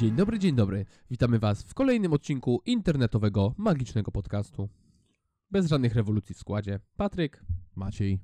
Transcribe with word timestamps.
Dzień 0.00 0.16
dobry, 0.16 0.38
dzień 0.38 0.54
dobry. 0.54 0.86
Witamy 1.10 1.38
Was 1.38 1.62
w 1.62 1.74
kolejnym 1.74 2.12
odcinku 2.12 2.62
internetowego, 2.66 3.54
magicznego 3.56 4.10
podcastu. 4.10 4.68
Bez 5.50 5.66
żadnych 5.66 5.94
rewolucji 5.94 6.34
w 6.34 6.38
składzie. 6.38 6.80
Patryk 6.96 7.44
Maciej 7.76 8.18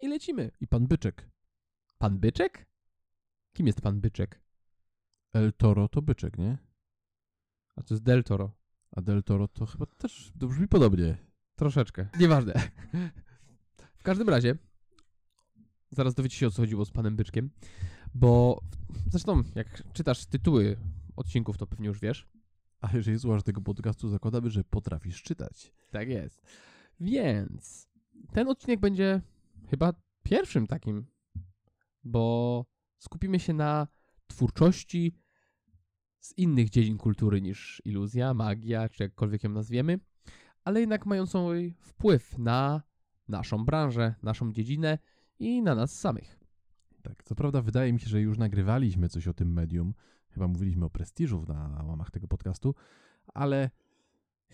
i 0.00 0.08
lecimy. 0.08 0.50
i 0.60 0.66
pan 0.66 0.86
Byczek. 0.86 1.30
Pan 1.98 2.18
Byczek? 2.18 2.66
Kim 3.52 3.66
jest 3.66 3.80
pan 3.80 4.00
Byczek? 4.00 4.40
El 5.32 5.52
Toro 5.52 5.88
to 5.88 6.02
byczek, 6.02 6.38
nie? 6.38 6.58
A 7.76 7.82
to 7.82 7.94
jest 7.94 8.04
Del 8.04 8.24
Toro. 8.24 8.52
A 8.96 9.00
Del 9.00 9.22
Toro 9.22 9.48
to 9.48 9.66
chyba 9.66 9.86
też 9.86 10.32
to 10.40 10.46
brzmi 10.46 10.68
podobnie. 10.68 11.16
Troszeczkę. 11.56 12.08
Nieważne. 12.20 12.52
W 13.98 14.02
każdym 14.02 14.28
razie, 14.28 14.56
zaraz 15.90 16.14
dowiecie 16.14 16.36
się 16.36 16.46
o 16.46 16.50
co 16.50 16.62
chodziło 16.62 16.84
z 16.84 16.90
panem 16.90 17.16
Byczkiem, 17.16 17.50
bo 18.14 18.60
zresztą 19.10 19.42
jak 19.54 19.92
czytasz 19.92 20.26
tytuły 20.26 20.76
odcinków, 21.16 21.58
to 21.58 21.66
pewnie 21.66 21.86
już 21.86 22.00
wiesz. 22.00 22.28
A 22.80 22.88
jeżeli 22.96 23.18
słuchasz 23.18 23.42
tego 23.42 23.60
podcastu, 23.60 24.08
zakładamy, 24.08 24.50
że 24.50 24.64
potrafisz 24.64 25.22
czytać. 25.22 25.72
Tak 25.90 26.08
jest. 26.08 26.42
Więc 27.00 27.88
ten 28.32 28.48
odcinek 28.48 28.80
będzie 28.80 29.20
chyba 29.70 29.92
pierwszym 30.22 30.66
takim, 30.66 31.06
bo 32.04 32.66
skupimy 32.98 33.40
się 33.40 33.52
na 33.52 33.88
twórczości 34.26 35.14
z 36.20 36.38
innych 36.38 36.70
dziedzin 36.70 36.98
kultury 36.98 37.40
niż 37.40 37.82
iluzja, 37.84 38.34
magia, 38.34 38.88
czy 38.88 39.02
jakkolwiek 39.02 39.44
ją 39.44 39.50
nazwiemy, 39.50 40.00
ale 40.64 40.80
jednak 40.80 41.06
mającą 41.06 41.48
wpływ 41.80 42.38
na 42.38 42.82
naszą 43.28 43.64
branżę, 43.64 44.14
naszą 44.22 44.52
dziedzinę 44.52 44.98
i 45.38 45.62
na 45.62 45.74
nas 45.74 45.98
samych. 45.98 46.40
Tak, 47.02 47.24
co 47.24 47.34
prawda 47.34 47.62
wydaje 47.62 47.92
mi 47.92 48.00
się, 48.00 48.06
że 48.06 48.20
już 48.20 48.38
nagrywaliśmy 48.38 49.08
coś 49.08 49.28
o 49.28 49.34
tym 49.34 49.52
medium. 49.52 49.94
Chyba 50.34 50.48
mówiliśmy 50.48 50.84
o 50.84 50.90
prestiżu 50.90 51.44
na 51.48 51.82
łamach 51.84 52.10
tego 52.10 52.28
podcastu, 52.28 52.74
ale 53.34 53.70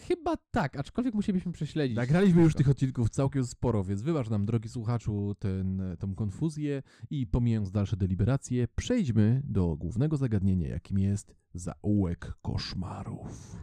Chyba 0.09 0.37
tak, 0.51 0.77
aczkolwiek 0.77 1.15
musielibyśmy 1.15 1.53
prześledzić. 1.53 1.97
nagraliśmy 1.97 2.43
już 2.43 2.55
tych 2.55 2.69
odcinków 2.69 3.11
całkiem 3.11 3.45
sporo, 3.45 3.85
więc 3.85 4.03
wybacz 4.03 4.31
nam, 4.31 4.47
drogi 4.47 4.69
słuchaczu, 4.69 5.35
ten, 5.39 5.83
tą 5.99 6.15
konfuzję 6.15 6.83
i 7.11 7.27
pomijając 7.27 7.71
dalsze 7.71 7.97
deliberacje, 7.97 8.69
przejdźmy 8.77 9.43
do 9.45 9.77
głównego 9.77 10.17
zagadnienia, 10.17 10.69
jakim 10.69 10.99
jest 10.99 11.35
zaułek 11.55 12.35
koszmarów. 12.43 13.57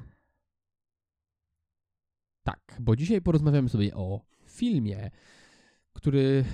Tak, 2.44 2.78
bo 2.80 2.96
dzisiaj 2.96 3.22
porozmawiamy 3.22 3.70
sobie 3.70 3.96
o 3.96 4.26
filmie, 4.46 5.12
który 5.94 6.46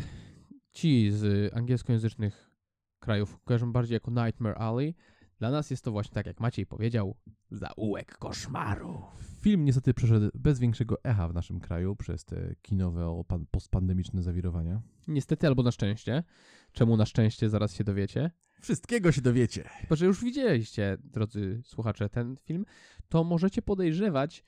ci 0.72 1.11
z 1.11 1.53
angielskojęzycznych 1.53 2.52
krajów 3.00 3.39
kojarzą 3.44 3.72
bardziej 3.72 3.94
jako 3.94 4.11
Nightmare 4.11 4.58
Alley. 4.58 4.95
Dla 5.44 5.52
nas 5.52 5.69
jest 5.72 5.83
to 5.83 5.91
właśnie, 5.91 6.13
tak 6.13 6.25
jak 6.25 6.39
Maciej 6.39 6.66
powiedział, 6.66 7.16
zaułek 7.52 8.17
koszmaru. 8.17 9.02
Film 9.41 9.66
niestety 9.66 9.94
przeszedł 9.94 10.30
bez 10.33 10.59
większego 10.59 11.03
echa 11.03 11.27
w 11.27 11.33
naszym 11.33 11.59
kraju 11.59 11.95
przez 11.95 12.25
te 12.25 12.55
kinowe 12.61 13.23
postpandemiczne 13.52 14.23
zawirowania. 14.23 14.81
Niestety 15.08 15.47
albo 15.47 15.63
na 15.63 15.72
szczęście. 15.72 16.23
Czemu 16.72 16.97
na 16.97 17.05
szczęście, 17.05 17.50
zaraz 17.50 17.73
się 17.73 17.83
dowiecie. 17.83 18.31
Wszystkiego 18.61 19.11
się 19.11 19.22
dowiecie. 19.22 19.63
Chyba, 19.81 19.95
że 19.95 20.05
już 20.05 20.23
widzieliście, 20.23 20.97
drodzy 21.03 21.61
słuchacze, 21.66 22.09
ten 22.09 22.38
film, 22.38 22.66
to 23.09 23.23
możecie 23.23 23.61
podejrzewać, 23.61 24.45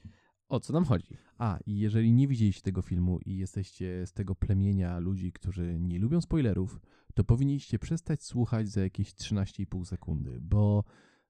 o 0.49 0.59
co 0.59 0.73
nam 0.73 0.85
chodzi. 0.85 1.17
A, 1.37 1.59
i 1.65 1.79
jeżeli 1.79 2.11
nie 2.11 2.27
widzieliście 2.27 2.61
tego 2.61 2.81
filmu 2.81 3.19
i 3.25 3.37
jesteście 3.37 4.05
z 4.05 4.13
tego 4.13 4.35
plemienia 4.35 4.99
ludzi, 4.99 5.31
którzy 5.31 5.79
nie 5.79 5.99
lubią 5.99 6.21
spoilerów, 6.21 6.79
to 7.13 7.23
powinniście 7.23 7.79
przestać 7.79 8.23
słuchać 8.23 8.69
za 8.69 8.81
jakieś 8.81 9.13
13,5 9.13 9.85
sekundy, 9.85 10.37
bo 10.41 10.83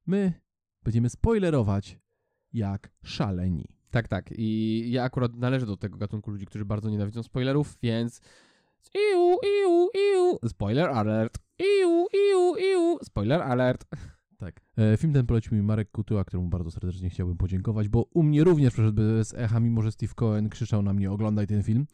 my 0.05 0.33
będziemy 0.83 1.09
spoilerować 1.09 1.99
jak 2.53 2.91
szaleni. 3.03 3.65
Tak, 3.91 4.07
tak. 4.07 4.29
I 4.37 4.83
ja 4.91 5.03
akurat 5.03 5.35
należę 5.35 5.65
do 5.65 5.77
tego 5.77 5.97
gatunku 5.97 6.31
ludzi, 6.31 6.45
którzy 6.45 6.65
bardzo 6.65 6.89
nienawidzą 6.89 7.23
spoilerów, 7.23 7.77
więc. 7.83 8.21
Iu, 8.95 9.37
iu, 9.43 9.89
iu. 9.93 10.49
Spoiler 10.49 10.89
alert. 10.89 11.39
Iu, 11.59 12.07
iu, 12.13 12.55
iu. 12.55 12.97
Spoiler 13.03 13.41
alert. 13.41 13.85
Tak. 14.37 14.61
E, 14.77 14.97
film 14.97 15.13
ten 15.13 15.25
polecił 15.25 15.57
mi 15.57 15.63
Marek 15.63 15.91
Kutyła, 15.91 16.25
któremu 16.25 16.49
bardzo 16.49 16.71
serdecznie 16.71 17.09
chciałbym 17.09 17.37
podziękować, 17.37 17.89
bo 17.89 18.03
u 18.13 18.23
mnie 18.23 18.43
również 18.43 18.73
przeszedł 18.73 18.95
bez 18.95 19.33
echa, 19.33 19.59
mimo 19.59 19.81
że 19.81 19.91
Steve 19.91 20.13
Cohen 20.15 20.49
krzyczał 20.49 20.81
na 20.81 20.93
mnie 20.93 21.11
oglądaj 21.11 21.47
ten 21.47 21.63
film. 21.63 21.87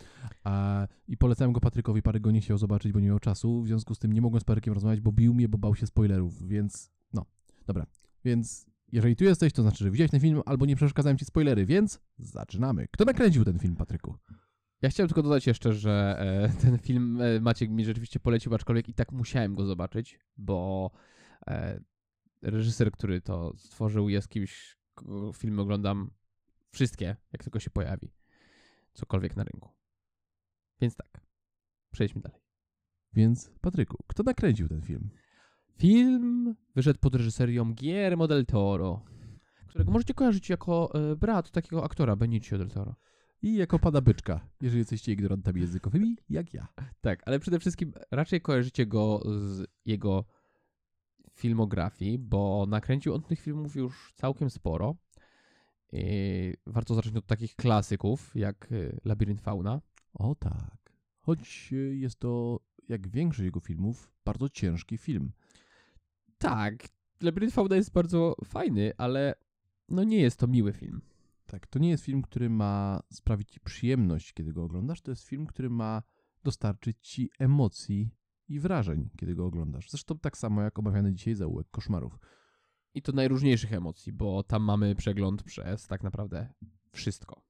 A, 0.44 0.88
I 1.08 1.18
polecałem 1.18 1.54
go 1.54 1.60
Patrykowi, 1.60 2.02
Patryk 2.02 2.24
go 2.24 2.32
nie 2.32 2.42
chciał 2.42 2.58
zobaczyć, 2.58 2.92
bo 2.92 3.00
nie 3.00 3.08
miał 3.08 3.20
czasu, 3.20 3.62
w 3.62 3.68
związku 3.68 3.96
z 3.96 4.00
tym 4.00 4.14
nie 4.14 4.22
mogłem 4.22 4.42
z 4.42 4.44
Patrykiem 4.44 4.74
rozmawiać, 4.74 5.02
bo 5.02 5.12
bił 5.12 5.34
mnie, 5.34 5.50
bo 5.50 5.58
bał 5.58 5.76
się 5.76 5.88
spoilerów, 5.88 6.48
więc 6.48 6.92
no, 7.14 7.26
dobra. 7.68 7.86
Więc 8.26 8.66
jeżeli 8.92 9.16
tu 9.16 9.24
jesteś, 9.24 9.54
to 9.54 9.62
znaczy, 9.62 9.84
że 9.84 9.92
widziałeś 9.92 10.12
ten 10.12 10.20
film, 10.20 10.42
albo 10.46 10.66
nie 10.66 10.76
przeszkadzają 10.76 11.18
ci 11.18 11.26
spoilery, 11.26 11.66
więc 11.66 12.00
zaczynamy. 12.20 12.88
Kto 12.92 13.06
nakręcił 13.06 13.46
ten 13.46 13.60
film, 13.60 13.76
Patryku? 13.76 14.18
Ja 14.82 14.90
chciałem 14.90 15.08
tylko 15.08 15.24
dodać 15.24 15.48
jeszcze, 15.48 15.74
że 15.74 16.16
e, 16.20 16.50
ten 16.62 16.78
film 16.78 17.22
e, 17.22 17.40
Maciek 17.40 17.70
mi 17.70 17.86
rzeczywiście 17.86 18.20
polecił, 18.20 18.56
aczkolwiek 18.56 18.90
i 18.90 18.94
tak 18.94 19.12
musiałem 19.12 19.56
go 19.56 19.66
zobaczyć, 19.66 20.20
bo 20.38 20.92
reżyser, 22.42 22.92
który 22.92 23.22
to 23.22 23.54
stworzył, 23.58 24.10
jest 24.10 24.30
kimś, 24.30 24.78
filmy 25.36 25.62
oglądam 25.62 26.12
wszystkie, 26.72 27.16
jak 27.34 27.44
tylko 27.44 27.60
się 27.60 27.70
pojawi. 27.70 28.14
Cokolwiek 28.94 29.36
na 29.36 29.44
rynku. 29.44 29.70
Więc 30.82 30.96
tak. 30.96 31.22
Przejdźmy 31.92 32.22
dalej. 32.22 32.42
Więc, 33.14 33.52
Patryku, 33.62 34.04
kto 34.08 34.24
nakręcił 34.24 34.68
ten 34.68 34.82
film? 34.82 35.10
Film 35.78 36.56
wyszedł 36.76 37.00
pod 37.00 37.16
reżyserią 37.16 37.76
Guillermo 37.76 38.28
del 38.28 38.46
Toro, 38.46 39.06
którego 39.68 39.92
możecie 39.92 40.14
kojarzyć 40.14 40.50
jako 40.50 40.92
e, 40.94 41.16
brat 41.16 41.52
takiego 41.52 41.84
aktora 41.84 42.16
Benicio 42.16 42.58
del 42.58 42.70
Toro. 42.70 42.96
I 43.42 43.56
jako 43.56 43.80
pada 43.80 44.02
byczka, 44.02 44.48
jeżeli 44.62 44.80
jesteście 44.80 45.12
ignorantami 45.12 45.62
językowymi, 45.62 46.18
jak 46.30 46.54
ja. 46.54 46.68
Tak, 47.02 47.24
ale 47.26 47.40
przede 47.40 47.60
wszystkim 47.60 47.94
raczej 48.12 48.42
kojarzycie 48.42 48.86
go 48.86 49.22
z 49.26 49.68
jego 49.86 50.26
filmografii, 51.34 52.20
bo 52.20 52.66
nakręcił 52.68 53.14
on 53.14 53.22
tych 53.22 53.40
filmów 53.40 53.76
już 53.76 54.14
całkiem 54.16 54.50
sporo. 54.50 54.96
I 55.94 56.54
warto 56.66 56.96
zacząć 56.96 57.16
od 57.16 57.26
takich 57.26 57.56
klasyków 57.56 58.36
jak 58.36 58.72
y, 58.72 59.00
Labirynt 59.06 59.42
Fauna. 59.42 59.82
O 60.14 60.36
tak. 60.36 60.94
Choć 61.20 61.70
e, 61.74 61.76
jest 61.76 62.20
to, 62.20 62.60
jak 62.88 63.08
większość 63.08 63.46
jego 63.46 63.60
filmów, 63.60 64.12
bardzo 64.26 64.50
ciężki 64.50 64.98
film. 64.98 65.32
Tak, 66.38 66.88
Labirynt 67.22 67.54
Fauna 67.54 67.76
jest 67.76 67.92
bardzo 67.92 68.36
fajny, 68.46 68.92
ale 68.98 69.36
no 69.90 70.04
nie 70.04 70.18
jest 70.18 70.40
to 70.40 70.48
miły 70.48 70.74
film. 70.74 71.02
Tak, 71.46 71.68
to 71.68 71.80
nie 71.80 71.90
jest 71.90 72.06
film, 72.06 72.22
który 72.22 72.50
ma 72.50 73.04
sprawić 73.14 73.52
ci 73.52 73.60
przyjemność, 73.60 74.34
kiedy 74.34 74.54
go 74.54 74.64
oglądasz. 74.64 75.02
To 75.02 75.12
jest 75.12 75.24
film, 75.24 75.48
który 75.48 75.70
ma 75.70 76.04
dostarczyć 76.44 76.98
ci 77.02 77.30
emocji 77.40 78.10
i 78.52 78.60
wrażeń, 78.60 79.10
kiedy 79.18 79.36
go 79.36 79.46
oglądasz. 79.46 79.90
Zresztą 79.90 80.20
tak 80.20 80.38
samo 80.38 80.62
jak 80.62 80.80
omawiany 80.80 81.14
dzisiaj 81.14 81.36
zaułek 81.36 81.68
koszmarów. 81.72 82.20
I 82.94 83.02
to 83.02 83.12
najróżniejszych 83.12 83.74
emocji, 83.74 84.14
bo 84.14 84.44
tam 84.44 84.64
mamy 84.64 84.96
przegląd 84.96 85.44
przez 85.44 85.88
tak 85.88 86.04
naprawdę 86.04 86.54
wszystko. 86.92 87.42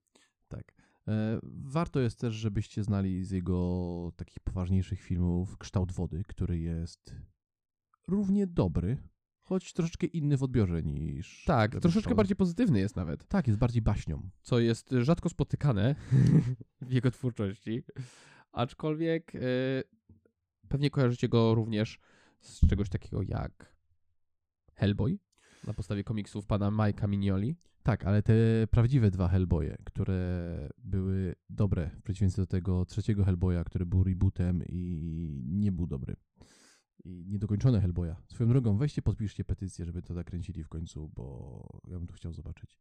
Tak. 0.47 0.73
E, 1.07 1.39
warto 1.43 1.99
jest 1.99 2.19
też, 2.19 2.33
żebyście 2.33 2.83
znali 2.83 3.23
z 3.23 3.31
jego 3.31 4.11
takich 4.15 4.39
poważniejszych 4.39 5.01
filmów 5.01 5.57
Kształt 5.57 5.91
Wody, 5.91 6.23
który 6.27 6.59
jest 6.59 7.15
równie 8.07 8.47
dobry, 8.47 8.97
choć 9.39 9.73
troszeczkę 9.73 10.07
inny 10.07 10.37
w 10.37 10.43
odbiorze 10.43 10.83
niż... 10.83 11.43
Tak, 11.45 11.79
troszeczkę 11.79 12.15
bardziej 12.15 12.35
pozytywny 12.35 12.79
jest 12.79 12.95
nawet. 12.95 13.27
Tak, 13.27 13.47
jest 13.47 13.59
bardziej 13.59 13.81
baśnią. 13.81 14.29
co 14.41 14.59
jest 14.59 14.89
rzadko 15.01 15.29
spotykane 15.29 15.95
w 16.81 16.91
jego 16.91 17.11
twórczości. 17.11 17.83
Aczkolwiek 18.51 19.35
e, 19.35 19.39
pewnie 20.71 20.89
kojarzycie 20.89 21.29
go 21.29 21.55
również 21.55 21.99
z 22.41 22.67
czegoś 22.67 22.89
takiego 22.89 23.21
jak 23.21 23.75
Hellboy 24.75 25.19
na 25.67 25.73
podstawie 25.73 26.03
komiksów 26.03 26.45
pana 26.45 26.71
Mike'a 26.71 27.07
Mignoli. 27.07 27.55
Tak, 27.83 28.05
ale 28.05 28.23
te 28.23 28.33
prawdziwe 28.71 29.11
dwa 29.11 29.27
Hellboye, 29.27 29.77
które 29.83 30.69
były 30.77 31.35
dobre, 31.49 31.89
w 31.89 32.01
przeciwieństwie 32.03 32.41
do 32.41 32.47
tego 32.47 32.85
trzeciego 32.85 33.23
Hellboya, 33.23 33.63
który 33.65 33.85
był 33.85 34.03
rebootem 34.03 34.63
i 34.69 35.43
nie 35.45 35.71
był 35.71 35.87
dobry. 35.87 36.15
I 37.03 37.25
niedokończone 37.27 37.81
Hellboya. 37.81 38.15
Swoją 38.27 38.49
drogą, 38.49 38.77
weźcie, 38.77 39.01
podpiszcie 39.01 39.43
petycję, 39.43 39.85
żeby 39.85 40.01
to 40.01 40.13
nakręcili 40.13 40.63
w 40.63 40.69
końcu, 40.69 41.11
bo 41.15 41.81
ja 41.87 41.97
bym 41.97 42.07
to 42.07 42.13
chciał 42.13 42.33
zobaczyć. 42.33 42.79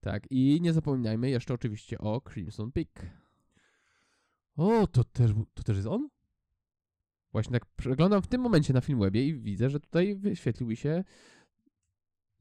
Tak, 0.00 0.26
i 0.30 0.58
nie 0.62 0.72
zapominajmy 0.72 1.30
jeszcze 1.30 1.54
oczywiście 1.54 1.98
o 1.98 2.20
Crimson 2.20 2.72
Peak. 2.72 3.06
O, 4.56 4.86
to 4.86 5.04
też, 5.04 5.32
to 5.54 5.62
też 5.62 5.76
jest 5.76 5.88
on? 5.88 6.08
Właśnie 7.32 7.52
tak 7.52 7.66
przeglądam 7.66 8.22
w 8.22 8.26
tym 8.26 8.40
momencie 8.40 8.72
na 8.72 8.80
Filmwebie 8.80 9.26
i 9.26 9.34
widzę, 9.34 9.70
że 9.70 9.80
tutaj 9.80 10.14
wyświetlił 10.16 10.68
mi 10.68 10.76
się, 10.76 11.04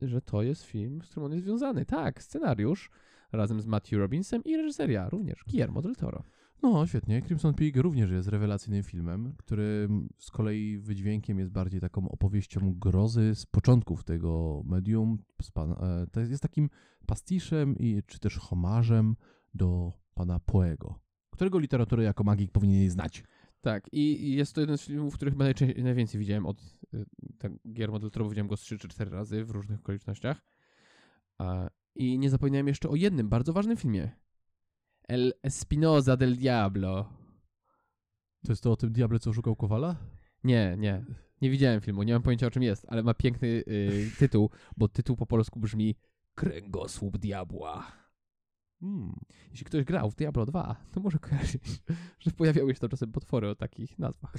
że 0.02 0.22
to 0.22 0.42
jest 0.42 0.64
film, 0.64 1.02
z 1.02 1.10
którym 1.10 1.26
on 1.26 1.32
jest 1.32 1.46
związany. 1.46 1.86
Tak, 1.86 2.24
scenariusz 2.24 2.90
razem 3.32 3.62
z 3.62 3.66
Matthew 3.66 4.00
Robinsem 4.00 4.44
i 4.44 4.58
reżyseria 4.58 5.10
również, 5.10 5.44
Guillermo 5.48 5.82
del 5.82 5.96
Toro. 5.96 6.24
No, 6.64 6.88
świetnie. 6.88 7.22
Crimson 7.22 7.54
Peak 7.54 7.76
również 7.76 8.12
jest 8.12 8.28
rewelacyjnym 8.28 8.84
filmem, 8.84 9.34
który 9.38 9.90
z 10.18 10.32
kolei 10.32 10.78
wydźwiękiem 10.78 11.40
jest 11.40 11.52
bardziej 11.52 11.82
taką 11.82 12.10
opowieścią 12.10 12.74
grozy 12.74 13.36
z 13.36 13.46
początków 13.46 14.04
tego 14.04 14.62
medium. 14.66 15.18
E, 15.58 16.08
to 16.12 16.20
jest 16.20 16.44
takim 16.44 16.70
pastiszem 17.06 17.78
i, 17.78 18.04
czy 18.06 18.20
też 18.20 18.38
homarzem 18.38 19.16
do 19.54 19.94
pana 20.14 20.40
Poego, 20.40 21.00
którego 21.30 21.60
literaturę 21.60 22.04
jako 22.04 22.24
magik 22.24 22.52
powinien 22.52 22.90
znać. 22.90 23.24
Tak, 23.62 23.90
i 23.92 24.32
jest 24.36 24.56
to 24.56 24.62
jeden 24.62 24.78
z 24.78 24.86
filmów, 24.86 25.16
których 25.16 25.36
najwięcej 25.78 26.20
widziałem 26.20 26.46
od 26.46 26.62
y, 26.94 27.06
tak, 27.38 27.52
Guillermo 27.66 28.00
del 28.00 28.12
Toro. 28.12 28.30
Widziałem 28.30 28.48
go 28.48 28.58
z 28.58 28.62
3 28.62 28.78
czy 28.78 28.88
4 28.88 29.12
razy 29.12 29.46
w 29.46 29.52
różnych 29.52 29.80
okolicznościach. 29.80 30.42
I 31.96 32.20
nie 32.20 32.30
zapominałem 32.30 32.68
jeszcze 32.68 32.90
o 32.90 32.96
jednym 32.96 33.30
bardzo 33.30 33.54
ważnym 33.54 33.78
filmie. 33.78 34.12
El 35.08 35.34
Espinosa 35.44 36.18
del 36.18 36.36
Diablo. 36.36 37.10
To 38.46 38.52
jest 38.52 38.64
to 38.64 38.72
o 38.72 38.76
tym 38.76 38.92
diable, 38.92 39.20
co 39.20 39.34
szukał 39.34 39.56
Kowala? 39.56 39.96
Nie, 40.44 40.76
nie. 40.80 41.06
Nie 41.42 41.50
widziałem 41.50 41.82
filmu, 41.82 42.04
nie 42.04 42.14
mam 42.14 42.22
pojęcia 42.22 42.48
o 42.48 42.52
czym 42.52 42.64
jest, 42.64 42.86
ale 42.90 43.04
ma 43.04 43.14
piękny 43.14 43.48
y, 43.48 44.12
tytuł, 44.20 44.50
bo 44.78 44.88
tytuł 44.88 45.16
po 45.16 45.26
polsku 45.26 45.60
brzmi 45.60 45.96
Kręgosłup 46.36 47.18
Diabła. 47.18 48.01
Hmm. 48.82 49.16
Jeśli 49.52 49.66
ktoś 49.66 49.84
grał 49.84 50.12
w 50.12 50.16
Diablo 50.16 50.46
2, 50.46 50.76
to 50.92 51.00
może 51.00 51.20
kojarzyć, 51.20 51.64
że 52.20 52.32
pojawiały 52.32 52.74
się 52.74 52.80
tam 52.80 52.90
czasem 52.90 53.12
potwory 53.12 53.50
o 53.50 53.56
takich 53.56 54.00
nazwach. 54.00 54.36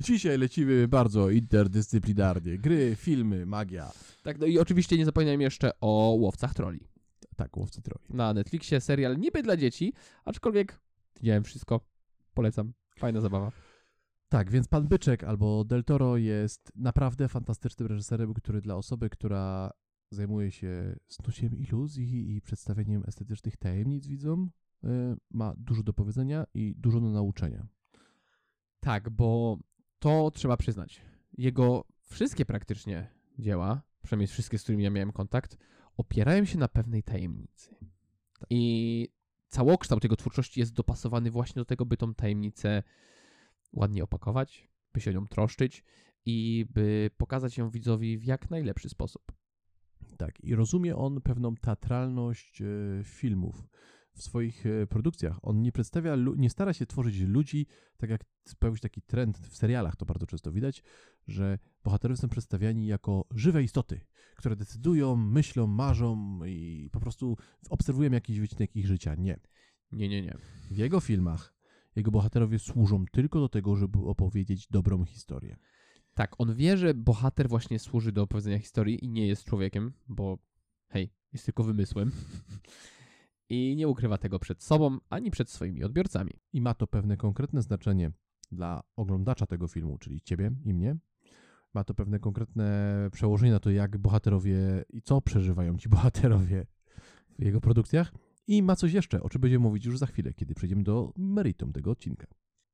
Dzisiaj 0.00 0.38
lecimy 0.38 0.88
bardzo 0.88 1.30
interdyscyplinarnie. 1.30 2.58
Gry, 2.58 2.96
filmy, 2.96 3.46
magia. 3.46 3.92
Tak, 4.22 4.38
no 4.38 4.46
i 4.46 4.58
oczywiście 4.58 4.98
nie 4.98 5.04
zapominajmy 5.04 5.42
jeszcze 5.42 5.70
o 5.80 6.16
Łowcach 6.18 6.54
Troli. 6.54 6.80
Tak, 7.36 7.56
łowcy 7.56 7.82
troli. 7.82 8.04
Na 8.10 8.34
Netflixie 8.34 8.80
serial 8.80 9.18
niby 9.18 9.42
dla 9.42 9.56
dzieci, 9.56 9.92
aczkolwiek 10.24 10.80
widziałem 11.20 11.44
wszystko. 11.44 11.80
Polecam. 12.34 12.72
Fajna 12.98 13.20
zabawa. 13.20 13.52
Tak, 14.28 14.50
więc 14.50 14.68
pan 14.68 14.88
Byczek 14.88 15.24
albo 15.24 15.64
Del 15.64 15.84
Toro 15.84 16.16
jest 16.16 16.72
naprawdę 16.76 17.28
fantastycznym 17.28 17.88
reżyserem, 17.88 18.34
który 18.34 18.60
dla 18.60 18.76
osoby, 18.76 19.10
która 19.10 19.70
zajmuje 20.10 20.50
się 20.50 20.96
snuciem 21.08 21.58
iluzji 21.58 22.36
i 22.36 22.40
przedstawieniem 22.40 23.02
estetycznych 23.06 23.56
tajemnic 23.56 24.06
widzom, 24.06 24.50
y, 24.84 24.88
ma 25.30 25.54
dużo 25.56 25.82
do 25.82 25.92
powiedzenia 25.92 26.46
i 26.54 26.74
dużo 26.76 27.00
do 27.00 27.10
nauczenia. 27.10 27.66
Tak, 28.80 29.10
bo 29.10 29.58
to 29.98 30.30
trzeba 30.30 30.56
przyznać. 30.56 31.00
Jego 31.38 31.84
wszystkie 32.02 32.44
praktycznie 32.44 33.10
dzieła, 33.38 33.82
przynajmniej 34.02 34.26
wszystkie, 34.26 34.58
z 34.58 34.62
którymi 34.62 34.84
ja 34.84 34.90
miałem 34.90 35.12
kontakt, 35.12 35.56
opierają 35.96 36.44
się 36.44 36.58
na 36.58 36.68
pewnej 36.68 37.02
tajemnicy. 37.02 37.76
I 38.50 39.08
całokształt 39.48 40.04
jego 40.04 40.16
twórczości 40.16 40.60
jest 40.60 40.72
dopasowany 40.72 41.30
właśnie 41.30 41.60
do 41.60 41.64
tego, 41.64 41.86
by 41.86 41.96
tą 41.96 42.14
tajemnicę 42.14 42.82
ładnie 43.72 44.04
opakować, 44.04 44.68
by 44.92 45.00
się 45.00 45.10
o 45.10 45.14
nią 45.14 45.28
troszczyć 45.28 45.84
i 46.26 46.66
by 46.70 47.10
pokazać 47.16 47.58
ją 47.58 47.70
widzowi 47.70 48.18
w 48.18 48.24
jak 48.24 48.50
najlepszy 48.50 48.88
sposób. 48.88 49.39
Tak, 50.20 50.40
i 50.44 50.54
rozumie 50.54 50.96
on 50.96 51.20
pewną 51.20 51.56
teatralność 51.56 52.62
e, 52.62 52.66
filmów 53.04 53.68
w 54.12 54.22
swoich 54.22 54.66
e, 54.66 54.86
produkcjach. 54.86 55.38
On 55.42 55.62
nie 55.62 55.72
przedstawia, 55.72 56.16
nie 56.36 56.50
stara 56.50 56.72
się 56.72 56.86
tworzyć 56.86 57.20
ludzi, 57.20 57.66
tak 57.96 58.10
jak 58.10 58.24
pojawił 58.58 58.76
się 58.76 58.82
taki 58.82 59.02
trend 59.02 59.38
w 59.38 59.56
serialach, 59.56 59.96
to 59.96 60.06
bardzo 60.06 60.26
często 60.26 60.52
widać, 60.52 60.82
że 61.28 61.58
bohaterowie 61.84 62.16
są 62.16 62.28
przedstawiani 62.28 62.86
jako 62.86 63.24
żywe 63.30 63.62
istoty, 63.62 64.00
które 64.36 64.56
decydują, 64.56 65.16
myślą, 65.16 65.66
marzą 65.66 66.40
i 66.44 66.88
po 66.92 67.00
prostu 67.00 67.36
obserwują 67.70 68.10
jakiś 68.10 68.40
wycinek 68.40 68.76
ich 68.76 68.86
życia. 68.86 69.14
Nie. 69.14 69.40
Nie, 69.92 70.08
nie, 70.08 70.22
nie. 70.22 70.36
W 70.70 70.76
jego 70.76 71.00
filmach 71.00 71.54
jego 71.96 72.10
bohaterowie 72.10 72.58
służą 72.58 73.04
tylko 73.12 73.40
do 73.40 73.48
tego, 73.48 73.76
żeby 73.76 73.98
opowiedzieć 73.98 74.68
dobrą 74.68 75.04
historię. 75.04 75.56
Tak, 76.20 76.34
on 76.38 76.54
wie, 76.54 76.76
że 76.76 76.94
bohater 76.94 77.48
właśnie 77.48 77.78
służy 77.78 78.12
do 78.12 78.22
opowiedzenia 78.22 78.58
historii 78.58 79.04
i 79.04 79.08
nie 79.08 79.26
jest 79.26 79.44
człowiekiem, 79.44 79.92
bo 80.08 80.38
hej, 80.88 81.12
jest 81.32 81.44
tylko 81.44 81.64
wymysłem. 81.64 82.12
I 83.48 83.76
nie 83.76 83.88
ukrywa 83.88 84.18
tego 84.18 84.38
przed 84.38 84.62
sobą 84.62 84.98
ani 85.10 85.30
przed 85.30 85.50
swoimi 85.50 85.84
odbiorcami. 85.84 86.30
I 86.52 86.60
ma 86.60 86.74
to 86.74 86.86
pewne 86.86 87.16
konkretne 87.16 87.62
znaczenie 87.62 88.12
dla 88.52 88.82
oglądacza 88.96 89.46
tego 89.46 89.68
filmu, 89.68 89.98
czyli 89.98 90.20
ciebie 90.20 90.50
i 90.64 90.74
mnie. 90.74 90.96
Ma 91.74 91.84
to 91.84 91.94
pewne 91.94 92.18
konkretne 92.18 93.08
przełożenie 93.12 93.52
na 93.52 93.60
to, 93.60 93.70
jak 93.70 93.98
bohaterowie 93.98 94.84
i 94.88 95.02
co 95.02 95.20
przeżywają 95.20 95.78
ci 95.78 95.88
bohaterowie 95.98 96.66
w 97.38 97.44
jego 97.44 97.60
produkcjach. 97.60 98.12
I 98.46 98.62
ma 98.62 98.76
coś 98.76 98.92
jeszcze, 98.92 99.22
o 99.22 99.28
czym 99.28 99.40
będziemy 99.40 99.62
mówić 99.62 99.86
już 99.86 99.98
za 99.98 100.06
chwilę, 100.06 100.34
kiedy 100.34 100.54
przejdziemy 100.54 100.82
do 100.82 101.12
meritum 101.16 101.72
tego 101.72 101.90
odcinka. 101.90 102.26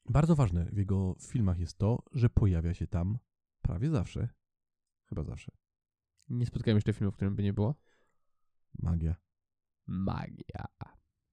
Bardzo 0.09 0.37
ważne 0.37 0.65
w 0.65 0.77
jego 0.77 1.17
filmach 1.21 1.59
jest 1.59 1.79
to, 1.79 2.03
że 2.13 2.31
pojawia 2.31 2.75
się 2.75 2.87
tam 2.87 3.19
prawie 3.67 3.91
zawsze, 3.91 4.29
chyba 5.09 5.23
zawsze, 5.23 5.53
Nie 6.29 6.47
spotkałem 6.47 6.77
jeszcze 6.77 6.93
filmu, 6.93 7.13
w 7.13 7.17
którym 7.17 7.37
by 7.37 7.43
nie 7.43 7.53
było. 7.53 7.75
magia. 8.79 9.17
Magia. 9.87 10.67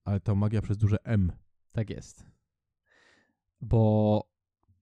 Ale 0.04 0.20
to 0.20 0.36
magia 0.36 0.62
przez 0.62 0.78
duże 0.78 0.98
M. 1.04 1.32
Tak 1.72 1.90
jest. 1.90 2.26
Bo 3.62 4.24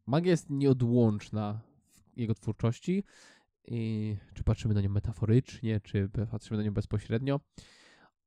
magia 0.05 0.31
jest 0.31 0.49
nieodłączna 0.49 1.61
w 1.89 2.17
jego 2.17 2.35
twórczości. 2.35 3.03
I 3.67 4.17
czy 4.33 4.43
patrzymy 4.43 4.73
na 4.73 4.81
nią 4.81 4.89
metaforycznie, 4.89 5.79
czy 5.81 6.09
patrzymy 6.31 6.57
na 6.57 6.63
nią 6.63 6.71
bezpośrednio, 6.73 7.39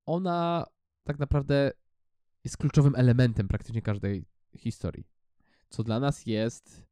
ona 0.06 0.66
tak 1.04 1.18
naprawdę 1.18 1.72
jest 2.44 2.56
kluczowym 2.56 2.94
elementem 2.96 3.48
praktycznie 3.48 3.82
każdej 3.82 4.24
historii. 4.56 5.04
Co 5.68 5.82
dla 5.82 6.00
nas 6.00 6.26
jest 6.26 6.86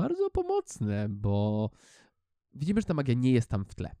bardzo 0.00 0.30
pomocne, 0.30 1.08
bo 1.08 1.70
widzimy, 2.54 2.80
że 2.80 2.86
ta 2.86 2.94
magia 2.94 3.14
nie 3.14 3.32
jest 3.32 3.48
tam 3.50 3.64
w 3.64 3.74
tle. 3.74 3.96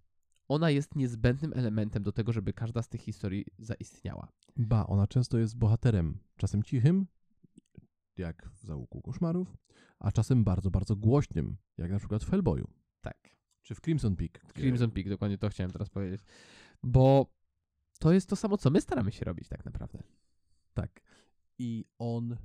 Ona 0.48 0.70
jest 0.70 0.96
niezbędnym 0.96 1.52
elementem 1.54 2.02
do 2.02 2.12
tego, 2.12 2.32
żeby 2.32 2.52
każda 2.52 2.82
z 2.82 2.88
tych 2.88 3.00
historii 3.00 3.44
zaistniała. 3.58 4.28
Ba, 4.56 4.86
ona 4.86 5.06
często 5.06 5.38
jest 5.38 5.56
bohaterem, 5.56 6.18
czasem 6.36 6.62
cichym, 6.62 7.06
jak 8.16 8.48
w 8.50 8.64
Załuku 8.64 9.02
Koszmarów, 9.02 9.56
a 9.98 10.12
czasem 10.12 10.44
bardzo, 10.44 10.70
bardzo 10.70 10.96
głośnym, 10.96 11.56
jak 11.78 11.90
na 11.90 11.98
przykład 11.98 12.24
w 12.24 12.30
Hellboyu, 12.30 12.68
Tak. 13.00 13.36
czy 13.62 13.74
w 13.74 13.80
Crimson 13.80 14.16
Peak. 14.16 14.32
gdzie- 14.32 14.62
Crimson 14.62 14.90
Peak, 14.90 15.08
dokładnie 15.08 15.38
to 15.38 15.48
chciałem 15.48 15.70
teraz 15.72 15.90
powiedzieć. 15.90 16.20
Bo 16.82 17.26
to 17.98 18.12
jest 18.12 18.28
to 18.28 18.36
samo, 18.36 18.58
co 18.58 18.70
my 18.70 18.80
staramy 18.80 19.12
się 19.12 19.24
robić 19.24 19.48
tak 19.48 19.64
naprawdę. 19.64 20.02
Tak. 20.74 21.00
I 21.58 21.84
on 21.98 22.36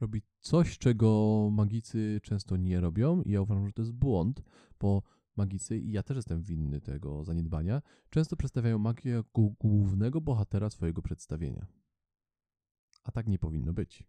robi 0.00 0.22
coś, 0.40 0.78
czego 0.78 1.48
magicy 1.52 2.20
często 2.22 2.56
nie 2.56 2.80
robią 2.80 3.22
i 3.22 3.30
ja 3.30 3.42
uważam, 3.42 3.66
że 3.66 3.72
to 3.72 3.82
jest 3.82 3.92
błąd, 3.92 4.42
bo 4.80 5.02
magicy, 5.36 5.78
i 5.78 5.92
ja 5.92 6.02
też 6.02 6.16
jestem 6.16 6.42
winny 6.42 6.80
tego 6.80 7.24
zaniedbania, 7.24 7.82
często 8.10 8.36
przedstawiają 8.36 8.78
magię 8.78 9.10
jako 9.10 9.42
głównego 9.60 10.20
bohatera 10.20 10.70
swojego 10.70 11.02
przedstawienia. 11.02 11.66
A 13.04 13.12
tak 13.12 13.28
nie 13.28 13.38
powinno 13.38 13.72
być. 13.72 14.04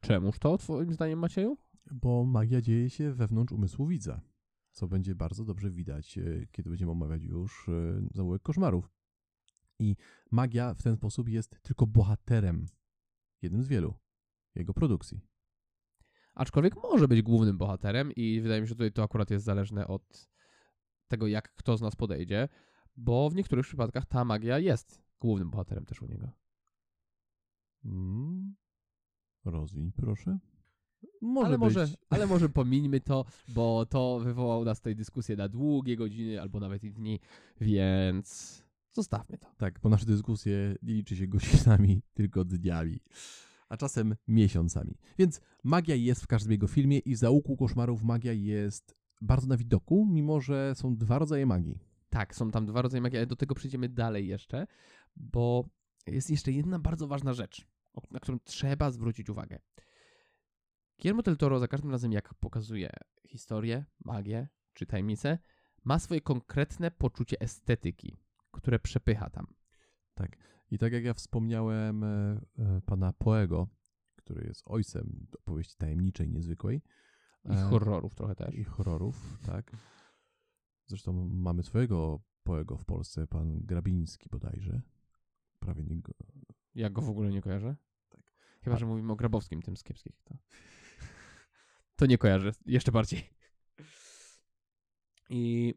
Czemuż 0.00 0.38
to, 0.38 0.58
twoim 0.58 0.92
zdaniem, 0.92 1.18
Macieju? 1.18 1.56
Bo 1.90 2.24
magia 2.24 2.60
dzieje 2.60 2.90
się 2.90 3.12
wewnątrz 3.12 3.52
umysłu 3.52 3.86
widza, 3.86 4.20
co 4.70 4.88
będzie 4.88 5.14
bardzo 5.14 5.44
dobrze 5.44 5.70
widać, 5.70 6.18
e, 6.18 6.46
kiedy 6.52 6.70
będziemy 6.70 6.92
omawiać 6.92 7.22
już 7.22 7.68
e, 7.68 8.02
zaułek 8.14 8.42
koszmarów. 8.42 8.90
I 9.78 9.96
magia 10.30 10.74
w 10.74 10.82
ten 10.82 10.96
sposób 10.96 11.28
jest 11.28 11.60
tylko 11.62 11.86
bohaterem, 11.86 12.66
jednym 13.42 13.62
z 13.62 13.68
wielu, 13.68 13.94
jego 14.58 14.74
produkcji. 14.74 15.20
Aczkolwiek 16.34 16.74
może 16.82 17.08
być 17.08 17.22
głównym 17.22 17.58
bohaterem 17.58 18.12
i 18.12 18.40
wydaje 18.40 18.60
mi 18.60 18.66
się, 18.66 18.68
że 18.68 18.74
tutaj 18.74 18.92
to 18.92 19.02
akurat 19.02 19.30
jest 19.30 19.44
zależne 19.44 19.86
od 19.86 20.28
tego, 21.08 21.26
jak 21.26 21.54
kto 21.54 21.76
z 21.76 21.80
nas 21.80 21.96
podejdzie, 21.96 22.48
bo 22.96 23.30
w 23.30 23.34
niektórych 23.34 23.66
przypadkach 23.66 24.06
ta 24.06 24.24
magia 24.24 24.58
jest 24.58 25.02
głównym 25.20 25.50
bohaterem 25.50 25.84
też 25.84 26.02
u 26.02 26.06
niego. 26.06 26.30
Mm. 27.84 28.54
Rozwiń, 29.44 29.92
proszę. 29.96 30.38
Może 31.22 31.46
ale, 31.46 31.58
być. 31.58 31.60
może, 31.60 31.88
ale 32.10 32.26
może 32.26 32.48
pomińmy 32.48 33.00
to, 33.00 33.24
bo 33.48 33.86
to 33.86 34.18
wywołało 34.18 34.64
nas 34.64 34.80
tej 34.80 34.96
dyskusję 34.96 35.36
na 35.36 35.48
długie 35.48 35.96
godziny 35.96 36.40
albo 36.40 36.60
nawet 36.60 36.84
i 36.84 36.92
dni, 36.92 37.20
więc 37.60 38.58
zostawmy 38.92 39.38
to. 39.38 39.48
Tak, 39.56 39.80
bo 39.80 39.88
nasze 39.88 40.06
dyskusje 40.06 40.76
nie 40.82 40.94
liczy 40.94 41.16
się 41.16 41.26
godzinami, 41.26 42.02
tylko 42.14 42.44
dniami. 42.44 43.00
A 43.68 43.76
czasem 43.76 44.16
miesiącami. 44.28 44.98
Więc 45.18 45.40
magia 45.64 45.94
jest 45.94 46.22
w 46.22 46.26
każdym 46.26 46.52
jego 46.52 46.66
filmie 46.66 46.98
i 46.98 47.14
w 47.14 47.18
Zaułku 47.18 47.56
Koszmarów 47.56 48.02
magia 48.02 48.32
jest 48.32 48.94
bardzo 49.20 49.46
na 49.46 49.56
widoku, 49.56 50.06
mimo 50.10 50.40
że 50.40 50.74
są 50.74 50.96
dwa 50.96 51.18
rodzaje 51.18 51.46
magii. 51.46 51.78
Tak, 52.10 52.34
są 52.34 52.50
tam 52.50 52.66
dwa 52.66 52.82
rodzaje 52.82 53.00
magii, 53.00 53.18
ale 53.18 53.26
do 53.26 53.36
tego 53.36 53.54
przejdziemy 53.54 53.88
dalej 53.88 54.28
jeszcze, 54.28 54.66
bo 55.16 55.68
jest 56.06 56.30
jeszcze 56.30 56.52
jedna 56.52 56.78
bardzo 56.78 57.08
ważna 57.08 57.34
rzecz, 57.34 57.66
na 58.10 58.20
którą 58.20 58.38
trzeba 58.44 58.90
zwrócić 58.90 59.30
uwagę. 59.30 59.58
Guillermo 61.00 61.22
del 61.22 61.36
Toro 61.36 61.58
za 61.58 61.68
każdym 61.68 61.90
razem, 61.90 62.12
jak 62.12 62.34
pokazuje 62.34 62.90
historię, 63.28 63.84
magię 64.04 64.48
czy 64.74 64.86
tajemnicę, 64.86 65.38
ma 65.84 65.98
swoje 65.98 66.20
konkretne 66.20 66.90
poczucie 66.90 67.40
estetyki, 67.40 68.16
które 68.50 68.78
przepycha 68.78 69.30
tam. 69.30 69.46
I 70.70 70.78
tak 70.78 70.92
jak 70.92 71.04
ja 71.04 71.14
wspomniałem 71.14 72.04
e, 72.04 72.40
e, 72.58 72.80
pana 72.86 73.12
Poego, 73.12 73.68
który 74.16 74.46
jest 74.46 74.62
ojcem 74.66 75.26
opowieści 75.38 75.76
tajemniczej, 75.76 76.30
niezwykłej. 76.30 76.82
I 77.44 77.52
e, 77.52 77.56
horrorów 77.56 78.14
trochę 78.14 78.34
też. 78.34 78.54
I 78.54 78.64
horrorów, 78.64 79.38
tak. 79.46 79.76
Zresztą 80.86 81.28
mamy 81.28 81.62
swojego 81.62 82.20
Poego 82.42 82.76
w 82.76 82.84
Polsce, 82.84 83.26
pan 83.26 83.60
Grabiński 83.60 84.28
bodajże. 84.30 84.82
Prawie 85.58 85.84
nie 85.84 86.00
go. 86.00 86.12
Ja 86.74 86.90
go 86.90 87.02
w 87.02 87.10
ogóle 87.10 87.30
nie 87.30 87.42
kojarzę. 87.42 87.76
Tak. 88.08 88.32
Chyba, 88.62 88.76
A- 88.76 88.78
że 88.78 88.86
mówimy 88.86 89.12
o 89.12 89.16
Grabowskim, 89.16 89.62
tym 89.62 89.76
z 89.76 89.82
kiepskich. 89.82 90.22
To, 90.24 90.38
to 91.96 92.06
nie 92.06 92.18
kojarzę, 92.18 92.50
jeszcze 92.66 92.92
bardziej. 92.92 93.30
I 95.30 95.74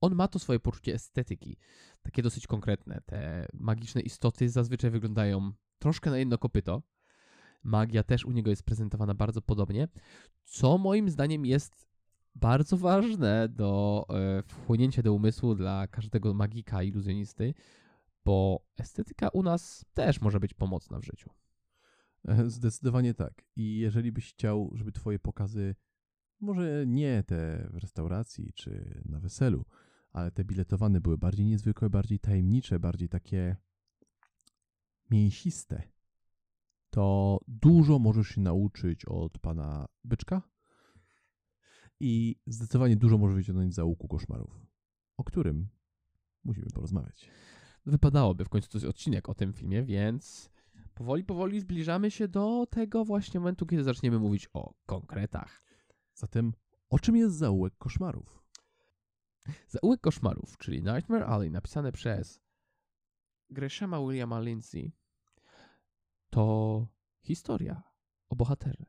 on 0.00 0.14
ma 0.14 0.28
to 0.28 0.38
swoje 0.38 0.60
poczucie 0.60 0.94
estetyki, 0.94 1.56
takie 2.06 2.22
dosyć 2.22 2.46
konkretne. 2.46 3.00
Te 3.06 3.46
magiczne 3.54 4.00
istoty 4.00 4.48
zazwyczaj 4.48 4.90
wyglądają 4.90 5.52
troszkę 5.78 6.10
na 6.10 6.18
jedno 6.18 6.38
kopyto. 6.38 6.82
Magia 7.62 8.02
też 8.02 8.24
u 8.24 8.32
niego 8.32 8.50
jest 8.50 8.62
prezentowana 8.62 9.14
bardzo 9.14 9.42
podobnie, 9.42 9.88
co 10.44 10.78
moim 10.78 11.10
zdaniem 11.10 11.46
jest 11.46 11.88
bardzo 12.34 12.76
ważne 12.76 13.48
do 13.48 14.04
e, 14.10 14.42
wchłonięcia 14.42 15.02
do 15.02 15.14
umysłu 15.14 15.54
dla 15.54 15.86
każdego 15.86 16.34
magika, 16.34 16.82
iluzjonisty, 16.82 17.54
bo 18.24 18.64
estetyka 18.78 19.28
u 19.28 19.42
nas 19.42 19.84
też 19.94 20.20
może 20.20 20.40
być 20.40 20.54
pomocna 20.54 20.98
w 20.98 21.04
życiu. 21.04 21.30
E, 22.28 22.50
Zdecydowanie 22.50 23.14
tak. 23.14 23.44
I 23.56 23.78
jeżeli 23.78 24.12
byś 24.12 24.30
chciał, 24.30 24.70
żeby 24.74 24.92
twoje 24.92 25.18
pokazy, 25.18 25.74
może 26.40 26.84
nie 26.86 27.22
te 27.22 27.68
w 27.70 27.76
restauracji 27.76 28.52
czy 28.54 29.02
na 29.04 29.20
weselu, 29.20 29.64
ale 30.16 30.30
te 30.30 30.44
biletowane 30.44 31.00
były 31.00 31.18
bardziej 31.18 31.46
niezwykłe, 31.46 31.90
bardziej 31.90 32.18
tajemnicze, 32.18 32.78
bardziej 32.78 33.08
takie 33.08 33.56
mięsiste, 35.10 35.82
to 36.90 37.38
dużo 37.48 37.98
możesz 37.98 38.28
się 38.28 38.40
nauczyć 38.40 39.04
od 39.04 39.38
pana 39.38 39.88
Byczka 40.04 40.42
i 42.00 42.36
zdecydowanie 42.46 42.96
dużo 42.96 43.18
możesz 43.18 43.36
wyciągnąć 43.36 43.74
za 43.74 43.84
łuku 43.84 44.08
koszmarów, 44.08 44.60
o 45.16 45.24
którym 45.24 45.68
musimy 46.44 46.66
porozmawiać. 46.74 47.30
Wypadałoby 47.86 48.44
w 48.44 48.48
końcu 48.48 48.68
to 48.68 48.78
jest 48.78 48.88
odcinek 48.88 49.28
o 49.28 49.34
tym 49.34 49.52
filmie, 49.52 49.84
więc 49.84 50.50
powoli, 50.94 51.24
powoli 51.24 51.60
zbliżamy 51.60 52.10
się 52.10 52.28
do 52.28 52.66
tego 52.70 53.04
właśnie 53.04 53.40
momentu, 53.40 53.66
kiedy 53.66 53.84
zaczniemy 53.84 54.18
mówić 54.18 54.48
o 54.54 54.74
konkretach. 54.86 55.62
Zatem, 56.14 56.52
o 56.90 56.98
czym 56.98 57.16
jest 57.16 57.36
zaułek 57.36 57.74
koszmarów? 57.78 58.45
Zaułek 59.68 60.00
koszmarów, 60.00 60.58
czyli 60.58 60.82
Nightmare 60.82 61.22
Alley, 61.22 61.50
napisane 61.50 61.92
przez 61.92 62.40
Greshama 63.50 64.00
Williama 64.00 64.40
Lindsay, 64.40 64.92
to 66.30 66.86
historia 67.22 67.82
o 68.28 68.36
bohaterze, 68.36 68.86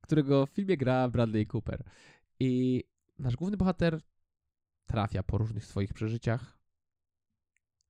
którego 0.00 0.46
w 0.46 0.50
filmie 0.50 0.76
gra 0.76 1.08
Bradley 1.08 1.46
Cooper. 1.46 1.84
I 2.40 2.84
nasz 3.18 3.36
główny 3.36 3.56
bohater 3.56 4.00
trafia 4.86 5.22
po 5.22 5.38
różnych 5.38 5.64
swoich 5.64 5.92
przeżyciach 5.92 6.58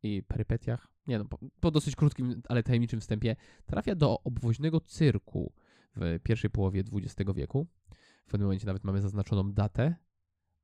i 0.03 0.23
perypetiach, 0.23 0.89
nie 1.07 1.19
no, 1.19 1.25
po, 1.25 1.39
po 1.61 1.71
dosyć 1.71 1.97
krótkim, 1.97 2.43
ale 2.49 2.63
tajemniczym 2.63 3.01
wstępie, 3.01 3.37
trafia 3.67 3.95
do 3.95 4.23
obwoźnego 4.23 4.81
cyrku 4.81 5.53
w 5.97 6.21
pierwszej 6.23 6.51
połowie 6.51 6.85
XX 6.93 7.33
wieku. 7.35 7.67
W 8.27 8.31
pewnym 8.31 8.47
momencie 8.47 8.67
nawet 8.67 8.85
mamy 8.85 9.01
zaznaczoną 9.01 9.53
datę. 9.53 9.97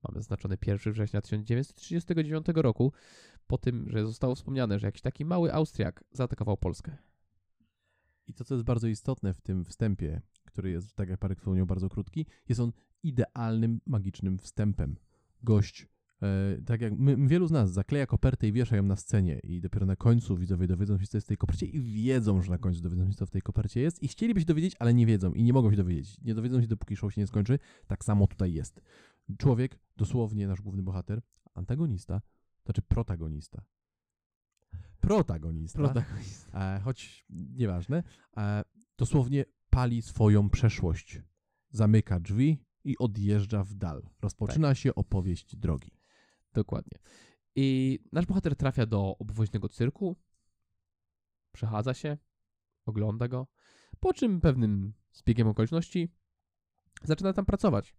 Mamy 0.09 0.21
zaznaczony 0.21 0.59
1 0.67 0.93
września 0.93 1.21
1939 1.21 2.47
roku, 2.55 2.93
po 3.47 3.59
tym, 3.59 3.91
że 3.91 4.07
zostało 4.07 4.35
wspomniane, 4.35 4.79
że 4.79 4.87
jakiś 4.87 5.03
taki 5.03 5.25
mały 5.25 5.55
Austriak 5.55 6.05
zaatakował 6.13 6.57
Polskę. 6.57 6.97
I 8.27 8.35
to, 8.35 8.45
co 8.45 8.55
jest 8.55 8.65
bardzo 8.65 8.89
istotne 8.89 9.35
w 9.35 9.41
tym 9.41 9.65
wstępie, 9.65 10.21
który 10.45 10.71
jest, 10.71 10.95
tak 10.95 11.09
jak 11.09 11.21
Parek 11.21 11.39
wspomniał, 11.39 11.67
bardzo 11.67 11.89
krótki, 11.89 12.27
jest 12.49 12.61
on 12.61 12.73
idealnym, 13.03 13.81
magicznym 13.87 14.39
wstępem. 14.39 14.97
Gość, 15.43 15.87
e, 16.23 16.63
tak 16.67 16.81
jak 16.81 16.93
my, 16.99 17.17
wielu 17.29 17.47
z 17.47 17.51
nas, 17.51 17.73
zakleja 17.73 18.07
kopertę 18.07 18.49
i 18.49 18.53
wiesza 18.53 18.77
ją 18.77 18.83
na 18.83 18.97
scenie 18.97 19.41
i 19.43 19.61
dopiero 19.61 19.87
na 19.87 19.97
końcu 19.97 20.37
widzowie 20.37 20.67
dowiedzą 20.67 20.99
się, 20.99 21.07
co 21.07 21.17
jest 21.17 21.27
w 21.27 21.29
tej 21.29 21.37
kopercie 21.37 21.67
i 21.67 21.81
wiedzą, 21.81 22.43
że 22.43 22.51
na 22.51 22.59
końcu 22.59 22.83
dowiedzą 22.83 23.11
się, 23.11 23.15
co 23.15 23.27
w 23.27 23.31
tej 23.31 23.43
kopercie 23.43 23.81
jest 23.81 24.03
i 24.03 24.09
chcieliby 24.09 24.41
się 24.41 24.47
dowiedzieć, 24.47 24.77
ale 24.79 24.95
nie 24.95 25.07
wiedzą 25.07 25.33
i 25.33 25.43
nie 25.43 25.53
mogą 25.53 25.71
się 25.71 25.77
dowiedzieć. 25.77 26.21
Nie 26.21 26.35
dowiedzą 26.35 26.61
się, 26.61 26.67
dopóki 26.67 26.97
show 26.97 27.15
się 27.15 27.21
nie 27.21 27.27
skończy. 27.27 27.59
Tak 27.87 28.05
samo 28.05 28.27
tutaj 28.27 28.53
jest. 28.53 28.81
Człowiek, 29.39 29.79
dosłownie 29.97 30.47
nasz 30.47 30.61
główny 30.61 30.83
bohater, 30.83 31.23
antagonista, 31.55 32.21
to 32.21 32.65
znaczy 32.65 32.83
protagonista. 32.83 33.65
Protagonista. 35.01 36.77
E, 36.77 36.81
choć 36.81 37.27
nieważne, 37.31 38.03
e, 38.37 38.63
dosłownie 38.99 39.45
pali 39.71 40.03
swoją 40.03 40.51
przeszłość. 40.51 41.23
Zamyka 41.71 42.21
drzwi 42.21 42.65
i 42.85 42.99
odjeżdża 42.99 43.65
w 43.65 43.75
dal. 43.75 44.09
Rozpoczyna 44.23 44.75
się 44.75 44.95
opowieść 44.95 45.57
drogi. 45.57 45.91
Dokładnie. 46.53 46.99
I 47.57 47.99
nasz 48.13 48.27
bohater 48.27 48.57
trafia 48.57 48.87
do 48.87 49.19
obwoźnego 49.19 49.69
cyrku, 49.69 50.17
przechadza 51.53 51.95
się, 51.95 52.19
ogląda 52.87 53.29
go, 53.29 53.47
po 54.01 54.15
czym 54.15 54.41
pewnym 54.41 54.93
zbiegiem 55.13 55.49
okoliczności 55.49 56.09
zaczyna 57.05 57.33
tam 57.33 57.45
pracować. 57.45 57.95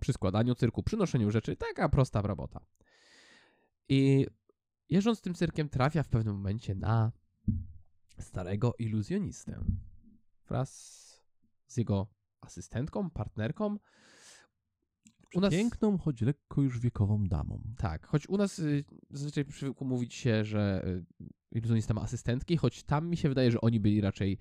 Przy 0.00 0.12
składaniu 0.12 0.54
cyrku, 0.54 0.82
przynoszeniu 0.82 1.30
rzeczy, 1.30 1.56
taka 1.56 1.88
prosta 1.88 2.22
robota. 2.22 2.66
I 3.88 4.26
jeżdżąc 4.88 5.20
tym 5.20 5.34
cyrkiem 5.34 5.68
trafia 5.68 6.02
w 6.02 6.08
pewnym 6.08 6.34
momencie 6.34 6.74
na 6.74 7.12
starego 8.18 8.74
iluzjonistę 8.78 9.64
wraz 10.48 11.00
z 11.66 11.76
jego 11.76 12.06
asystentką, 12.40 13.10
partnerką. 13.10 13.76
U 15.34 15.40
nas- 15.40 15.50
Piękną, 15.50 15.98
choć 15.98 16.20
lekko 16.20 16.62
już 16.62 16.80
wiekową 16.80 17.28
damą. 17.28 17.62
Tak, 17.78 18.06
choć 18.06 18.28
u 18.28 18.36
nas 18.36 18.58
y, 18.58 18.84
zazwyczaj 19.10 19.44
przywykło 19.44 19.86
mówić 19.86 20.14
się, 20.14 20.44
że 20.44 20.84
y, 20.86 21.04
iluzjonista 21.52 21.94
ma 21.94 22.02
asystentki, 22.02 22.56
choć 22.56 22.82
tam 22.82 23.08
mi 23.08 23.16
się 23.16 23.28
wydaje, 23.28 23.50
że 23.50 23.60
oni 23.60 23.80
byli 23.80 24.00
raczej 24.00 24.38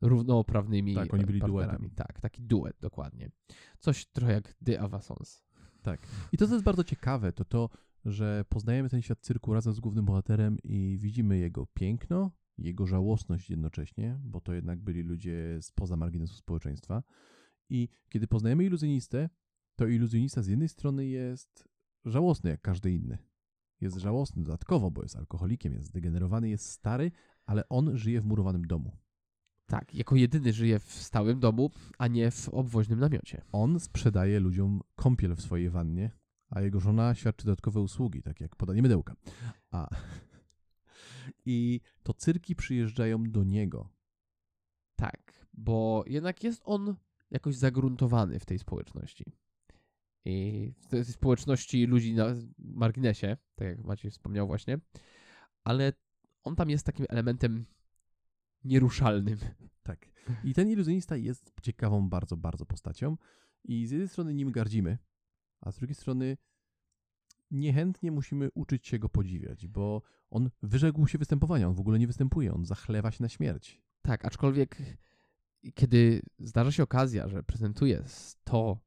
równoprawnymi 0.00 0.94
Tak, 0.94 1.14
oni 1.14 1.24
byli 1.24 1.40
partnerami. 1.40 1.78
duetem. 1.78 1.90
Tak, 1.96 2.20
taki 2.20 2.42
duet, 2.42 2.76
dokładnie. 2.80 3.30
Coś 3.78 4.06
trochę 4.06 4.32
jak 4.32 4.54
De 4.60 4.80
Avasons. 4.80 5.48
I 6.32 6.36
to, 6.38 6.46
co 6.46 6.52
jest 6.52 6.64
bardzo 6.64 6.84
ciekawe, 6.84 7.32
to 7.32 7.44
to, 7.44 7.70
że 8.04 8.44
poznajemy 8.48 8.88
ten 8.88 9.02
świat 9.02 9.18
cyrku 9.20 9.54
razem 9.54 9.72
z 9.72 9.80
głównym 9.80 10.04
bohaterem 10.04 10.58
i 10.64 10.98
widzimy 11.00 11.38
jego 11.38 11.66
piękno, 11.66 12.30
jego 12.58 12.86
żałosność 12.86 13.50
jednocześnie, 13.50 14.18
bo 14.24 14.40
to 14.40 14.52
jednak 14.54 14.80
byli 14.80 15.02
ludzie 15.02 15.58
spoza 15.60 15.96
marginesu 15.96 16.34
społeczeństwa. 16.34 17.02
I 17.70 17.88
kiedy 18.08 18.26
poznajemy 18.26 18.64
iluzjonistę, 18.64 19.28
to 19.76 19.86
iluzjonista 19.86 20.42
z 20.42 20.46
jednej 20.46 20.68
strony 20.68 21.06
jest 21.06 21.68
żałosny 22.04 22.50
jak 22.50 22.60
każdy 22.60 22.92
inny. 22.92 23.18
Jest 23.80 23.96
żałosny 23.96 24.42
dodatkowo, 24.42 24.90
bo 24.90 25.02
jest 25.02 25.16
alkoholikiem, 25.16 25.72
jest 25.72 25.86
zdegenerowany, 25.86 26.48
jest 26.48 26.70
stary, 26.70 27.10
ale 27.46 27.68
on 27.68 27.96
żyje 27.96 28.20
w 28.20 28.24
murowanym 28.24 28.66
domu. 28.66 28.96
Tak, 29.70 29.94
jako 29.94 30.16
jedyny 30.16 30.52
żyje 30.52 30.78
w 30.78 30.92
stałym 30.92 31.40
domu, 31.40 31.70
a 31.98 32.06
nie 32.06 32.30
w 32.30 32.48
obwoźnym 32.48 33.00
namiocie. 33.00 33.44
On 33.52 33.80
sprzedaje 33.80 34.40
ludziom 34.40 34.80
kąpiel 34.96 35.34
w 35.34 35.42
swojej 35.42 35.70
wannie, 35.70 36.10
a 36.50 36.60
jego 36.60 36.80
żona 36.80 37.14
świadczy 37.14 37.46
dodatkowe 37.46 37.80
usługi, 37.80 38.22
takie 38.22 38.44
jak 38.44 38.56
podanie 38.56 38.82
mydełka. 38.82 39.14
A. 39.70 39.88
I 41.46 41.80
to 42.02 42.14
cyrki 42.14 42.56
przyjeżdżają 42.56 43.24
do 43.24 43.44
niego. 43.44 43.88
Tak, 44.96 45.46
bo 45.54 46.04
jednak 46.06 46.44
jest 46.44 46.62
on 46.64 46.96
jakoś 47.30 47.56
zagruntowany 47.56 48.38
w 48.38 48.46
tej 48.46 48.58
społeczności. 48.58 49.24
I 50.24 50.72
w 50.80 50.86
tej 50.86 51.04
społeczności 51.04 51.86
ludzi 51.86 52.14
na 52.14 52.26
marginesie, 52.58 53.36
tak 53.54 53.68
jak 53.68 53.84
Maciej 53.84 54.10
wspomniał 54.10 54.46
właśnie. 54.46 54.78
Ale 55.64 55.92
on 56.44 56.56
tam 56.56 56.70
jest 56.70 56.86
takim 56.86 57.06
elementem 57.08 57.64
nieruszalnym. 58.64 59.38
Tak. 59.82 60.06
I 60.44 60.54
ten 60.54 60.70
iluzjonista 60.70 61.16
jest 61.16 61.52
ciekawą 61.62 62.08
bardzo, 62.08 62.36
bardzo 62.36 62.66
postacią. 62.66 63.16
I 63.64 63.86
z 63.86 63.90
jednej 63.90 64.08
strony 64.08 64.34
nim 64.34 64.52
gardzimy, 64.52 64.98
a 65.60 65.72
z 65.72 65.76
drugiej 65.76 65.94
strony 65.94 66.36
niechętnie 67.50 68.12
musimy 68.12 68.48
uczyć 68.54 68.86
się 68.86 68.98
go 68.98 69.08
podziwiać, 69.08 69.66
bo 69.66 70.02
on 70.30 70.50
wyrzekł 70.62 71.06
się 71.06 71.18
występowania, 71.18 71.68
on 71.68 71.74
w 71.74 71.80
ogóle 71.80 71.98
nie 71.98 72.06
występuje, 72.06 72.54
on 72.54 72.64
zachlewa 72.64 73.10
się 73.10 73.22
na 73.22 73.28
śmierć. 73.28 73.82
Tak, 74.02 74.24
aczkolwiek 74.24 74.98
kiedy 75.74 76.22
zdarza 76.38 76.72
się 76.72 76.82
okazja, 76.82 77.28
że 77.28 77.42
prezentuje 77.42 78.04
to, 78.44 78.78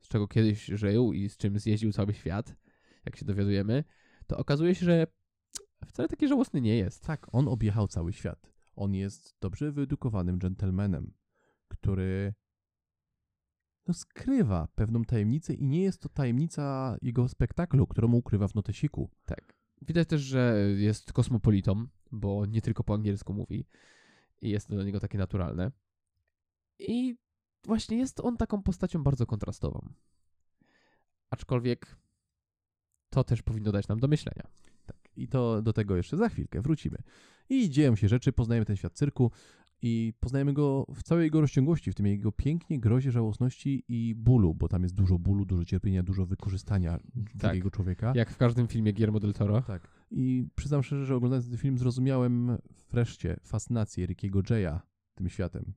z 0.00 0.08
czego 0.08 0.28
kiedyś 0.28 0.64
żył 0.64 1.12
i 1.12 1.28
z 1.28 1.36
czym 1.36 1.58
zjeździł 1.58 1.92
cały 1.92 2.14
świat, 2.14 2.56
jak 3.04 3.16
się 3.16 3.24
dowiadujemy, 3.24 3.84
to 4.26 4.36
okazuje 4.36 4.74
się, 4.74 4.86
że 4.86 5.06
wcale 5.86 6.08
taki 6.08 6.28
żałosny 6.28 6.60
nie 6.60 6.76
jest. 6.76 7.02
Tak, 7.02 7.26
on 7.32 7.48
objechał 7.48 7.88
cały 7.88 8.12
świat. 8.12 8.51
On 8.76 8.94
jest 8.94 9.36
dobrze 9.40 9.72
wyedukowanym 9.72 10.38
gentlemanem, 10.38 11.14
który 11.68 12.34
no, 13.86 13.94
skrywa 13.94 14.68
pewną 14.74 15.04
tajemnicę 15.04 15.54
i 15.54 15.66
nie 15.66 15.82
jest 15.82 16.02
to 16.02 16.08
tajemnica 16.08 16.96
jego 17.02 17.28
spektaklu, 17.28 17.86
którą 17.86 18.12
ukrywa 18.12 18.48
w 18.48 18.54
notesiku. 18.54 19.10
Tak. 19.24 19.56
widać 19.82 20.08
też, 20.08 20.20
że 20.20 20.56
jest 20.76 21.12
kosmopolitą, 21.12 21.86
bo 22.12 22.46
nie 22.46 22.62
tylko 22.62 22.84
po 22.84 22.94
angielsku 22.94 23.34
mówi 23.34 23.66
i 24.40 24.50
jest 24.50 24.68
to 24.68 24.74
dla 24.74 24.84
niego 24.84 25.00
takie 25.00 25.18
naturalne. 25.18 25.72
I 26.78 27.16
właśnie 27.64 27.98
jest 27.98 28.20
on 28.20 28.36
taką 28.36 28.62
postacią 28.62 29.02
bardzo 29.02 29.26
kontrastową. 29.26 29.88
Aczkolwiek 31.30 31.96
to 33.10 33.24
też 33.24 33.42
powinno 33.42 33.72
dać 33.72 33.88
nam 33.88 34.00
do 34.00 34.08
myślenia. 34.08 34.48
Tak, 34.86 34.96
i 35.16 35.28
to 35.28 35.62
do 35.62 35.72
tego 35.72 35.96
jeszcze 35.96 36.16
za 36.16 36.28
chwilkę 36.28 36.62
wrócimy. 36.62 36.98
I 37.52 37.70
dzieją 37.70 37.96
się 37.96 38.08
rzeczy, 38.08 38.32
poznajemy 38.32 38.66
ten 38.66 38.76
świat 38.76 38.92
cyrku 38.92 39.30
i 39.82 40.12
poznajemy 40.20 40.52
go 40.52 40.86
w 40.94 41.02
całej 41.02 41.24
jego 41.24 41.40
rozciągłości, 41.40 41.92
w 41.92 41.94
tym 41.94 42.06
jego 42.06 42.32
pięknie, 42.32 42.80
grozie, 42.80 43.12
żałosności 43.12 43.84
i 43.88 44.14
bólu, 44.14 44.54
bo 44.54 44.68
tam 44.68 44.82
jest 44.82 44.94
dużo 44.94 45.18
bólu, 45.18 45.44
dużo 45.44 45.64
cierpienia, 45.64 46.02
dużo 46.02 46.26
wykorzystania 46.26 47.00
drugiego 47.34 47.70
człowieka. 47.70 48.12
Jak 48.16 48.30
w 48.30 48.36
każdym 48.36 48.68
filmie 48.68 48.92
Guillermo 48.92 49.20
del 49.20 49.32
Toro. 49.32 49.62
Tak. 49.62 49.88
I 50.10 50.46
przyznam 50.54 50.82
szczerze, 50.82 51.06
że 51.06 51.16
oglądając 51.16 51.48
ten 51.48 51.58
film 51.58 51.78
zrozumiałem 51.78 52.58
wreszcie 52.90 53.40
fascynację 53.42 54.06
Rickiego 54.06 54.42
Jaya 54.50 54.80
tym 55.14 55.28
światem. 55.28 55.74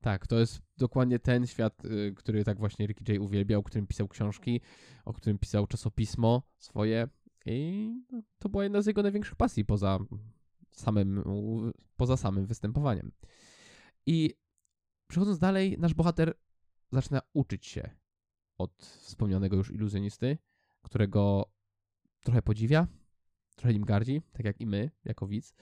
Tak, 0.00 0.26
to 0.26 0.38
jest 0.38 0.62
dokładnie 0.78 1.18
ten 1.18 1.46
świat, 1.46 1.84
y, 1.84 2.14
który 2.16 2.44
tak 2.44 2.58
właśnie 2.58 2.86
Ricky 2.86 3.12
J 3.12 3.22
uwielbiał, 3.22 3.60
o 3.60 3.62
którym 3.62 3.86
pisał 3.86 4.08
książki, 4.08 4.60
o 5.04 5.12
którym 5.12 5.38
pisał 5.38 5.66
czasopismo 5.66 6.42
swoje 6.58 7.08
i 7.46 7.90
to 8.38 8.48
była 8.48 8.62
jedna 8.64 8.82
z 8.82 8.86
jego 8.86 9.02
największych 9.02 9.36
pasji 9.36 9.64
poza 9.64 9.98
samym, 10.80 11.24
poza 11.96 12.16
samym 12.16 12.46
występowaniem. 12.46 13.12
I 14.06 14.34
przechodząc 15.06 15.38
dalej, 15.38 15.76
nasz 15.78 15.94
bohater 15.94 16.34
zaczyna 16.92 17.20
uczyć 17.32 17.66
się 17.66 17.90
od 18.58 18.82
wspomnianego 18.82 19.56
już 19.56 19.70
iluzjonisty, 19.70 20.38
którego 20.82 21.52
trochę 22.22 22.42
podziwia, 22.42 22.86
trochę 23.56 23.72
nim 23.72 23.84
gardzi, 23.84 24.22
tak 24.32 24.44
jak 24.44 24.60
i 24.60 24.66
my, 24.66 24.90
jako 25.04 25.26
widz. 25.26 25.54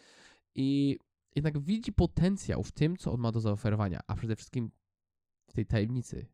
I 0.55 0.99
jednak 1.37 1.59
widzi 1.59 1.93
potencjał 1.93 2.63
w 2.63 2.73
tym, 2.73 2.97
co 2.97 3.13
on 3.13 3.21
ma 3.21 3.33
do 3.33 3.41
zaoferowania, 3.41 4.01
a 4.07 4.15
przede 4.15 4.37
wszystkim 4.37 4.71
w 5.47 5.53
tej 5.53 5.67
tajemnicy, 5.67 6.27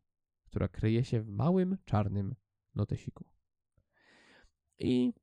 która 0.45 0.67
kryje 0.67 1.03
się 1.03 1.21
w 1.21 1.29
małym, 1.29 1.77
czarnym 1.85 2.35
notesiku. 2.75 3.25
I 4.79 5.13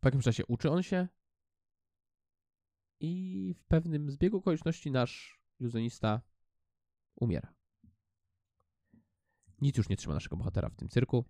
po 0.00 0.08
jakimś 0.08 0.24
czasie 0.24 0.46
uczy 0.46 0.70
on 0.70 0.82
się 0.82 1.08
i 3.02 3.54
w 3.58 3.64
pewnym 3.64 4.10
zbiegu 4.10 4.36
okoliczności 4.36 4.90
nasz 4.90 5.40
iluzjonista 5.60 6.20
umiera. 7.16 7.54
Nic 9.60 9.76
już 9.76 9.88
nie 9.88 9.96
trzyma 9.96 10.14
naszego 10.14 10.36
bohatera 10.36 10.68
w 10.68 10.76
tym 10.76 10.88
cyrku. 10.88 11.24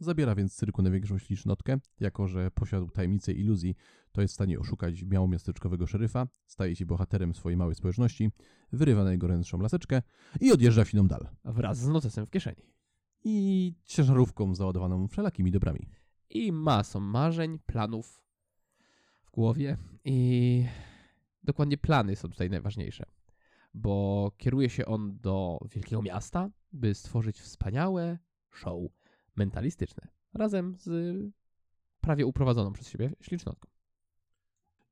Zabiera 0.00 0.34
więc 0.34 0.52
z 0.52 0.56
cyrku 0.56 0.82
największą 0.82 1.18
ślicznotkę, 1.18 1.78
jako 2.00 2.28
że 2.28 2.50
posiadł 2.50 2.90
tajemnicę 2.90 3.32
iluzji, 3.32 3.74
to 4.12 4.20
jest 4.20 4.32
w 4.32 4.34
stanie 4.34 4.58
oszukać 4.58 5.02
miałomiasteczkowego 5.02 5.86
szeryfa, 5.86 6.26
staje 6.46 6.76
się 6.76 6.86
bohaterem 6.86 7.34
swojej 7.34 7.56
małej 7.56 7.74
społeczności, 7.74 8.30
wyrywa 8.72 9.04
na 9.04 9.12
jego 9.12 9.26
ręczną 9.26 9.60
laseczkę 9.60 10.02
i 10.40 10.52
odjeżdża 10.52 10.84
w 10.84 10.88
siną 10.88 11.08
dal. 11.08 11.28
Wraz 11.44 11.78
z 11.78 11.88
notesem 11.88 12.26
w 12.26 12.30
kieszeni. 12.30 12.62
I 13.24 13.74
ciężarówką 13.84 14.54
załadowaną 14.54 15.08
wszelakimi 15.08 15.50
dobrami. 15.50 15.88
i 16.30 16.52
masą 16.52 17.00
marzeń, 17.00 17.58
planów 17.66 18.22
w 19.24 19.30
głowie. 19.30 19.76
I 20.04 20.66
dokładnie 21.46 21.78
plany 21.78 22.16
są 22.16 22.28
tutaj 22.28 22.50
najważniejsze, 22.50 23.06
bo 23.74 24.32
kieruje 24.36 24.70
się 24.70 24.86
on 24.86 25.18
do 25.18 25.58
wielkiego 25.70 26.02
miasta, 26.02 26.50
by 26.72 26.94
stworzyć 26.94 27.40
wspaniałe 27.40 28.18
show 28.50 28.82
mentalistyczne 29.36 30.08
razem 30.34 30.76
z 30.76 31.16
prawie 32.00 32.26
uprowadzoną 32.26 32.72
przez 32.72 32.88
siebie 32.88 33.12
ślicznotką. 33.20 33.70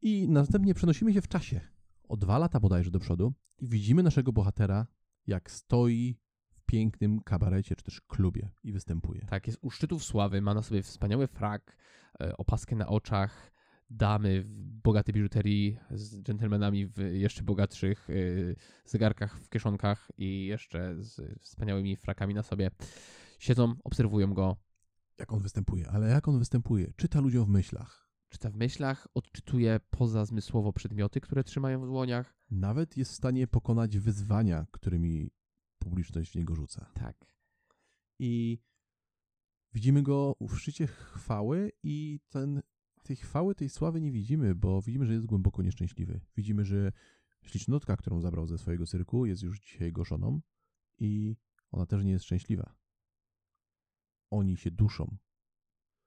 I 0.03 0.29
następnie 0.29 0.75
przenosimy 0.75 1.13
się 1.13 1.23
w 1.23 1.29
czasie, 1.29 1.61
o 2.09 2.17
dwa 2.17 2.39
lata 2.39 2.61
bodajże 2.61 2.91
do 2.91 2.99
przodu, 2.99 3.33
i 3.59 3.69
widzimy 3.69 4.03
naszego 4.03 4.33
bohatera, 4.33 4.87
jak 5.27 5.51
stoi 5.51 6.17
w 6.51 6.63
pięknym 6.63 7.21
kabarecie 7.21 7.77
czy 7.77 7.85
też 7.85 8.01
klubie 8.01 8.51
i 8.63 8.73
występuje. 8.73 9.27
Tak, 9.31 9.47
jest 9.47 9.59
u 9.63 9.71
szczytów 9.71 10.05
sławy, 10.05 10.43
ma 10.43 10.55
na 10.55 10.63
sobie 10.63 10.83
wspaniały 10.83 11.27
frak, 11.27 11.77
e, 12.21 12.37
opaskę 12.37 12.77
na 12.77 12.87
oczach, 12.87 13.54
damy 13.97 14.43
w 14.45 14.65
bogatej 14.83 15.15
biżuterii 15.15 15.79
z 15.91 16.23
dżentelmenami 16.23 16.87
w 16.87 16.99
jeszcze 16.99 17.43
bogatszych 17.43 18.11
e, 18.11 18.15
zegarkach 18.85 19.41
w 19.41 19.49
kieszonkach 19.49 20.09
i 20.19 20.47
jeszcze 20.47 20.97
z 20.99 21.41
wspaniałymi 21.41 21.97
frakami 21.97 22.35
na 22.35 22.43
sobie. 22.43 22.71
Siedzą, 23.39 23.75
obserwują 23.85 24.35
go, 24.35 24.57
Jak 25.19 25.33
on 25.33 25.43
występuje, 25.43 25.89
ale 25.89 26.09
jak 26.09 26.29
on 26.29 26.39
występuje? 26.39 26.93
Czyta 26.97 27.21
ludziom 27.21 27.45
w 27.45 27.49
myślach. 27.49 28.11
czyta 28.29 28.51
w 28.51 28.57
myślach, 28.57 29.09
odczytuje 29.15 29.81
pozazmysłowo 29.91 30.73
przedmioty, 30.73 31.21
które 31.21 31.45
trzymają 31.45 31.81
w 31.81 31.87
dłoniach. 31.87 32.35
Nawet 32.51 32.97
jest 32.97 33.13
w 33.13 33.15
stanie 33.15 33.47
pokonać 33.47 33.99
wyzwania, 33.99 34.67
którymi 34.71 35.31
publiczność 35.79 36.33
w 36.33 36.35
niego 36.35 36.55
rzuca. 36.55 36.91
Tak. 36.95 37.27
I 38.19 38.59
widzimy 39.73 40.03
go 40.03 40.37
w 40.41 40.57
szczycie 40.57 40.87
chwały 40.87 41.73
i 41.83 42.21
ten, 42.29 42.63
tej 43.05 43.17
chwały, 43.17 43.55
tej 43.55 43.69
sławy 43.69 44.01
nie 44.01 44.13
widzimy, 44.13 44.55
bo 44.55 44.83
widzimy, 44.83 45.07
że 45.07 45.13
jest 45.13 45.27
głęboko 45.27 45.63
nieszczęśliwy. 45.63 46.21
Widzimy, 46.37 46.65
że 46.65 46.93
ślicznotka, 47.43 47.97
którą 47.97 48.21
zabrał 48.21 48.47
ze 48.47 48.59
swojego 48.59 48.87
cyrku, 48.87 49.27
jest 49.27 49.43
już 49.43 49.61
dzisiaj 49.61 49.87
jego 49.87 50.05
żoną 50.05 50.41
i 50.99 51.37
ona 51.71 51.87
też 51.87 52.05
nie 52.05 52.11
jest 52.11 52.25
szczęśliwa. 52.25 52.75
Oni 54.31 54.57
się 54.57 54.71
duszą. 54.71 55.17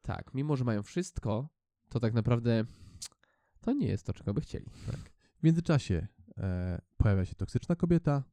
Tak, 0.02 0.34
mimo 0.34 0.56
że 0.56 0.64
mają 0.64 0.84
wszystko, 0.84 1.50
to 1.90 2.00
tak 2.00 2.14
naprawdę 2.14 2.66
to 3.62 3.74
nie 3.74 3.88
jest 3.88 4.06
to, 4.06 4.14
czego 4.14 4.34
by 4.34 4.42
chcieli. 4.42 4.66
W 5.40 5.44
międzyczasie 5.44 6.08
e, 6.38 6.82
pojawia 6.98 7.26
się 7.26 7.36
toksyczna 7.36 7.76
kobieta, 7.76 8.24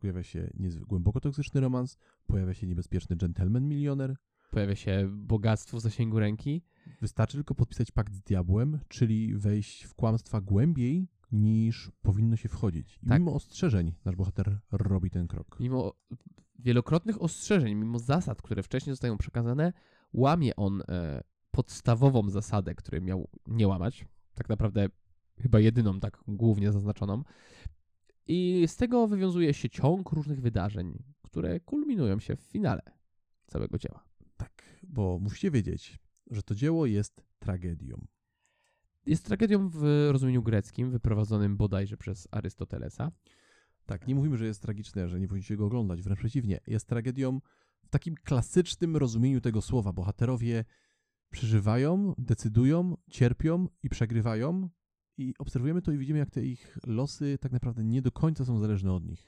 pojawia 0.00 0.22
się 0.22 0.50
głęboko 0.86 1.20
toksyczny 1.20 1.60
romans, 1.60 1.98
pojawia 2.26 2.54
się 2.54 2.66
niebezpieczny 2.66 3.16
gentleman 3.16 3.68
milioner. 3.68 4.16
Pojawia 4.50 4.74
się 4.74 5.08
bogactwo 5.12 5.76
w 5.76 5.80
zasięgu 5.80 6.18
ręki, 6.18 6.62
Wystarczy 7.00 7.36
tylko 7.36 7.54
podpisać 7.54 7.90
pakt 7.90 8.14
z 8.14 8.20
diabłem, 8.20 8.78
czyli 8.88 9.34
wejść 9.36 9.82
w 9.82 9.94
kłamstwa 9.94 10.40
głębiej 10.40 11.08
niż 11.32 11.90
powinno 12.02 12.36
się 12.36 12.48
wchodzić. 12.48 12.98
I 13.02 13.06
Tak. 13.06 13.18
mimo 13.20 13.34
ostrzeżeń 13.34 13.94
nasz 14.04 14.16
bohater 14.16 14.58
robi 14.70 15.10
ten 15.10 15.28
krok. 15.28 15.56
mimo 15.60 15.94
wielokrotnych 16.58 17.22
ostrzeżeń, 17.22 17.74
mimo 17.74 17.98
zasad, 17.98 18.42
które 18.42 18.62
wcześniej 18.62 18.92
zostają 18.92 19.18
przekazane, 19.18 19.72
łamie 20.12 20.56
on 20.56 20.82
e, 20.88 21.22
podstawową 21.50 22.30
zasadę, 22.30 22.74
której 22.74 23.02
miał 23.02 23.28
nie 23.46 23.68
łamać. 23.68 24.06
Tak 24.34 24.48
naprawdę 24.48 24.88
chyba 25.40 25.60
jedyną 25.60 26.00
tak 26.00 26.24
głównie 26.28 26.72
zaznaczoną. 26.72 27.22
I 28.26 28.64
z 28.66 28.76
tego 28.76 29.06
wywiązuje 29.06 29.54
się 29.54 29.70
ciąg 29.70 30.10
różnych 30.12 30.40
wydarzeń, 30.40 31.02
które 31.22 31.60
kulminują 31.60 32.20
się 32.20 32.36
w 32.36 32.40
finale 32.40 32.82
całego 33.46 33.78
dzieła. 33.78 34.04
Tak, 34.36 34.62
bo 34.82 35.18
musicie 35.18 35.50
wiedzieć, 35.50 35.98
że 36.30 36.42
to 36.42 36.54
dzieło 36.54 36.86
jest 36.86 37.22
tragedią. 37.38 38.06
Jest 39.06 39.24
tragedią 39.24 39.68
w 39.68 40.08
rozumieniu 40.10 40.42
greckim, 40.42 40.90
wyprowadzonym 40.90 41.56
bodajże 41.56 41.96
przez 41.96 42.28
Arystotelesa. 42.30 43.12
Tak, 43.86 44.06
nie 44.06 44.14
mówimy, 44.14 44.36
że 44.36 44.46
jest 44.46 44.62
tragiczne, 44.62 45.08
że 45.08 45.20
nie 45.20 45.28
powinniście 45.28 45.56
go 45.56 45.66
oglądać, 45.66 46.02
wręcz 46.02 46.18
przeciwnie. 46.18 46.60
Jest 46.66 46.86
tragedią 46.86 47.40
w 47.82 47.88
takim 47.88 48.14
klasycznym 48.14 48.96
rozumieniu 48.96 49.40
tego 49.40 49.62
słowa. 49.62 49.92
Bohaterowie 49.92 50.64
przeżywają, 51.30 52.14
decydują, 52.18 52.96
cierpią 53.10 53.68
i 53.82 53.88
przegrywają 53.88 54.68
i 55.16 55.34
obserwujemy 55.38 55.82
to 55.82 55.92
i 55.92 55.98
widzimy, 55.98 56.18
jak 56.18 56.30
te 56.30 56.44
ich 56.44 56.78
losy 56.86 57.38
tak 57.40 57.52
naprawdę 57.52 57.84
nie 57.84 58.02
do 58.02 58.12
końca 58.12 58.44
są 58.44 58.58
zależne 58.58 58.92
od 58.92 59.04
nich. 59.04 59.24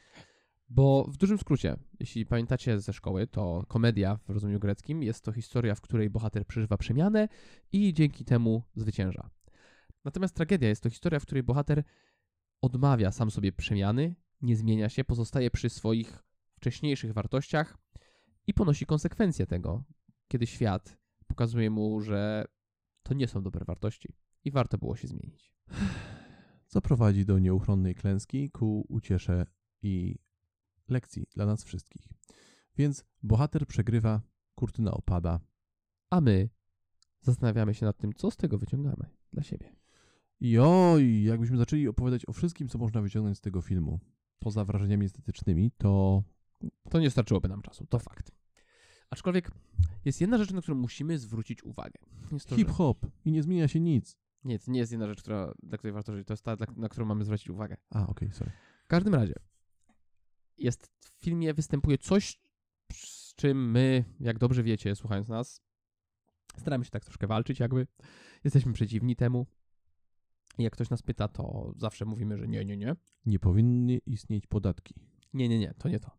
Bo 0.71 1.05
w 1.09 1.17
dużym 1.17 1.39
skrócie, 1.39 1.77
jeśli 2.01 2.27
pamiętacie 2.27 2.81
ze 2.81 2.93
szkoły, 2.93 3.27
to 3.27 3.65
komedia 3.69 4.19
w 4.29 4.31
rozumieniu 4.31 4.61
greckim 4.61 5.03
jest 5.03 5.25
to 5.25 5.33
historia, 5.33 5.75
w 5.75 5.81
której 5.81 6.11
bohater 6.11 6.47
przeżywa 6.47 6.77
przemianę 6.77 7.29
i 7.73 7.95
dzięki 7.95 8.25
temu 8.25 8.63
zwycięża. 8.75 9.31
Natomiast 10.05 10.35
tragedia 10.35 10.69
jest 10.69 10.83
to 10.83 10.91
historia, 10.91 11.21
w 11.21 11.23
której 11.23 11.43
bohater 11.43 11.85
odmawia 12.63 13.13
sam 13.13 13.31
sobie 13.31 13.53
przemiany, 13.53 14.15
nie 14.43 14.57
zmienia 14.57 14.89
się, 14.89 15.05
pozostaje 15.05 15.51
przy 15.51 15.71
swoich 15.71 16.23
wcześniejszych 16.55 17.13
wartościach 17.13 17.79
i 18.47 18.55
ponosi 18.55 18.87
konsekwencje 18.87 19.47
tego, 19.47 19.85
kiedy 20.29 20.47
świat 20.47 20.99
pokazuje 21.27 21.71
mu, 21.71 22.01
że 22.01 22.45
to 23.03 23.15
nie 23.15 23.29
są 23.29 23.43
dobre 23.43 23.65
wartości 23.65 24.15
i 24.45 24.51
warto 24.51 24.79
było 24.79 24.97
się 24.97 25.09
zmienić. 25.09 25.53
Co 26.67 26.81
prowadzi 26.81 27.25
do 27.25 27.39
nieuchronnej 27.39 27.95
klęski 27.95 28.51
ku 28.51 28.87
uciesze 28.89 29.47
i 29.83 30.19
lekcji 30.91 31.27
dla 31.35 31.47
nas 31.47 31.65
wszystkich. 31.65 32.09
Więc 32.77 33.05
bohater 33.23 33.67
przegrywa, 33.67 34.23
kurtyna 34.55 34.91
opada 34.91 35.41
A 36.11 36.21
my 36.21 36.49
zastanawiamy 37.21 37.75
się 37.75 37.87
nad 37.87 37.97
tym, 37.97 38.13
co 38.13 38.31
z 38.31 38.37
tego 38.37 38.59
wyciągamy 38.59 39.11
dla 39.33 39.43
siebie. 39.43 39.77
I 40.41 40.59
oj, 40.59 41.23
jakbyśmy 41.23 41.57
zaczęli 41.57 41.89
opowiadać 41.89 42.29
o 42.29 42.33
wszystkim, 42.33 42.69
co 42.69 42.79
można 42.79 43.03
wyciągnąć 43.03 43.39
z 43.39 43.41
tego 43.41 43.61
filmu, 43.61 44.01
poza 44.39 44.65
wrażeniami 44.65 45.07
estetycznymi, 45.07 45.71
to 45.79 46.23
To 46.91 47.01
nie 47.01 47.11
starczyłoby 47.11 47.49
nam 47.49 47.63
czasu, 47.63 47.87
to 47.87 47.99
fakt. 47.99 48.33
Aczkolwiek 49.11 49.51
jest 50.05 50.21
jedna 50.21 50.39
rzecz, 50.39 50.53
na 50.53 50.63
którą 50.63 50.77
musimy 50.77 51.19
zwrócić 51.19 51.65
uwagę. 51.65 51.99
Hip-hop 52.57 53.07
i 53.25 53.33
nie 53.33 53.43
zmienia 53.43 53.69
się 53.69 53.81
nic. 53.81 54.17
Nie, 54.45 54.59
to 54.59 54.71
nie 54.71 54.79
jest 54.79 54.93
jedna 54.93 55.07
rzecz, 55.07 55.23
która, 55.23 55.53
dla 55.63 55.79
której 55.79 55.93
warto 55.93 56.17
żyć. 56.17 56.27
To 56.27 56.33
jest 56.33 56.45
ta, 56.45 56.57
na 56.77 56.89
którą 56.89 57.07
mamy 57.07 57.25
zwrócić 57.25 57.51
uwagę. 57.51 57.77
A, 57.91 58.07
okej, 58.07 58.33
sorry. 58.33 58.51
W 58.85 58.89
każdym 58.89 59.15
razie, 59.15 59.35
jest 60.61 60.87
w 61.01 61.25
filmie 61.25 61.55
występuje 61.55 61.99
coś, 61.99 62.41
z 62.93 63.35
czym 63.35 63.71
my, 63.71 64.05
jak 64.21 64.39
dobrze 64.39 64.63
wiecie, 64.63 64.97
słuchając 64.97 65.29
nas, 65.29 65.63
staramy 66.57 66.85
się 66.85 66.91
tak 66.91 67.05
troszkę 67.05 67.27
walczyć, 67.27 67.61
jakby. 67.61 67.87
Jesteśmy 68.45 68.73
przeciwni 68.73 69.17
temu. 69.17 69.47
I 70.59 70.63
jak 70.63 70.73
ktoś 70.73 70.91
nas 70.91 71.03
pyta, 71.03 71.29
to 71.29 71.73
zawsze 71.77 72.05
mówimy, 72.05 72.39
że 72.39 72.49
nie, 72.49 72.65
nie, 72.65 72.77
nie. 72.77 72.97
Nie 73.27 73.39
powinny 73.39 73.99
istnieć 74.07 74.47
podatki. 74.47 74.95
Nie, 75.35 75.49
nie, 75.49 75.59
nie, 75.59 75.75
to 75.79 75.89
nie 75.89 76.01
to. 76.01 76.11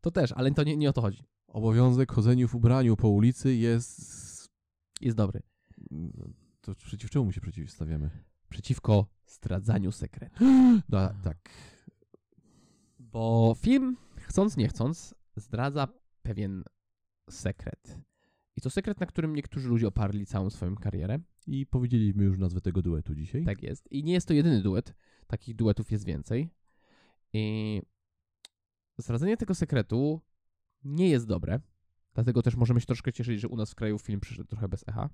To 0.00 0.10
też, 0.10 0.32
ale 0.32 0.50
to 0.50 0.62
nie, 0.62 0.76
nie 0.76 0.90
o 0.90 0.92
to 0.92 1.00
chodzi. 1.00 1.24
Obowiązek 1.46 2.12
chodzeniu 2.12 2.48
w 2.48 2.54
ubraniu 2.54 2.96
po 2.96 3.08
ulicy 3.08 3.54
jest... 3.54 4.50
Jest 5.00 5.16
dobry. 5.16 5.42
To 6.60 6.74
przeciw 6.74 7.10
czemu 7.10 7.32
się 7.32 7.40
przeciwstawiamy? 7.40 8.10
Przeciwko 8.48 9.06
zdradzaniu 9.26 9.92
sekretu. 9.92 10.44
Da, 10.88 11.14
tak. 11.24 11.50
Bo 13.12 13.54
film, 13.58 13.96
chcąc 14.16 14.56
nie 14.56 14.68
chcąc, 14.68 15.14
zdradza 15.36 15.88
pewien 16.22 16.64
sekret. 17.30 17.98
I 18.56 18.60
to 18.60 18.70
sekret, 18.70 19.00
na 19.00 19.06
którym 19.06 19.36
niektórzy 19.36 19.68
ludzie 19.68 19.88
oparli 19.88 20.26
całą 20.26 20.50
swoją 20.50 20.76
karierę. 20.76 21.18
I 21.46 21.66
powiedzieliśmy 21.66 22.24
już 22.24 22.38
nazwę 22.38 22.60
tego 22.60 22.82
duetu 22.82 23.14
dzisiaj. 23.14 23.44
Tak 23.44 23.62
jest. 23.62 23.92
I 23.92 24.04
nie 24.04 24.12
jest 24.12 24.28
to 24.28 24.34
jedyny 24.34 24.62
duet. 24.62 24.94
Takich 25.26 25.56
duetów 25.56 25.90
jest 25.90 26.04
więcej. 26.04 26.50
I 27.32 27.82
zdradzenie 28.98 29.36
tego 29.36 29.54
sekretu 29.54 30.20
nie 30.84 31.08
jest 31.08 31.26
dobre. 31.26 31.60
Dlatego 32.14 32.42
też 32.42 32.56
możemy 32.56 32.80
się 32.80 32.86
troszkę 32.86 33.12
cieszyć, 33.12 33.40
że 33.40 33.48
u 33.48 33.56
nas 33.56 33.70
w 33.70 33.74
kraju 33.74 33.98
film 33.98 34.20
przyszedł 34.20 34.48
trochę 34.48 34.68
bez 34.68 34.88
echa. 34.88 35.10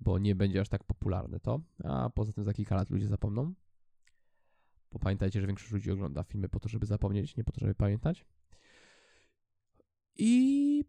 Bo 0.00 0.18
nie 0.18 0.34
będzie 0.34 0.60
aż 0.60 0.68
tak 0.68 0.84
popularny 0.84 1.40
to. 1.40 1.60
A 1.84 2.10
poza 2.10 2.32
tym 2.32 2.44
za 2.44 2.52
kilka 2.52 2.74
lat 2.74 2.90
ludzie 2.90 3.06
zapomną. 3.06 3.54
Bo 4.92 4.98
pamiętajcie, 4.98 5.40
że 5.40 5.46
większość 5.46 5.72
ludzi 5.72 5.90
ogląda 5.90 6.22
filmy 6.22 6.48
po 6.48 6.60
to, 6.60 6.68
żeby 6.68 6.86
zapomnieć, 6.86 7.36
nie 7.36 7.44
po 7.44 7.52
to, 7.52 7.60
żeby 7.60 7.74
pamiętać. 7.74 8.26
I 10.16 10.84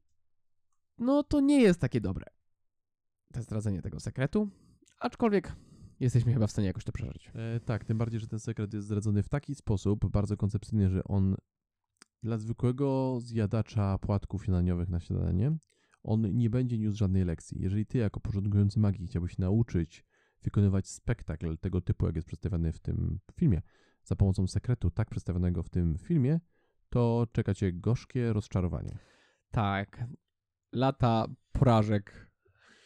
no 0.97 1.23
to 1.23 1.39
nie 1.39 1.61
jest 1.61 1.81
takie 1.81 2.01
dobre. 2.01 2.25
To 3.33 3.41
zdradzenie 3.41 3.81
tego 3.81 3.99
sekretu. 3.99 4.49
Aczkolwiek 4.99 5.55
jesteśmy 5.99 6.33
chyba 6.33 6.47
w 6.47 6.51
stanie 6.51 6.67
jakoś 6.67 6.83
to 6.83 6.91
przeżyć. 6.91 7.31
E, 7.35 7.59
tak, 7.59 7.85
tym 7.85 7.97
bardziej, 7.97 8.19
że 8.19 8.27
ten 8.27 8.39
sekret 8.39 8.73
jest 8.73 8.85
zdradzony 8.85 9.23
w 9.23 9.29
taki 9.29 9.55
sposób, 9.55 10.09
bardzo 10.09 10.37
koncepcyjny, 10.37 10.89
że 10.89 11.03
on 11.03 11.35
dla 12.23 12.37
zwykłego 12.37 13.19
zjadacza 13.21 13.97
płatków 13.97 14.45
śniadaniowych 14.45 14.89
na 14.89 14.99
śniadanie, 14.99 15.57
on 16.03 16.37
nie 16.37 16.49
będzie 16.49 16.77
niósł 16.77 16.97
żadnej 16.97 17.25
lekcji. 17.25 17.61
Jeżeli 17.61 17.85
ty 17.85 17.97
jako 17.97 18.19
początkujący 18.19 18.79
magii 18.79 19.07
chciałbyś 19.07 19.37
nauczyć 19.37 20.05
wykonywać 20.41 20.87
spektakl 20.87 21.57
tego 21.57 21.81
typu, 21.81 22.05
jak 22.05 22.15
jest 22.15 22.27
przedstawiony 22.27 22.71
w 22.71 22.79
tym 22.79 23.19
filmie, 23.35 23.61
za 24.09 24.15
pomocą 24.15 24.47
sekretu 24.47 24.91
tak 24.91 25.09
przedstawionego 25.09 25.63
w 25.63 25.69
tym 25.69 25.97
filmie, 25.97 26.39
to 26.89 27.27
czeka 27.31 27.53
cię 27.53 27.73
gorzkie 27.73 28.33
rozczarowanie. 28.33 28.97
Tak. 29.51 30.05
Lata 30.73 31.25
porażek 31.51 32.28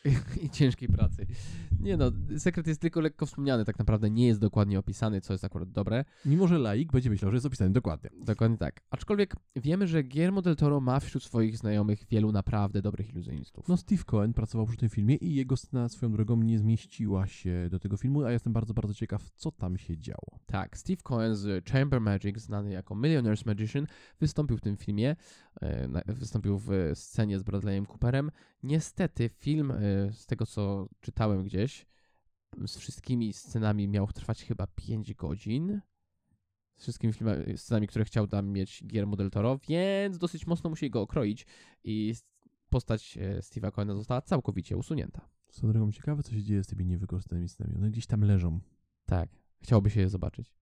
i 0.44 0.50
ciężkiej 0.50 0.88
pracy. 0.88 1.26
Nie 1.80 1.98
no, 1.98 2.12
sekret 2.38 2.68
jest 2.68 2.82
tylko 2.82 3.02
lekko 3.02 3.26
wspomniany, 3.26 3.66
tak 3.66 3.80
naprawdę 3.80 4.10
nie 4.10 4.28
jest 4.28 4.40
dokładnie 4.40 4.80
opisany, 4.80 5.22
co 5.22 5.34
jest 5.34 5.46
akurat 5.46 5.72
dobre. 5.72 6.06
Mimo, 6.26 6.48
że 6.48 6.58
laik 6.58 6.92
będzie 6.92 7.10
myślał, 7.10 7.32
że 7.32 7.36
jest 7.36 7.46
opisany 7.46 7.72
dokładnie. 7.72 8.10
Dokładnie 8.26 8.58
tak. 8.58 8.82
Aczkolwiek 8.90 9.36
wiemy, 9.56 9.88
że 9.88 10.04
Guillermo 10.04 10.42
del 10.42 10.56
Toro 10.56 10.80
ma 10.80 11.00
wśród 11.00 11.24
swoich 11.24 11.58
znajomych 11.58 12.06
wielu 12.10 12.32
naprawdę 12.32 12.82
dobrych 12.82 13.10
iluzjonistów. 13.10 13.68
No, 13.68 13.78
Steve 13.78 14.04
Cohen 14.04 14.34
pracował 14.34 14.68
przy 14.68 14.78
tym 14.78 14.90
filmie 14.90 15.16
i 15.16 15.36
jego 15.36 15.58
scena 15.58 15.90
swoją 15.90 16.12
drogą 16.12 16.38
nie 16.38 16.60
zmieściła 16.60 17.28
się 17.28 17.68
do 17.72 17.80
tego 17.80 17.98
filmu, 17.98 18.24
a 18.24 18.32
jestem 18.32 18.54
bardzo, 18.54 18.74
bardzo 18.74 18.94
ciekaw, 18.94 19.32
co 19.36 19.52
tam 19.52 19.78
się 19.78 19.98
działo. 19.98 20.40
Tak, 20.46 20.78
Steve 20.78 21.02
Cohen 21.04 21.36
z 21.36 21.70
Chamber 21.70 22.02
Magic, 22.02 22.38
znany 22.40 22.72
jako 22.72 22.96
Millionaire's 22.96 23.46
Magician, 23.46 23.88
wystąpił 24.20 24.58
w 24.58 24.62
tym 24.62 24.78
filmie, 24.78 25.16
wystąpił 26.06 26.58
w 26.58 26.70
scenie 26.94 27.40
z 27.40 27.44
Bradleyem 27.44 27.86
Cooperem. 27.86 28.32
Niestety 28.64 29.30
film, 29.30 29.72
e, 29.72 29.76
z 30.14 30.26
tego 30.26 30.46
co 30.46 30.90
czytałem 31.02 31.44
gdzieś, 31.44 31.86
z 32.68 32.78
wszystkimi 32.78 33.34
scenami 33.34 33.88
miał 33.88 34.08
trwać 34.08 34.44
chyba 34.44 34.68
5 34.68 35.14
godzin. 35.14 35.82
Z 36.76 36.82
wszystkimi 36.82 37.14
filmami, 37.14 37.58
scenami, 37.58 37.88
które 37.88 38.06
chciał 38.06 38.28
tam 38.28 38.50
mieć 38.50 38.84
Guillermo 38.84 39.16
del 39.16 39.32
Toro, 39.32 39.60
więc 39.70 40.18
dosyć 40.18 40.48
mocno 40.48 40.70
musieli 40.70 40.90
go 40.90 41.02
okroić 41.02 41.46
i 41.84 42.14
postać 42.70 43.18
e, 43.18 43.40
Steve'a 43.40 43.72
Cohena 43.72 43.96
została 43.96 44.22
całkowicie 44.22 44.78
usunięta. 44.78 45.30
Swoją 45.50 45.74
drogą 45.74 45.92
ciekawe, 45.92 46.24
co 46.24 46.32
się 46.32 46.44
dzieje 46.44 46.64
z 46.64 46.68
tymi 46.68 46.86
niewykorzystanymi 46.86 47.50
scenami. 47.50 47.76
One 47.78 47.92
gdzieś 47.92 48.06
tam 48.06 48.22
leżą. 48.22 48.60
Tak, 49.06 49.30
chciałoby 49.62 49.90
się 49.90 50.02
je 50.02 50.10
zobaczyć. 50.10 50.54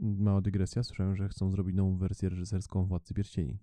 Mała 0.00 0.40
dygresja, 0.40 0.82
słyszałem, 0.82 1.16
że 1.16 1.28
chcą 1.28 1.50
zrobić 1.50 1.76
nową 1.76 1.96
wersję 1.96 2.28
reżyserską 2.28 2.86
Władcy 2.86 3.14
Pierścieni. 3.14 3.58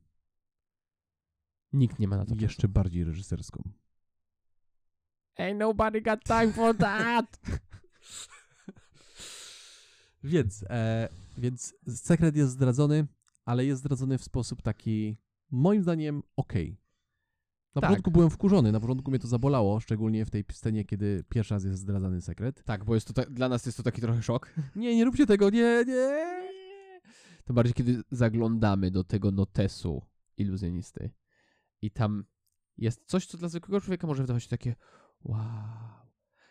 Nikt 1.73 1.99
nie 1.99 2.07
ma 2.07 2.17
na 2.17 2.25
to 2.25 2.29
czasu. 2.31 2.41
Jeszcze 2.41 2.67
bardziej 2.67 3.03
reżyserską. 3.03 3.63
Ain't 5.37 5.55
nobody 5.57 6.01
got 6.01 6.23
time 6.23 6.53
for 6.53 6.77
that! 6.77 7.39
Więc, 10.23 10.65
e, 10.69 11.09
więc 11.37 11.75
sekret 11.87 12.35
jest 12.35 12.51
zdradzony, 12.51 13.07
ale 13.45 13.65
jest 13.65 13.79
zdradzony 13.81 14.17
w 14.17 14.23
sposób 14.23 14.61
taki, 14.61 15.17
moim 15.51 15.81
zdaniem, 15.83 16.23
okej. 16.35 16.81
Na 17.75 17.81
Tak. 17.81 17.89
początku 17.89 18.11
byłem 18.11 18.29
wkurzony, 18.29 18.71
na 18.71 18.79
początku 18.79 19.11
mnie 19.11 19.19
to 19.19 19.27
zabolało, 19.27 19.79
szczególnie 19.79 20.25
w 20.25 20.29
tej 20.29 20.45
scenie, 20.51 20.85
kiedy 20.85 21.23
pierwszy 21.29 21.53
raz 21.53 21.63
jest 21.63 21.79
zdradzany 21.79 22.21
sekret. 22.21 22.63
Tak, 22.63 22.85
bo 22.85 22.95
jest 22.95 23.07
to 23.07 23.13
ta- 23.13 23.25
dla 23.29 23.49
nas 23.49 23.65
jest 23.65 23.77
to 23.77 23.83
taki 23.83 24.01
trochę 24.01 24.21
szok. 24.23 24.53
Nie, 24.75 24.95
nie 24.95 25.05
róbcie 25.05 25.25
tego, 25.25 25.49
nie, 25.49 25.83
nie. 25.87 26.49
To 27.45 27.53
bardziej, 27.53 27.73
kiedy 27.73 28.01
zaglądamy 28.11 28.91
do 28.91 29.03
tego 29.03 29.31
notesu 29.31 30.01
iluzjonisty 30.37 31.09
i 31.81 31.91
tam 31.91 32.25
jest 32.77 33.05
coś, 33.05 33.25
co 33.25 33.37
dla 33.37 33.49
zwykłego 33.49 33.81
człowieka 33.81 34.07
może 34.07 34.23
wydawać 34.23 34.43
się 34.43 34.49
takie 34.49 34.75
wow, 35.23 35.39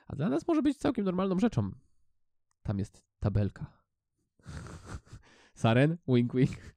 a 0.07 0.17
dla 0.17 0.29
nas 0.29 0.49
może 0.49 0.63
być 0.63 0.79
całkiem 0.79 1.05
normalną 1.05 1.39
rzeczą. 1.39 1.71
Tam 2.63 2.79
jest 2.79 3.03
tabelka. 3.21 3.83
Saren, 5.55 5.97
wink 6.09 6.35
wink. 6.35 6.77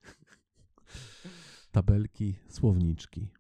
Tabelki, 1.72 2.36
słowniczki. 2.50 3.32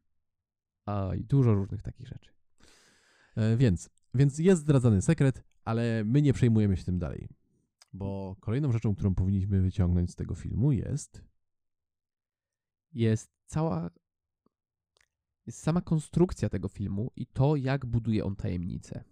A 0.85 1.15
i 1.15 1.23
dużo 1.23 1.53
różnych 1.53 1.81
takich 1.81 2.07
rzeczy. 2.07 2.31
E, 3.35 3.57
więc, 3.57 3.89
więc 4.13 4.39
jest 4.39 4.61
zdradzany 4.61 5.01
sekret, 5.01 5.43
ale 5.65 6.03
my 6.05 6.21
nie 6.21 6.33
przejmujemy 6.33 6.77
się 6.77 6.83
tym 6.83 6.99
dalej. 6.99 7.29
Bo 7.93 8.35
kolejną 8.39 8.71
rzeczą, 8.71 8.95
którą 8.95 9.15
powinniśmy 9.15 9.61
wyciągnąć 9.61 10.11
z 10.11 10.15
tego 10.15 10.35
filmu 10.35 10.71
jest 10.71 11.23
Jest 12.93 13.31
cała 13.45 13.89
jest 15.45 15.59
sama 15.59 15.81
konstrukcja 15.81 16.49
tego 16.49 16.67
filmu 16.67 17.11
i 17.15 17.25
to, 17.25 17.55
jak 17.55 17.85
buduje 17.85 18.25
on 18.25 18.35
tajemnicę. 18.35 19.03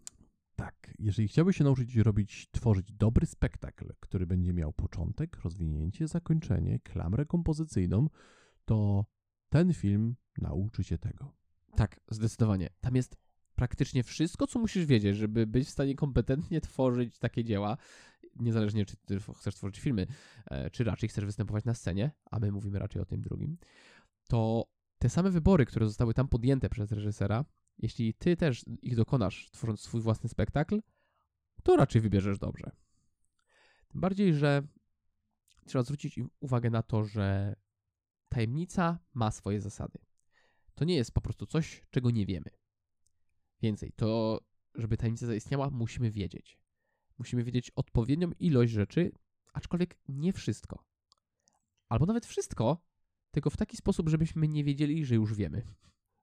tak, 0.55 0.93
jeżeli 0.99 1.27
chciałbyś 1.27 1.57
się 1.57 1.63
nauczyć 1.63 1.95
robić, 1.95 2.47
tworzyć 2.51 2.91
dobry 2.93 3.25
spektakl, 3.25 3.93
który 3.99 4.27
będzie 4.27 4.53
miał 4.53 4.73
początek, 4.73 5.37
rozwinięcie, 5.43 6.07
zakończenie, 6.07 6.79
klamrę 6.79 7.25
kompozycyjną, 7.25 8.07
to 8.65 9.05
ten 9.49 9.73
film 9.73 10.15
nauczy 10.37 10.83
cię 10.83 10.97
tego. 10.97 11.35
Tak, 11.75 11.99
zdecydowanie. 12.11 12.69
Tam 12.81 12.95
jest 12.95 13.17
praktycznie 13.55 14.03
wszystko, 14.03 14.47
co 14.47 14.59
musisz 14.59 14.85
wiedzieć, 14.85 15.17
żeby 15.17 15.47
być 15.47 15.67
w 15.67 15.71
stanie 15.71 15.95
kompetentnie 15.95 16.61
tworzyć 16.61 17.19
takie 17.19 17.43
dzieła. 17.43 17.77
Niezależnie, 18.35 18.85
czy 18.85 18.97
ty 18.97 19.19
chcesz 19.37 19.55
tworzyć 19.55 19.79
filmy, 19.79 20.07
e, 20.45 20.69
czy 20.69 20.83
raczej 20.83 21.09
chcesz 21.09 21.25
występować 21.25 21.65
na 21.65 21.73
scenie, 21.73 22.11
a 22.31 22.39
my 22.39 22.51
mówimy 22.51 22.79
raczej 22.79 23.01
o 23.01 23.05
tym 23.05 23.21
drugim, 23.21 23.57
to 24.27 24.65
te 24.99 25.09
same 25.09 25.31
wybory, 25.31 25.65
które 25.65 25.85
zostały 25.85 26.13
tam 26.13 26.27
podjęte 26.27 26.69
przez 26.69 26.91
reżysera, 26.91 27.45
jeśli 27.77 28.13
ty 28.13 28.37
też 28.37 28.65
ich 28.81 28.95
dokonasz, 28.95 29.49
tworząc 29.51 29.81
swój 29.81 30.01
własny 30.01 30.29
spektakl, 30.29 30.81
to 31.63 31.75
raczej 31.75 32.01
wybierzesz 32.01 32.39
dobrze. 32.39 32.71
Tym 33.87 34.01
bardziej, 34.01 34.33
że 34.33 34.67
trzeba 35.65 35.83
zwrócić 35.83 36.19
uwagę 36.39 36.69
na 36.69 36.83
to, 36.83 37.03
że 37.03 37.55
tajemnica 38.29 38.99
ma 39.13 39.31
swoje 39.31 39.61
zasady. 39.61 39.99
To 40.75 40.85
nie 40.85 40.95
jest 40.95 41.11
po 41.11 41.21
prostu 41.21 41.45
coś, 41.45 41.81
czego 41.89 42.11
nie 42.11 42.25
wiemy. 42.25 42.49
Więcej, 43.61 43.91
to 43.91 44.39
żeby 44.75 44.97
tajemnica 44.97 45.27
zaistniała, 45.27 45.69
musimy 45.69 46.11
wiedzieć. 46.11 46.59
Musimy 47.17 47.43
wiedzieć 47.43 47.71
odpowiednią 47.71 48.31
ilość 48.39 48.71
rzeczy, 48.71 49.11
aczkolwiek 49.53 49.97
nie 50.07 50.33
wszystko. 50.33 50.83
Albo 51.89 52.05
nawet 52.05 52.25
wszystko, 52.25 52.88
tylko 53.31 53.49
w 53.49 53.57
taki 53.57 53.77
sposób, 53.77 54.09
żebyśmy 54.09 54.47
nie 54.47 54.63
wiedzieli, 54.63 55.05
że 55.05 55.15
już 55.15 55.35
wiemy. 55.35 55.61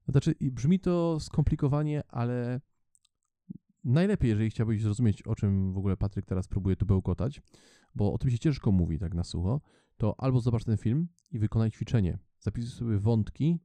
Znaczy, 0.08 0.34
brzmi 0.40 0.80
to 0.80 1.20
skomplikowanie, 1.20 2.02
ale 2.08 2.60
najlepiej, 3.84 4.28
jeżeli 4.28 4.50
chciałbyś 4.50 4.82
zrozumieć, 4.82 5.22
o 5.22 5.34
czym 5.34 5.72
w 5.72 5.78
ogóle 5.78 5.96
Patryk 5.96 6.26
teraz 6.26 6.48
próbuje 6.48 6.76
tu 6.76 6.86
bełkotać, 6.86 7.42
bo 7.94 8.12
o 8.12 8.18
tym 8.18 8.30
się 8.30 8.38
ciężko 8.38 8.72
mówi 8.72 8.98
tak 8.98 9.14
na 9.14 9.24
sucho, 9.24 9.60
to 9.96 10.20
albo 10.20 10.40
zobacz 10.40 10.64
ten 10.64 10.76
film 10.76 11.08
i 11.30 11.38
wykonaj 11.38 11.70
ćwiczenie. 11.70 12.18
Zapisuj 12.40 12.70
sobie 12.70 12.98
wątki 12.98 13.60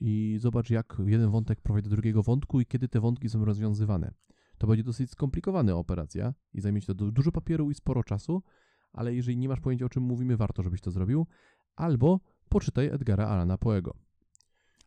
i 0.00 0.36
zobacz, 0.40 0.70
jak 0.70 0.96
jeden 1.06 1.30
wątek 1.30 1.60
prowadzi 1.60 1.88
do 1.88 1.96
drugiego 1.96 2.22
wątku 2.22 2.60
i 2.60 2.66
kiedy 2.66 2.88
te 2.88 3.00
wątki 3.00 3.28
są 3.28 3.44
rozwiązywane. 3.44 4.14
To 4.58 4.66
będzie 4.66 4.82
dosyć 4.82 5.10
skomplikowana 5.10 5.74
operacja 5.74 6.34
i 6.52 6.60
zajmie 6.60 6.80
ci 6.80 6.86
to 6.86 6.94
du- 6.94 7.12
dużo 7.12 7.32
papieru 7.32 7.70
i 7.70 7.74
sporo 7.74 8.04
czasu, 8.04 8.42
ale 8.92 9.14
jeżeli 9.14 9.36
nie 9.36 9.48
masz 9.48 9.60
pojęcia, 9.60 9.84
o 9.84 9.88
czym 9.88 10.02
mówimy, 10.02 10.36
warto, 10.36 10.62
żebyś 10.62 10.80
to 10.80 10.90
zrobił. 10.90 11.26
Albo 11.76 12.20
poczytaj 12.52 12.86
Edgara 12.86 13.28
Allana 13.28 13.58
Poego, 13.58 13.94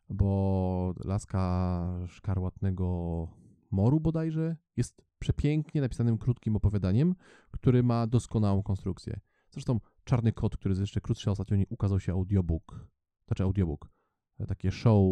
bo 0.09 0.93
Laska 1.05 1.85
Szkarłatnego 2.07 3.27
Moru 3.71 3.99
bodajże 3.99 4.55
jest 4.77 5.01
przepięknie 5.19 5.81
napisanym 5.81 6.17
krótkim 6.17 6.55
opowiadaniem, 6.55 7.15
który 7.51 7.83
ma 7.83 8.07
doskonałą 8.07 8.63
konstrukcję. 8.63 9.19
Zresztą 9.49 9.79
Czarny 10.03 10.33
Kot, 10.33 10.57
który 10.57 10.71
jest 10.71 10.81
jeszcze 10.81 11.01
krótszy, 11.01 11.31
ostatnio 11.31 11.57
ukazał 11.69 11.99
się 11.99 12.11
audiobook, 12.11 12.87
znaczy 13.27 13.43
audiobook, 13.43 13.89
takie 14.47 14.71
show 14.71 15.03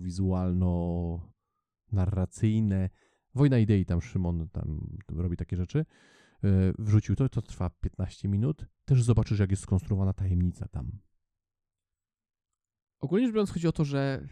wizualno-narracyjne. 0.00 2.88
Wojna 3.34 3.58
idei, 3.58 3.86
tam 3.86 4.00
Szymon 4.00 4.48
tam 4.48 4.96
robi 5.08 5.36
takie 5.36 5.56
rzeczy. 5.56 5.78
E, 5.78 5.86
Wrzucił 6.78 7.16
to, 7.16 7.28
to 7.28 7.42
trwa 7.42 7.70
15 7.70 8.28
minut. 8.28 8.66
Też 8.84 9.02
zobaczysz, 9.02 9.38
jak 9.38 9.50
jest 9.50 9.62
skonstruowana 9.62 10.12
tajemnica 10.12 10.68
tam. 10.68 11.09
Ogólnie 13.00 13.26
rzecz 13.26 13.34
biorąc 13.34 13.50
chodzi 13.50 13.68
o 13.68 13.72
to, 13.72 13.84
że 13.84 14.28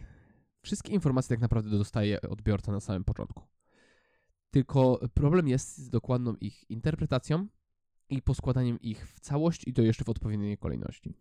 wszystkie 0.61 0.93
informacje 0.93 1.29
tak 1.29 1.41
naprawdę 1.41 1.69
dostaje 1.69 2.21
odbiorca 2.21 2.71
na 2.71 2.79
samym 2.79 3.03
początku. 3.03 3.43
Tylko 4.51 4.99
problem 5.13 5.47
jest 5.47 5.77
z 5.77 5.89
dokładną 5.89 6.35
ich 6.35 6.69
interpretacją 6.69 7.47
i 8.09 8.21
poskładaniem 8.21 8.81
ich 8.81 9.07
w 9.07 9.19
całość 9.19 9.67
i 9.67 9.73
to 9.73 9.81
jeszcze 9.81 10.03
w 10.03 10.09
odpowiedniej 10.09 10.57
kolejności. 10.57 11.17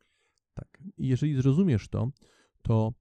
Tak. 0.55 0.79
I 0.97 1.09
jeżeli 1.09 1.35
zrozumiesz 1.43 1.89
to, 1.89 2.11
to 2.63 2.93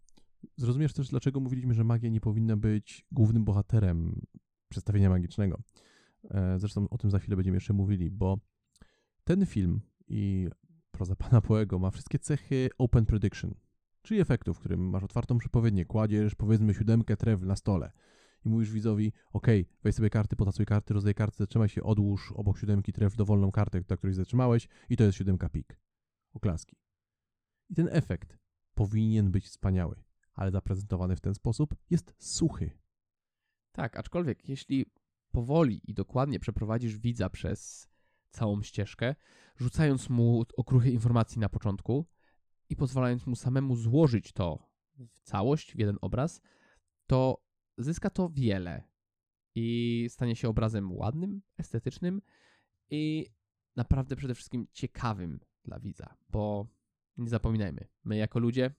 zrozumiesz 0.58 0.94
też, 0.94 1.10
dlaczego 1.10 1.40
mówiliśmy, 1.40 1.74
że 1.74 1.84
magia 1.84 2.10
nie 2.10 2.22
powinna 2.22 2.58
być 2.58 3.06
głównym 3.12 3.46
bohaterem 3.46 4.22
przedstawienia 4.70 5.10
magicznego. 5.10 5.62
E, 6.24 6.60
Zresztą 6.60 6.90
o 6.90 6.98
tym 6.98 7.12
za 7.12 7.20
chwilę 7.20 7.36
będziemy 7.36 7.58
jeszcze 7.58 7.74
mówili, 7.74 8.12
bo 8.12 8.38
ten 9.24 9.46
film 9.46 9.82
i 10.08 10.48
proza 10.92 11.16
pana 11.26 11.42
Poego 11.42 11.80
ma 11.80 11.92
wszystkie 11.92 12.20
cechy 12.20 12.70
open 12.78 13.06
prediction, 13.06 13.54
czyli 14.08 14.22
efektu, 14.22 14.54
w 14.54 14.60
którym 14.60 14.90
masz 14.90 15.04
otwartą 15.04 15.38
przepowiednię, 15.38 15.86
kładziesz 15.86 16.36
powiedzmy 16.36 16.74
siódemkę 16.74 17.18
trew 17.18 17.42
na 17.42 17.56
stole 17.56 17.92
i 18.46 18.50
mówisz 18.50 18.72
widzowi, 18.72 19.14
ok, 19.34 19.48
weź 19.84 19.96
sobie 19.96 20.10
karty, 20.10 20.36
potasuj 20.36 20.66
karty, 20.66 20.94
rozdaj 20.94 21.14
karty, 21.14 21.38
zatrzymaj 21.38 21.70
się, 21.70 21.84
odłóż 21.84 22.32
obok 22.32 22.58
siódemki 22.58 22.94
trew 22.94 23.16
dowolną 23.16 23.52
kartę, 23.52 23.82
na 23.90 23.98
której 23.98 24.14
zatrzymałeś 24.14 24.68
i 24.90 24.98
to 24.98 25.04
jest 25.04 25.18
siódemka 25.18 25.50
pik. 25.50 25.80
Oklaski. 26.34 26.78
I 27.70 27.76
ten 27.76 27.90
efekt 27.92 28.38
powinien 28.74 29.32
być 29.32 29.46
wspaniały, 29.46 30.04
ale 30.34 30.52
zaprezentowany 30.52 31.16
w 31.16 31.22
ten 31.22 31.34
sposób 31.34 31.76
jest 31.90 32.14
suchy. 32.18 32.72
Tak, 33.72 33.98
aczkolwiek 33.98 34.50
jeśli 34.50 34.86
powoli 35.32 35.82
i 35.84 35.94
dokładnie 35.94 36.40
przeprowadzisz 36.40 36.98
widza 36.98 37.30
przez 37.30 37.90
całą 38.30 38.62
ścieżkę, 38.62 39.16
rzucając 39.56 40.10
mu 40.10 40.44
okruchy 40.58 40.92
informacji 40.92 41.40
na 41.40 41.50
początku 41.50 42.06
i 42.70 42.76
pozwalając 42.76 43.28
mu 43.28 43.36
samemu 43.36 43.76
złożyć 43.76 44.34
to 44.34 44.70
w 44.98 45.20
całość, 45.22 45.74
w 45.74 45.80
jeden 45.80 45.98
obraz, 46.02 46.42
to 47.08 47.44
zyska 47.78 48.10
to 48.10 48.30
wiele 48.30 48.84
i 49.56 50.06
stanie 50.10 50.36
się 50.36 50.50
obrazem 50.50 50.92
ładnym, 50.92 51.42
estetycznym 51.58 52.22
i 52.90 53.26
naprawdę 53.76 54.16
przede 54.16 54.36
wszystkim 54.36 54.68
ciekawym 54.72 55.40
dla 55.64 55.80
widza, 55.80 56.18
bo 56.30 56.68
nie 57.18 57.30
zapominajmy, 57.30 57.88
my 58.04 58.18
jako 58.18 58.40
ludzie 58.40 58.72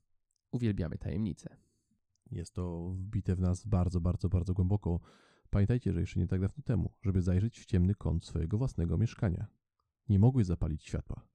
uwielbiamy 0.50 0.98
tajemnice. 0.98 1.56
Jest 2.30 2.54
to 2.54 2.90
wbite 2.90 3.36
w 3.36 3.40
nas 3.40 3.66
bardzo, 3.66 4.00
bardzo, 4.00 4.28
bardzo 4.28 4.54
głęboko. 4.54 5.00
Pamiętajcie, 5.50 5.92
że 5.92 6.00
jeszcze 6.00 6.20
nie 6.20 6.26
tak 6.26 6.40
dawno 6.40 6.62
temu, 6.64 6.92
żeby 7.02 7.22
zajrzeć 7.22 7.60
w 7.60 7.64
ciemny 7.64 7.94
kąt 7.94 8.24
swojego 8.24 8.58
własnego 8.58 8.98
mieszkania, 8.98 9.46
nie 10.08 10.18
mogłeś 10.18 10.46
zapalić 10.46 10.84
światła. 10.84 11.28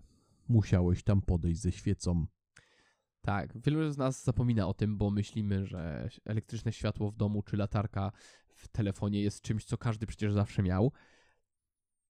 Musiałeś 0.47 1.03
tam 1.03 1.21
podejść 1.21 1.61
ze 1.61 1.71
świecą. 1.71 2.25
Tak, 3.25 3.57
wielu 3.61 3.91
z 3.91 3.97
nas 3.97 4.23
zapomina 4.23 4.67
o 4.67 4.73
tym, 4.73 4.97
bo 4.97 5.09
myślimy, 5.11 5.65
że 5.65 6.09
elektryczne 6.25 6.71
światło 6.71 7.11
w 7.11 7.15
domu 7.15 7.43
czy 7.43 7.57
latarka 7.57 8.11
w 8.55 8.67
telefonie 8.67 9.21
jest 9.21 9.41
czymś, 9.41 9.65
co 9.65 9.77
każdy 9.77 10.07
przecież 10.07 10.33
zawsze 10.33 10.63
miał. 10.63 10.91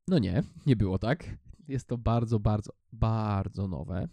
No 0.08 0.20
nie, 0.20 0.44
nie 0.66 0.76
było 0.76 1.00
tak. 1.00 1.38
Jest 1.68 1.88
to 1.88 1.98
bardzo, 1.98 2.40
bardzo, 2.40 2.74
bardzo 2.92 3.68
nowe. 3.68 4.08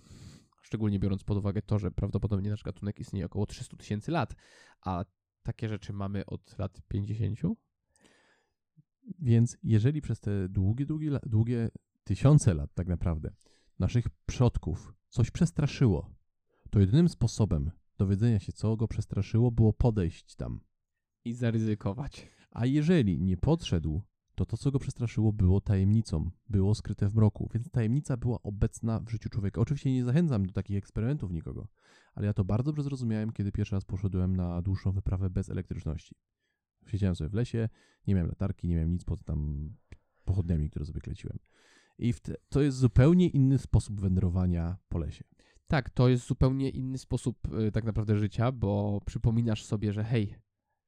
Szczególnie 0.62 0.98
biorąc 0.98 1.24
pod 1.24 1.38
uwagę 1.38 1.62
to, 1.62 1.78
że 1.78 1.90
prawdopodobnie 1.90 2.50
nasz 2.50 2.62
gatunek 2.62 3.00
istnieje 3.00 3.26
około 3.26 3.46
300 3.46 3.76
tysięcy 3.76 4.10
lat, 4.10 4.34
a 4.80 5.04
takie 5.42 5.68
rzeczy 5.68 5.92
mamy 5.92 6.26
od 6.26 6.58
lat 6.58 6.80
50. 6.88 7.38
Więc 9.18 9.56
jeżeli 9.62 10.00
przez 10.00 10.20
te 10.20 10.48
długie, 10.48 10.86
długie, 10.86 11.10
długie 11.26 11.68
tysiące 12.04 12.54
lat 12.54 12.74
tak 12.74 12.88
naprawdę 12.88 13.30
naszych 13.78 14.06
przodków 14.26 14.94
coś 15.08 15.30
przestraszyło, 15.30 16.19
to 16.70 16.80
jedynym 16.80 17.08
sposobem 17.08 17.70
dowiedzenia 17.98 18.38
się, 18.38 18.52
co 18.52 18.76
go 18.76 18.88
przestraszyło, 18.88 19.50
było 19.50 19.72
podejść 19.72 20.34
tam. 20.34 20.60
I 21.24 21.34
zaryzykować. 21.34 22.30
A 22.50 22.66
jeżeli 22.66 23.20
nie 23.20 23.36
podszedł, 23.36 24.02
to 24.34 24.46
to, 24.46 24.56
co 24.56 24.70
go 24.70 24.78
przestraszyło, 24.78 25.32
było 25.32 25.60
tajemnicą, 25.60 26.30
było 26.48 26.74
skryte 26.74 27.08
w 27.08 27.14
mroku, 27.14 27.50
więc 27.54 27.70
tajemnica 27.70 28.16
była 28.16 28.42
obecna 28.42 29.00
w 29.00 29.10
życiu 29.10 29.28
człowieka. 29.28 29.60
Oczywiście 29.60 29.92
nie 29.92 30.04
zachęcam 30.04 30.46
do 30.46 30.52
takich 30.52 30.76
eksperymentów 30.76 31.32
nikogo, 31.32 31.68
ale 32.14 32.26
ja 32.26 32.32
to 32.32 32.44
bardzo 32.44 32.64
dobrze 32.64 32.82
zrozumiałem, 32.82 33.32
kiedy 33.32 33.52
pierwszy 33.52 33.74
raz 33.74 33.84
poszedłem 33.84 34.36
na 34.36 34.62
dłuższą 34.62 34.92
wyprawę 34.92 35.30
bez 35.30 35.50
elektryczności. 35.50 36.14
Siedziałem 36.86 37.16
sobie 37.16 37.30
w 37.30 37.34
lesie, 37.34 37.68
nie 38.06 38.14
miałem 38.14 38.28
latarki, 38.28 38.68
nie 38.68 38.74
miałem 38.74 38.92
nic 38.92 39.04
poza 39.04 39.24
tam 39.24 39.70
pochodniami, 40.24 40.70
które 40.70 40.84
sobie 40.84 41.00
kleciłem. 41.00 41.38
I 41.98 42.14
te, 42.14 42.34
to 42.48 42.62
jest 42.62 42.78
zupełnie 42.78 43.28
inny 43.28 43.58
sposób 43.58 44.00
wędrowania 44.00 44.76
po 44.88 44.98
lesie. 44.98 45.24
Tak, 45.70 45.90
to 45.90 46.08
jest 46.08 46.26
zupełnie 46.26 46.68
inny 46.68 46.98
sposób 46.98 47.38
y, 47.54 47.72
tak 47.72 47.84
naprawdę 47.84 48.16
życia, 48.16 48.52
bo 48.52 49.00
przypominasz 49.06 49.64
sobie, 49.64 49.92
że 49.92 50.04
hej, 50.04 50.36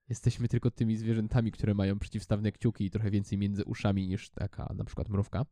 jesteśmy 0.09 0.49
tylko 0.49 0.71
tymi 0.71 0.97
zwierzętami, 0.97 1.53
które 1.53 1.75
mają 1.75 1.99
przeciwstawne 1.99 2.53
kciuki 2.53 2.85
i 2.85 2.90
trochę 2.90 3.11
więcej 3.11 3.38
między 3.38 3.64
uszami 3.64 4.09
niż 4.09 4.31
taka 4.31 4.75
na 4.77 4.85
przykład 4.85 5.09
mrówka, 5.09 5.47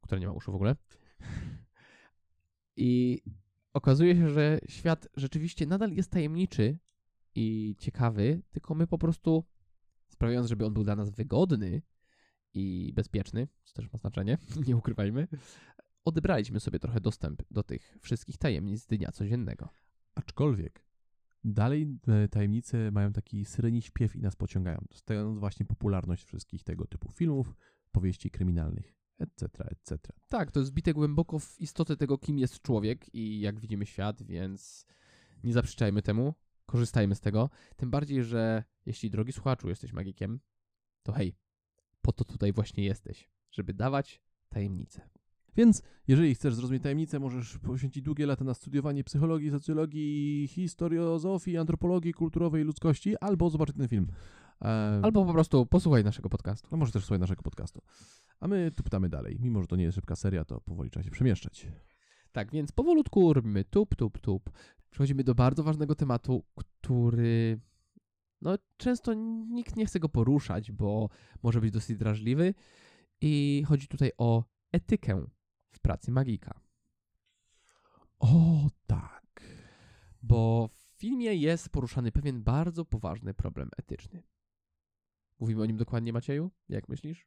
która 0.00 0.20
nie 0.20 0.26
ma 0.26 0.32
uszu 0.32 0.52
w 0.52 0.54
ogóle. 0.54 0.76
I 2.76 3.22
okazuje 3.72 4.16
się, 4.16 4.28
że 4.28 4.58
świat 4.68 5.08
rzeczywiście 5.16 5.66
nadal 5.66 5.92
jest 5.92 6.10
tajemniczy 6.10 6.78
i 7.34 7.76
ciekawy, 7.78 8.42
tylko 8.50 8.74
my 8.74 8.86
po 8.86 8.98
prostu 8.98 9.44
sprawiając, 10.08 10.48
żeby 10.48 10.66
on 10.66 10.74
był 10.74 10.84
dla 10.84 10.96
nas 10.96 11.10
wygodny 11.10 11.82
i 12.54 12.92
bezpieczny, 12.94 13.48
co 13.64 13.74
też 13.74 13.92
ma 13.92 13.98
znaczenie, 13.98 14.38
nie 14.66 14.76
ukrywajmy, 14.76 15.28
odebraliśmy 16.08 16.60
sobie 16.60 16.78
trochę 16.78 17.00
dostęp 17.00 17.42
do 17.50 17.62
tych 17.62 17.98
wszystkich 18.00 18.38
tajemnic 18.38 18.86
dnia 18.86 19.12
codziennego. 19.12 19.68
Aczkolwiek 20.14 20.84
dalej 21.44 21.98
e, 22.08 22.28
tajemnice 22.28 22.90
mają 22.90 23.12
taki 23.12 23.44
syreni 23.44 23.82
śpiew 23.82 24.16
i 24.16 24.20
nas 24.20 24.36
pociągają, 24.36 24.84
dostając 24.90 25.38
właśnie 25.38 25.66
popularność 25.66 26.24
wszystkich 26.24 26.64
tego 26.64 26.86
typu 26.86 27.12
filmów, 27.12 27.56
powieści 27.92 28.30
kryminalnych, 28.30 28.94
etc., 29.18 29.64
etc. 29.70 30.12
Tak, 30.28 30.50
to 30.50 30.60
jest 30.60 30.68
zbite 30.68 30.94
głęboko 30.94 31.38
w 31.38 31.60
istotę 31.60 31.96
tego, 31.96 32.18
kim 32.18 32.38
jest 32.38 32.62
człowiek 32.62 33.14
i 33.14 33.40
jak 33.40 33.60
widzimy 33.60 33.86
świat, 33.86 34.22
więc 34.22 34.86
nie 35.44 35.52
zaprzeczajmy 35.52 36.02
temu, 36.02 36.34
korzystajmy 36.66 37.14
z 37.14 37.20
tego. 37.20 37.50
Tym 37.76 37.90
bardziej, 37.90 38.24
że 38.24 38.64
jeśli 38.86 39.10
drogi 39.10 39.32
słuchaczu 39.32 39.68
jesteś 39.68 39.92
magikiem, 39.92 40.40
to 41.02 41.12
hej, 41.12 41.36
po 42.02 42.12
to 42.12 42.24
tutaj 42.24 42.52
właśnie 42.52 42.84
jesteś, 42.84 43.30
żeby 43.50 43.74
dawać 43.74 44.22
tajemnice. 44.48 45.08
Więc 45.58 45.82
jeżeli 46.08 46.34
chcesz 46.34 46.54
zrozumieć 46.54 46.82
tajemnicę, 46.82 47.18
możesz 47.18 47.58
poświęcić 47.58 48.02
długie 48.02 48.26
lata 48.26 48.44
na 48.44 48.54
studiowanie 48.54 49.04
psychologii, 49.04 49.50
socjologii, 49.50 50.48
historiozofii, 50.48 51.56
antropologii 51.56 52.12
kulturowej 52.12 52.64
ludzkości, 52.64 53.16
albo 53.20 53.50
zobaczyć 53.50 53.76
ten 53.76 53.88
film. 53.88 54.06
E, 54.62 55.00
Albo 55.02 55.24
po 55.24 55.32
prostu 55.32 55.66
posłuchaj 55.66 56.04
naszego 56.04 56.28
podcastu. 56.28 56.68
No 56.72 56.78
może 56.78 56.92
też 56.92 57.04
słuchaj 57.04 57.18
naszego 57.18 57.42
podcastu. 57.42 57.82
A 58.40 58.48
my 58.48 58.70
tu 58.76 58.82
pytamy 58.82 59.08
dalej. 59.08 59.38
Mimo, 59.40 59.60
że 59.60 59.66
to 59.66 59.76
nie 59.76 59.84
jest 59.84 59.94
szybka 59.94 60.16
seria, 60.16 60.44
to 60.44 60.60
powoli 60.60 60.90
trzeba 60.90 61.04
się 61.04 61.10
przemieszczać. 61.10 61.66
Tak, 62.32 62.52
więc 62.52 62.72
powolutku 62.72 63.32
robimy 63.32 63.64
tup, 63.64 63.94
tup, 63.94 64.18
tup. 64.18 64.50
Przechodzimy 64.90 65.24
do 65.24 65.34
bardzo 65.34 65.62
ważnego 65.62 65.94
tematu, 65.94 66.44
który 66.54 67.60
no 68.42 68.58
często 68.76 69.14
nikt 69.48 69.76
nie 69.76 69.86
chce 69.86 70.00
go 70.00 70.08
poruszać, 70.08 70.72
bo 70.72 71.08
może 71.42 71.60
być 71.60 71.70
dosyć 71.70 71.96
drażliwy 71.96 72.54
i 73.20 73.62
chodzi 73.66 73.88
tutaj 73.88 74.10
o 74.18 74.44
etykę 74.72 75.26
w 75.70 75.80
pracy 75.80 76.10
magika. 76.10 76.60
O 78.18 78.66
tak. 78.86 79.40
Bo 80.22 80.68
w 80.68 80.98
filmie 80.98 81.34
jest 81.34 81.68
poruszany 81.68 82.12
pewien 82.12 82.42
bardzo 82.42 82.84
poważny 82.84 83.34
problem 83.34 83.70
etyczny. 83.76 84.22
Mówimy 85.40 85.62
o 85.62 85.66
nim 85.66 85.76
dokładnie, 85.76 86.12
Macieju? 86.12 86.50
Jak 86.68 86.88
myślisz? 86.88 87.26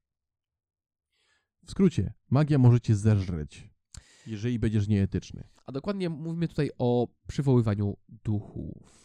W 1.66 1.72
skrócie, 1.72 2.14
magia 2.30 2.58
może 2.58 2.82
cię 2.82 2.96
zeżreć, 2.96 3.70
jeżeli 4.28 4.60
będziesz 4.60 4.88
nieetyczny. 4.88 5.48
A 5.66 5.72
dokładnie 5.72 6.10
mówimy 6.10 6.48
tutaj 6.48 6.70
o 6.78 7.08
przywoływaniu 7.28 7.98
duchów. 8.10 9.02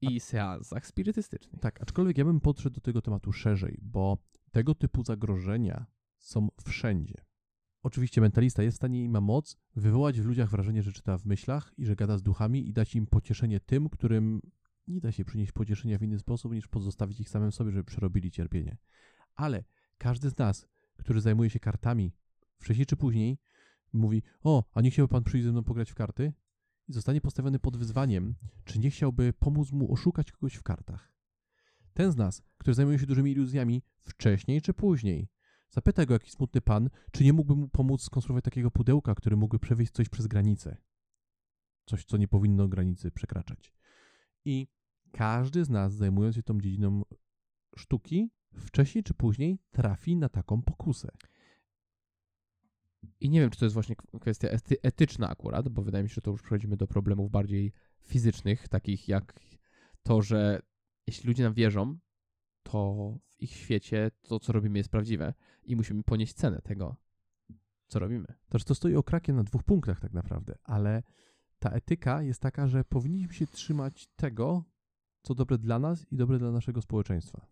i 0.00 0.20
seansach 0.20 0.86
spirytystycznych. 0.86 1.60
Tak, 1.60 1.82
aczkolwiek 1.82 2.18
ja 2.18 2.24
bym 2.24 2.40
podszedł 2.40 2.74
do 2.74 2.80
tego 2.80 3.02
tematu 3.02 3.32
szerzej, 3.32 3.78
bo 3.82 4.18
tego 4.52 4.74
typu 4.74 5.04
zagrożenia 5.04 5.86
są 6.18 6.48
wszędzie. 6.66 7.23
Oczywiście 7.84 8.20
mentalista 8.20 8.62
jest 8.62 8.76
w 8.76 8.80
stanie 8.80 9.04
i 9.04 9.08
ma 9.08 9.20
moc 9.20 9.56
wywołać 9.76 10.20
w 10.20 10.24
ludziach 10.24 10.50
wrażenie, 10.50 10.82
że 10.82 10.92
czyta 10.92 11.18
w 11.18 11.24
myślach 11.24 11.72
i 11.76 11.86
że 11.86 11.96
gada 11.96 12.18
z 12.18 12.22
duchami 12.22 12.68
i 12.68 12.72
dać 12.72 12.94
im 12.94 13.06
pocieszenie 13.06 13.60
tym, 13.60 13.88
którym 13.88 14.40
nie 14.86 15.00
da 15.00 15.12
się 15.12 15.24
przynieść 15.24 15.52
pocieszenia 15.52 15.98
w 15.98 16.02
inny 16.02 16.18
sposób 16.18 16.52
niż 16.52 16.68
pozostawić 16.68 17.20
ich 17.20 17.28
samym 17.28 17.52
sobie, 17.52 17.70
żeby 17.70 17.84
przerobili 17.84 18.30
cierpienie. 18.30 18.76
Ale 19.34 19.64
każdy 19.98 20.30
z 20.30 20.38
nas, 20.38 20.66
który 20.96 21.20
zajmuje 21.20 21.50
się 21.50 21.60
kartami, 21.60 22.12
wcześniej 22.58 22.86
czy 22.86 22.96
później, 22.96 23.38
mówi: 23.92 24.22
O, 24.42 24.64
a 24.72 24.80
nie 24.80 24.90
chciałby 24.90 25.10
pan 25.10 25.24
przyjść 25.24 25.44
ze 25.44 25.52
mną 25.52 25.64
pograć 25.64 25.90
w 25.90 25.94
karty? 25.94 26.32
I 26.88 26.92
zostanie 26.92 27.20
postawiony 27.20 27.58
pod 27.58 27.76
wyzwaniem, 27.76 28.34
czy 28.64 28.78
nie 28.78 28.90
chciałby 28.90 29.32
pomóc 29.32 29.72
mu 29.72 29.92
oszukać 29.92 30.32
kogoś 30.32 30.54
w 30.54 30.62
kartach. 30.62 31.12
Ten 31.94 32.12
z 32.12 32.16
nas, 32.16 32.42
który 32.58 32.74
zajmuje 32.74 32.98
się 32.98 33.06
dużymi 33.06 33.32
iluzjami, 33.32 33.82
wcześniej 34.02 34.62
czy 34.62 34.74
później, 34.74 35.28
zapyta 35.74 36.06
go 36.06 36.14
jakiś 36.14 36.32
smutny 36.32 36.60
pan, 36.60 36.90
czy 37.12 37.24
nie 37.24 37.32
mógłby 37.32 37.56
mu 37.56 37.68
pomóc 37.68 38.02
skonstruować 38.02 38.44
takiego 38.44 38.70
pudełka, 38.70 39.14
który 39.14 39.36
mógłby 39.36 39.58
przewieźć 39.58 39.92
coś 39.92 40.08
przez 40.08 40.26
granicę. 40.26 40.76
Coś, 41.86 42.04
co 42.04 42.16
nie 42.16 42.28
powinno 42.28 42.68
granicy 42.68 43.10
przekraczać. 43.10 43.72
I 44.44 44.68
każdy 45.12 45.64
z 45.64 45.70
nas, 45.70 45.94
zajmując 45.94 46.36
się 46.36 46.42
tą 46.42 46.60
dziedziną 46.60 47.02
sztuki, 47.76 48.30
wcześniej 48.54 49.04
czy 49.04 49.14
później 49.14 49.58
trafi 49.70 50.16
na 50.16 50.28
taką 50.28 50.62
pokusę. 50.62 51.08
I 53.20 53.30
nie 53.30 53.40
wiem, 53.40 53.50
czy 53.50 53.58
to 53.58 53.64
jest 53.64 53.74
właśnie 53.74 53.96
kwestia 54.20 54.48
ety 54.48 54.76
etyczna 54.82 55.28
akurat, 55.28 55.68
bo 55.68 55.82
wydaje 55.82 56.04
mi 56.04 56.10
się, 56.10 56.14
że 56.14 56.20
to 56.20 56.30
już 56.30 56.42
przechodzimy 56.42 56.76
do 56.76 56.86
problemów 56.86 57.30
bardziej 57.30 57.72
fizycznych, 58.00 58.68
takich 58.68 59.08
jak 59.08 59.40
to, 60.02 60.22
że 60.22 60.62
jeśli 61.06 61.28
ludzie 61.28 61.42
nam 61.42 61.54
wierzą, 61.54 61.98
to 62.62 63.12
w 63.28 63.42
ich 63.42 63.50
świecie 63.50 64.10
to, 64.22 64.40
co 64.40 64.52
robimy, 64.52 64.78
jest 64.78 64.90
prawdziwe 64.90 65.34
i 65.66 65.76
musimy 65.76 66.02
ponieść 66.02 66.34
cenę 66.34 66.62
tego, 66.62 66.96
co 67.86 67.98
robimy. 67.98 68.26
Też 68.48 68.64
to 68.64 68.74
stoi 68.74 68.94
okrakiem 68.94 69.36
na 69.36 69.44
dwóch 69.44 69.62
punktach 69.62 70.00
tak 70.00 70.12
naprawdę, 70.12 70.54
ale 70.64 71.02
ta 71.58 71.70
etyka 71.70 72.22
jest 72.22 72.40
taka, 72.40 72.68
że 72.68 72.84
powinniśmy 72.84 73.34
się 73.34 73.46
trzymać 73.46 74.06
tego, 74.16 74.64
co 75.22 75.34
dobre 75.34 75.58
dla 75.58 75.78
nas 75.78 76.12
i 76.12 76.16
dobre 76.16 76.38
dla 76.38 76.50
naszego 76.50 76.82
społeczeństwa. 76.82 77.46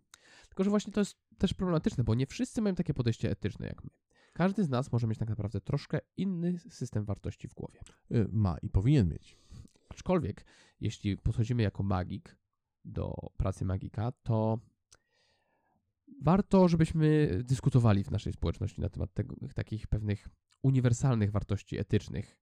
Tylko, 0.48 0.64
że 0.64 0.70
właśnie 0.70 0.92
to 0.92 1.00
jest 1.00 1.16
też 1.38 1.54
problematyczne, 1.54 2.04
bo 2.04 2.14
nie 2.14 2.26
wszyscy 2.26 2.62
mają 2.62 2.74
takie 2.74 2.94
podejście 2.94 3.30
etyczne 3.30 3.66
jak 3.66 3.84
my. 3.84 3.90
Każdy 4.32 4.64
z 4.64 4.68
nas 4.68 4.92
może 4.92 5.06
mieć 5.06 5.18
tak 5.18 5.28
naprawdę 5.28 5.60
troszkę 5.60 5.98
inny 6.16 6.58
system 6.58 7.04
wartości 7.04 7.48
w 7.48 7.54
głowie. 7.54 7.80
Y, 8.10 8.28
Ma 8.32 8.58
i 8.58 8.70
powinien 8.70 9.08
mieć. 9.08 9.38
Aczkolwiek, 9.88 10.46
jeśli 10.80 11.16
podchodzimy 11.16 11.62
jako 11.62 11.82
magik 11.82 12.36
do 12.84 13.14
pracy 13.36 13.64
magika, 13.64 14.12
to 14.22 14.58
warto, 16.20 16.68
żebyśmy 16.68 17.28
dyskutowali 17.44 18.04
w 18.04 18.10
naszej 18.10 18.32
społeczności 18.32 18.80
na 18.80 18.88
temat 18.88 19.14
tego, 19.14 19.36
takich 19.54 19.86
pewnych 19.86 20.28
uniwersalnych 20.62 21.30
wartości 21.30 21.78
etycznych, 21.78 22.38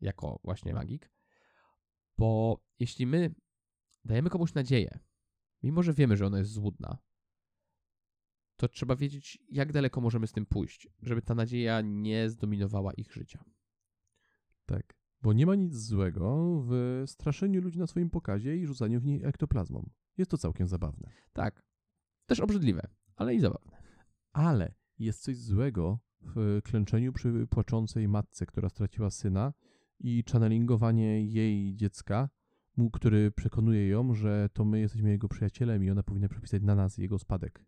jako 0.00 0.40
właśnie 0.44 0.74
magik. 0.74 1.10
Bo 2.18 2.60
jeśli 2.78 3.06
my 3.06 3.34
dajemy 4.04 4.30
komuś 4.30 4.54
nadzieję, 4.54 4.98
mimo 5.62 5.82
że 5.82 5.94
wiemy, 5.94 6.16
że 6.16 6.26
ona 6.26 6.38
jest 6.38 6.50
złudna, 6.50 6.98
to 8.56 8.68
trzeba 8.68 8.96
wiedzieć, 8.96 9.38
jak 9.48 9.72
daleko 9.72 10.00
możemy 10.00 10.26
z 10.26 10.32
tym 10.32 10.46
pójść, 10.46 10.88
żeby 11.02 11.22
ta 11.22 11.34
nadzieja 11.34 11.80
nie 11.80 12.30
zdominowała 12.30 12.92
ich 12.92 13.12
życia. 13.12 13.44
Tak. 14.66 15.00
Bo 15.22 15.32
nie 15.32 15.46
ma 15.46 15.54
nic 15.54 15.76
złego 15.76 16.60
w 16.68 17.02
straszeniu 17.06 17.60
ludzi 17.60 17.78
na 17.78 17.86
swoim 17.86 18.10
pokazie 18.10 18.56
i 18.56 18.66
rzucaniu 18.66 19.00
w 19.00 19.04
nich 19.04 19.24
ektoplazmą. 19.24 19.90
Jest 20.16 20.30
to 20.30 20.38
całkiem 20.38 20.68
zabawne. 20.68 21.10
Tak, 21.32 21.62
też 22.26 22.40
obrzydliwe, 22.40 22.88
ale 23.20 23.34
i 23.34 23.40
zabawne. 23.40 23.76
Ale 24.32 24.74
jest 24.98 25.22
coś 25.22 25.36
złego 25.36 25.98
w 26.22 26.60
klęczeniu 26.64 27.12
przy 27.12 27.46
płaczącej 27.50 28.08
matce, 28.08 28.46
która 28.46 28.68
straciła 28.68 29.10
syna 29.10 29.52
i 29.98 30.24
channelingowanie 30.32 31.26
jej 31.26 31.76
dziecka, 31.76 32.28
mu, 32.76 32.90
który 32.90 33.30
przekonuje 33.30 33.88
ją, 33.88 34.14
że 34.14 34.48
to 34.52 34.64
my 34.64 34.80
jesteśmy 34.80 35.10
jego 35.10 35.28
przyjacielem 35.28 35.84
i 35.84 35.90
ona 35.90 36.02
powinna 36.02 36.28
przepisać 36.28 36.62
na 36.62 36.74
nas 36.74 36.98
jego 36.98 37.18
spadek. 37.18 37.64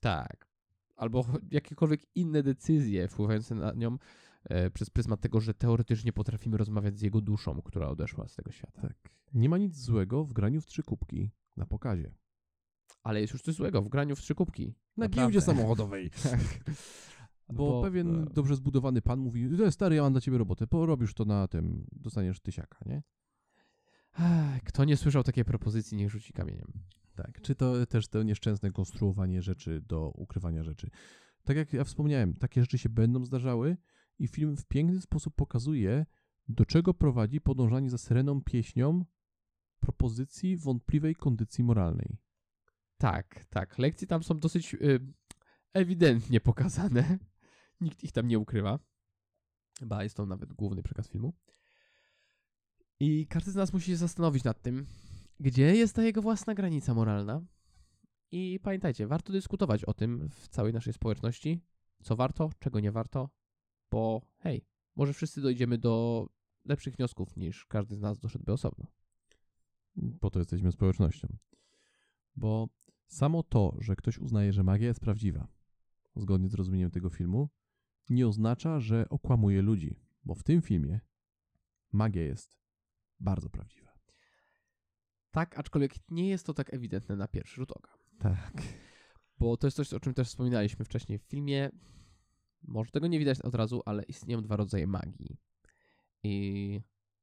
Tak. 0.00 0.48
Albo 0.96 1.24
jakiekolwiek 1.50 2.00
inne 2.14 2.42
decyzje 2.42 3.08
wpływające 3.08 3.54
na 3.54 3.72
nią 3.72 3.98
e, 4.44 4.70
przez 4.70 4.90
pryzmat 4.90 5.20
tego, 5.20 5.40
że 5.40 5.54
teoretycznie 5.54 6.12
potrafimy 6.12 6.56
rozmawiać 6.56 6.98
z 6.98 7.02
jego 7.02 7.20
duszą, 7.20 7.62
która 7.62 7.88
odeszła 7.88 8.28
z 8.28 8.34
tego 8.34 8.50
świata. 8.50 8.82
Tak. 8.82 8.96
Nie 9.34 9.48
ma 9.48 9.58
nic 9.58 9.76
złego 9.76 10.24
w 10.24 10.32
graniu 10.32 10.60
w 10.60 10.66
trzy 10.66 10.82
kubki 10.82 11.30
na 11.56 11.66
pokazie. 11.66 12.14
Ale 13.02 13.20
jest 13.20 13.32
już 13.32 13.42
coś 13.42 13.54
złego 13.54 13.82
w 13.82 13.88
graniu 13.88 14.16
w 14.16 14.20
trzy 14.20 14.34
kubki. 14.34 14.66
Na 14.66 15.04
Naprawdę. 15.04 15.22
giełdzie 15.22 15.40
samochodowej. 15.40 16.10
Tak. 17.48 17.56
Bo, 17.56 17.82
pewien 17.82 18.22
e, 18.22 18.26
dobrze 18.26 18.56
zbudowany 18.56 19.02
pan 19.02 19.18
mówi, 19.18 19.48
"E, 19.64 19.72
stary, 19.72 19.96
ja 19.96 20.02
mam 20.02 20.12
dla 20.12 20.20
ciebie 20.20 20.38
robotę, 20.38 20.66
porobisz 20.66 21.14
to 21.14 21.24
na 21.24 21.48
tym, 21.48 21.86
dostaniesz 21.92 22.40
tysiaka, 22.40 22.78
nie? 22.86 23.02
Kto 24.64 24.84
nie 24.84 24.96
słyszał 24.96 25.22
takiej 25.22 25.44
propozycji, 25.44 25.96
niech 25.96 26.10
rzuci 26.10 26.32
kamieniem. 26.32 26.72
Tak. 27.14 27.40
Czy 27.40 27.54
to 27.54 27.86
też 27.86 28.08
to 28.08 28.22
nieszczęsne 28.22 28.70
konstruowanie 28.70 29.42
rzeczy 29.42 29.80
do 29.80 30.10
ukrywania 30.10 30.62
rzeczy. 30.64 30.90
Tak 31.44 31.56
jak 31.56 31.72
ja 31.72 31.84
wspomniałem, 31.84 32.34
takie 32.34 32.60
rzeczy 32.60 32.78
się 32.78 32.88
będą 32.88 33.24
zdarzały 33.24 33.76
i 34.18 34.28
film 34.28 34.56
w 34.56 34.66
piękny 34.66 35.00
sposób 35.00 35.34
pokazuje, 35.34 36.06
do 36.48 36.64
czego 36.66 36.94
prowadzi 36.94 37.40
podążanie 37.40 37.90
za 37.90 37.98
syreną 37.98 38.42
pieśnią 38.42 39.04
propozycji 39.80 40.56
wątpliwej 40.56 41.14
kondycji 41.14 41.64
moralnej. 41.64 42.18
Tak, 42.98 43.44
tak. 43.44 43.78
Lekcje 43.78 44.06
tam 44.06 44.22
są 44.22 44.38
dosyć 44.38 44.74
y, 44.74 45.00
ewidentnie 45.72 46.40
pokazane. 46.40 47.18
Nikt 47.80 48.04
ich 48.04 48.12
tam 48.12 48.28
nie 48.28 48.38
ukrywa. 48.38 48.78
Chyba 49.78 50.02
jest 50.02 50.16
to 50.16 50.26
nawet 50.26 50.52
główny 50.52 50.82
przekaz 50.82 51.08
filmu. 51.08 51.32
I 53.00 53.26
każdy 53.26 53.50
z 53.50 53.54
nas 53.54 53.72
musi 53.72 53.86
się 53.86 53.96
zastanowić 53.96 54.44
nad 54.44 54.62
tym, 54.62 54.86
gdzie 55.40 55.76
jest 55.76 55.96
ta 55.96 56.02
jego 56.02 56.22
własna 56.22 56.54
granica 56.54 56.94
moralna. 56.94 57.42
I 58.32 58.60
pamiętajcie, 58.62 59.06
warto 59.06 59.32
dyskutować 59.32 59.84
o 59.84 59.94
tym 59.94 60.28
w 60.28 60.48
całej 60.48 60.72
naszej 60.72 60.92
społeczności, 60.92 61.60
co 62.02 62.16
warto, 62.16 62.50
czego 62.58 62.80
nie 62.80 62.92
warto, 62.92 63.30
bo 63.90 64.22
hej, 64.38 64.66
może 64.96 65.12
wszyscy 65.12 65.40
dojdziemy 65.40 65.78
do 65.78 66.26
lepszych 66.64 66.96
wniosków 66.96 67.36
niż 67.36 67.66
każdy 67.66 67.96
z 67.96 68.00
nas 68.00 68.18
doszedłby 68.18 68.52
osobno. 68.52 68.86
Po 70.20 70.30
to 70.30 70.38
jesteśmy 70.38 70.72
społecznością. 70.72 71.28
Bo 72.36 72.68
samo 73.06 73.42
to, 73.42 73.76
że 73.80 73.96
ktoś 73.96 74.18
uznaje, 74.18 74.52
że 74.52 74.62
magia 74.62 74.88
jest 74.88 75.00
prawdziwa, 75.00 75.48
zgodnie 76.16 76.48
z 76.48 76.54
rozumieniem 76.54 76.90
tego 76.90 77.10
filmu, 77.10 77.48
nie 78.08 78.28
oznacza, 78.28 78.80
że 78.80 79.08
okłamuje 79.08 79.62
ludzi, 79.62 80.00
bo 80.24 80.34
w 80.34 80.42
tym 80.42 80.62
filmie 80.62 81.00
magia 81.92 82.22
jest 82.22 82.58
bardzo 83.20 83.50
prawdziwa. 83.50 83.86
Tak, 85.30 85.58
aczkolwiek 85.58 85.94
nie 86.10 86.28
jest 86.28 86.46
to 86.46 86.54
tak 86.54 86.74
ewidentne 86.74 87.16
na 87.16 87.28
pierwszy 87.28 87.56
rzut 87.56 87.72
oka. 87.72 87.98
Tak. 88.18 88.62
Bo 89.38 89.56
to 89.56 89.66
jest 89.66 89.76
coś, 89.76 89.92
o 89.92 90.00
czym 90.00 90.14
też 90.14 90.28
wspominaliśmy 90.28 90.84
wcześniej 90.84 91.18
w 91.18 91.22
filmie. 91.22 91.70
Może 92.62 92.90
tego 92.90 93.06
nie 93.06 93.18
widać 93.18 93.40
od 93.40 93.54
razu, 93.54 93.82
ale 93.86 94.02
istnieją 94.02 94.42
dwa 94.42 94.56
rodzaje 94.56 94.86
magii. 94.86 95.36
I 96.22 96.80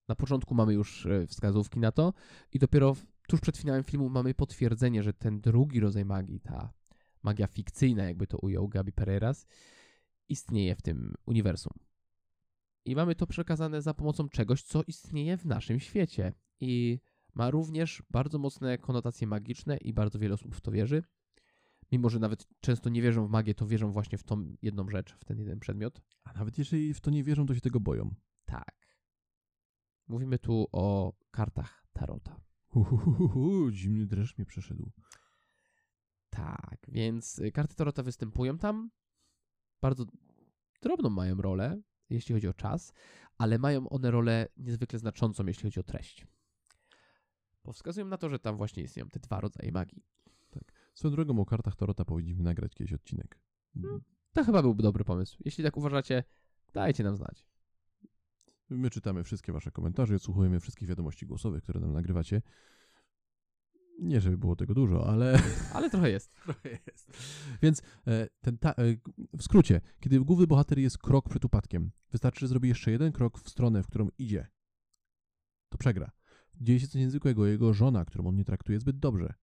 na 0.08 0.16
początku 0.16 0.56
mamy 0.56 0.74
już 0.74 1.06
e, 1.06 1.28
wskazówki 1.28 1.80
na 1.80 1.92
to, 1.92 2.14
i 2.52 2.60
dopiero 2.60 2.94
w, 2.94 3.06
tuż 3.28 3.42
przed 3.42 3.58
finałem 3.58 3.84
filmu 3.84 4.10
mamy 4.10 4.34
potwierdzenie, 4.34 5.04
że 5.04 5.14
ten 5.14 5.42
drugi 5.42 5.80
rodzaj 5.80 6.06
magii, 6.06 6.40
ta 6.40 6.74
magia 7.24 7.48
fikcyjna, 7.48 8.04
jakby 8.04 8.28
to 8.28 8.38
ujął 8.38 8.68
Gabi 8.68 8.92
Pereiras, 8.92 9.48
istnieje 10.30 10.76
w 10.76 10.82
tym 10.82 11.16
uniwersum. 11.26 11.74
I 12.86 12.96
mamy 12.96 13.16
to 13.16 13.28
przekazane 13.28 13.82
za 13.82 13.94
pomocą 13.94 14.30
czegoś, 14.30 14.64
co 14.64 14.84
istnieje 14.88 15.38
w 15.38 15.46
naszym 15.46 15.80
świecie. 15.80 16.34
I 16.60 17.00
ma 17.36 17.52
również 17.52 18.04
bardzo 18.10 18.40
mocne 18.40 18.78
konotacje 18.78 19.28
magiczne 19.28 19.78
i 19.78 19.94
bardzo 19.94 20.20
wiele 20.20 20.34
osób 20.34 20.56
w 20.56 20.62
to 20.62 20.72
wierzy. 20.72 21.04
Mimo, 21.92 22.10
że 22.10 22.20
nawet 22.20 22.48
często 22.62 22.90
nie 22.90 23.02
wierzą 23.02 23.28
w 23.28 23.30
magię, 23.30 23.56
to 23.56 23.68
wierzą 23.68 23.92
właśnie 23.92 24.18
w 24.18 24.24
tą 24.24 24.56
jedną 24.62 24.90
rzecz, 24.90 25.14
w 25.14 25.26
ten 25.26 25.40
jeden 25.40 25.60
przedmiot. 25.60 26.02
A 26.24 26.34
nawet 26.34 26.58
jeżeli 26.58 26.94
w 26.94 27.02
to 27.02 27.12
nie 27.12 27.24
wierzą, 27.24 27.46
to 27.46 27.56
się 27.56 27.62
tego 27.62 27.80
boją. 27.80 28.16
Tak. 28.46 28.76
Mówimy 30.08 30.40
tu 30.40 30.68
o 30.72 31.14
kartach 31.32 31.86
Tarota. 31.94 32.42
Uhuhuhu, 32.74 33.72
zimny 33.72 34.06
dreszcz 34.06 34.38
mnie 34.38 34.46
przeszedł. 34.46 34.92
Tak, 36.30 36.78
więc 36.88 37.40
y, 37.40 37.52
karty 37.52 37.76
Tarota 37.76 38.04
występują 38.04 38.58
tam. 38.58 38.90
Bardzo 39.82 40.06
drobną 40.82 41.10
mają 41.10 41.36
rolę, 41.36 41.82
jeśli 42.10 42.36
chodzi 42.36 42.48
o 42.48 42.54
czas, 42.54 42.94
ale 43.38 43.58
mają 43.58 43.90
one 43.90 44.12
rolę 44.12 44.48
niezwykle 44.58 45.00
znaczącą, 45.00 45.46
jeśli 45.46 45.64
chodzi 45.64 45.80
o 45.80 45.84
treść. 45.84 46.28
Bo 47.64 47.74
wskazują 47.74 48.06
na 48.08 48.18
to, 48.18 48.30
że 48.30 48.40
tam 48.40 48.58
właśnie 48.58 48.84
istnieją 48.84 49.10
te 49.10 49.20
dwa 49.20 49.40
rodzaje 49.40 49.72
magii. 49.72 50.04
Swoją 50.94 51.12
drogą 51.14 51.40
o 51.40 51.46
kartach 51.46 51.76
Tarota 51.76 52.06
powinniśmy 52.06 52.44
nagrać 52.44 52.76
kiedyś 52.76 52.94
odcinek. 52.94 53.40
Hmm. 53.74 54.02
To 54.34 54.44
chyba 54.44 54.62
byłby 54.62 54.84
dobry 54.84 55.04
pomysł. 55.04 55.38
Jeśli 55.46 55.64
tak 55.64 55.78
uważacie, 55.78 56.24
dajcie 56.74 57.04
nam 57.04 57.16
znać. 57.16 57.46
My 58.78 58.90
czytamy 58.90 59.24
wszystkie 59.24 59.54
wasze 59.54 59.72
komentarze 59.72 60.16
odsłuchujemy 60.16 60.60
wszystkich 60.60 60.90
wiadomości 60.90 61.26
głosowych, 61.26 61.64
które 61.64 61.80
nam 61.80 61.94
nagrywacie. 61.94 62.42
Nie, 64.00 64.22
żeby 64.22 64.38
było 64.38 64.56
tego 64.56 64.74
dużo, 64.74 65.08
ale 65.08 65.40
Ale 65.74 65.90
trochę 65.90 66.10
jest. 66.10 66.34
trochę 66.44 66.70
jest. 66.88 67.18
Więc 67.62 67.82
e, 68.08 68.28
ten 68.42 68.58
ta, 68.58 68.72
e, 68.72 68.74
w 69.34 69.44
skrócie, 69.44 69.82
kiedy 70.00 70.20
główny 70.20 70.48
bohater 70.48 70.80
jest 70.80 70.98
krok 70.98 71.30
przed 71.30 71.46
upadkiem, 71.46 71.92
wystarczy, 72.12 72.40
że 72.40 72.48
zrobi 72.48 72.70
jeszcze 72.70 72.92
jeden 72.92 73.12
krok 73.12 73.40
w 73.40 73.50
stronę, 73.50 73.84
w 73.84 73.88
którą 73.88 74.08
idzie. 74.18 74.48
To 75.70 75.78
przegra. 75.78 76.12
Dzieje 76.62 76.80
się 76.80 76.88
coś 76.88 77.02
niezwykłego. 77.02 77.46
Jego 77.46 77.74
żona, 77.74 78.06
którą 78.06 78.28
on 78.28 78.36
nie 78.36 78.46
traktuje 78.46 78.80
zbyt 78.80 79.00
dobrze, 79.00 79.34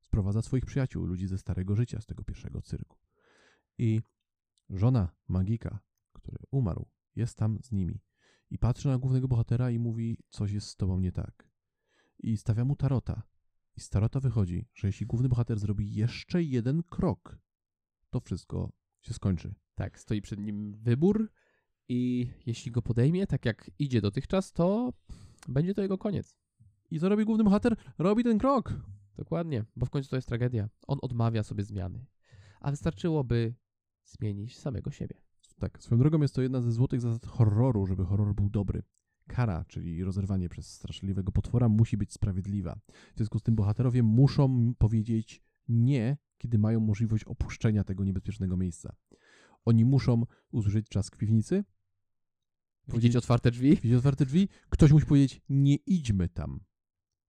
sprowadza 0.00 0.42
swoich 0.42 0.66
przyjaciół, 0.66 1.04
ludzi 1.04 1.26
ze 1.26 1.38
starego 1.38 1.76
życia, 1.76 2.00
z 2.00 2.06
tego 2.06 2.24
pierwszego 2.24 2.62
cyrku. 2.62 2.98
I 3.78 4.00
żona 4.70 5.08
magika, 5.28 5.78
który 6.12 6.38
umarł, 6.50 6.86
jest 7.16 7.36
tam 7.36 7.58
z 7.62 7.72
nimi. 7.72 8.00
I 8.50 8.58
patrzy 8.58 8.88
na 8.88 8.98
głównego 8.98 9.28
bohatera 9.28 9.70
i 9.70 9.78
mówi, 9.78 10.18
coś 10.28 10.52
jest 10.52 10.68
z 10.68 10.76
tobą 10.76 11.00
nie 11.00 11.12
tak. 11.12 11.48
I 12.18 12.36
stawia 12.36 12.64
mu 12.64 12.76
tarota. 12.76 13.22
I 13.76 13.80
z 13.80 13.88
tarota 13.88 14.20
wychodzi, 14.20 14.66
że 14.74 14.88
jeśli 14.88 15.06
główny 15.06 15.28
bohater 15.28 15.58
zrobi 15.58 15.94
jeszcze 15.94 16.42
jeden 16.42 16.82
krok, 16.82 17.38
to 18.10 18.20
wszystko 18.20 18.72
się 19.00 19.14
skończy. 19.14 19.54
Tak, 19.74 19.98
stoi 20.00 20.22
przed 20.22 20.40
nim 20.40 20.76
wybór 20.76 21.32
i 21.88 22.30
jeśli 22.46 22.72
go 22.72 22.82
podejmie, 22.82 23.26
tak 23.26 23.44
jak 23.44 23.70
idzie 23.78 24.00
dotychczas, 24.00 24.52
to 24.52 24.92
będzie 25.48 25.74
to 25.74 25.82
jego 25.82 25.98
koniec. 25.98 26.36
I 26.90 27.00
co 27.00 27.08
robi 27.08 27.24
główny 27.24 27.44
bohater? 27.44 27.76
Robi 27.98 28.24
ten 28.24 28.38
krok. 28.38 28.74
Dokładnie, 29.16 29.64
bo 29.76 29.86
w 29.86 29.90
końcu 29.90 30.10
to 30.10 30.16
jest 30.16 30.28
tragedia. 30.28 30.68
On 30.86 30.98
odmawia 31.02 31.42
sobie 31.42 31.64
zmiany. 31.64 32.06
A 32.60 32.70
wystarczyłoby 32.70 33.54
zmienić 34.04 34.58
samego 34.58 34.90
siebie. 34.90 35.27
Tak, 35.58 35.82
swoją 35.82 35.98
drogą 35.98 36.22
jest 36.22 36.34
to 36.34 36.42
jedna 36.42 36.60
ze 36.60 36.72
złotych 36.72 37.00
zasad 37.00 37.26
horroru, 37.26 37.86
żeby 37.86 38.04
horror 38.04 38.34
był 38.34 38.50
dobry. 38.50 38.82
Kara, 39.26 39.64
czyli 39.64 40.04
rozerwanie 40.04 40.48
przez 40.48 40.72
straszliwego 40.72 41.32
potwora, 41.32 41.68
musi 41.68 41.96
być 41.96 42.12
sprawiedliwa. 42.12 42.80
W 43.14 43.16
związku 43.16 43.38
z 43.38 43.42
tym 43.42 43.54
bohaterowie 43.54 44.02
muszą 44.02 44.74
powiedzieć 44.78 45.42
nie, 45.68 46.16
kiedy 46.38 46.58
mają 46.58 46.80
możliwość 46.80 47.24
opuszczenia 47.24 47.84
tego 47.84 48.04
niebezpiecznego 48.04 48.56
miejsca. 48.56 48.96
Oni 49.64 49.84
muszą 49.84 50.22
użyć 50.50 50.88
czas 50.88 51.10
piwnicy, 51.10 51.64
Widzieć 52.88 53.16
otwarte 53.16 53.50
drzwi? 53.50 53.70
widzieć 53.76 53.92
otwarte 53.92 54.26
drzwi, 54.26 54.48
ktoś 54.68 54.92
musi 54.92 55.06
powiedzieć 55.06 55.40
nie 55.48 55.74
idźmy 55.74 56.28
tam. 56.28 56.60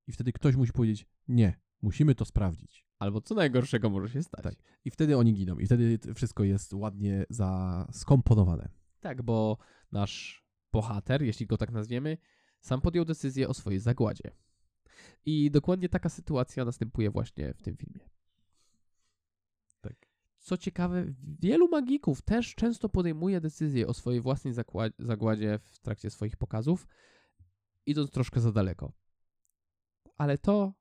I 0.07 0.11
wtedy 0.11 0.33
ktoś 0.33 0.55
musi 0.55 0.71
powiedzieć 0.71 1.05
nie, 1.27 1.59
musimy 1.81 2.15
to 2.15 2.25
sprawdzić. 2.25 2.88
Albo 2.99 3.21
co 3.21 3.35
najgorszego 3.35 3.89
może 3.89 4.09
się 4.09 4.23
stać. 4.23 4.43
Tak. 4.43 4.55
I 4.85 4.91
wtedy 4.91 5.17
oni 5.17 5.33
giną. 5.33 5.59
I 5.59 5.65
wtedy 5.65 5.99
wszystko 6.15 6.43
jest 6.43 6.73
ładnie 6.73 7.25
za 7.29 7.87
skomponowane. 7.91 8.69
Tak, 8.99 9.21
bo 9.21 9.57
nasz 9.91 10.45
bohater, 10.71 11.21
jeśli 11.21 11.45
go 11.47 11.57
tak 11.57 11.71
nazwiemy, 11.71 12.17
sam 12.61 12.81
podjął 12.81 13.05
decyzję 13.05 13.47
o 13.47 13.53
swojej 13.53 13.79
zagładzie. 13.79 14.31
I 15.25 15.51
dokładnie 15.51 15.89
taka 15.89 16.09
sytuacja 16.09 16.65
następuje 16.65 17.11
właśnie 17.11 17.53
w 17.53 17.61
tym 17.61 17.77
filmie. 17.77 18.09
Tak. 19.81 19.95
Co 20.37 20.57
ciekawe, 20.57 21.05
wielu 21.39 21.69
magików 21.69 22.21
też 22.21 22.55
często 22.55 22.89
podejmuje 22.89 23.41
decyzję 23.41 23.87
o 23.87 23.93
swojej 23.93 24.21
własnej 24.21 24.53
zagładzie 24.99 25.59
w 25.59 25.79
trakcie 25.79 26.09
swoich 26.09 26.37
pokazów, 26.37 26.87
idąc 27.85 28.11
troszkę 28.11 28.41
za 28.41 28.51
daleko. 28.51 28.93
Ale 30.17 30.37
to 30.37 30.73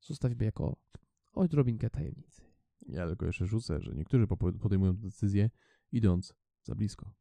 zostawimy 0.00 0.44
jako 0.44 0.76
odrobinkę 1.32 1.90
tajemnicy. 1.90 2.42
Ja 2.86 3.06
tylko 3.06 3.26
jeszcze 3.26 3.46
rzucę, 3.46 3.80
że 3.80 3.94
niektórzy 3.94 4.26
podejmują 4.60 4.96
decyzję 4.96 5.50
idąc 5.92 6.34
za 6.62 6.74
blisko. 6.74 7.14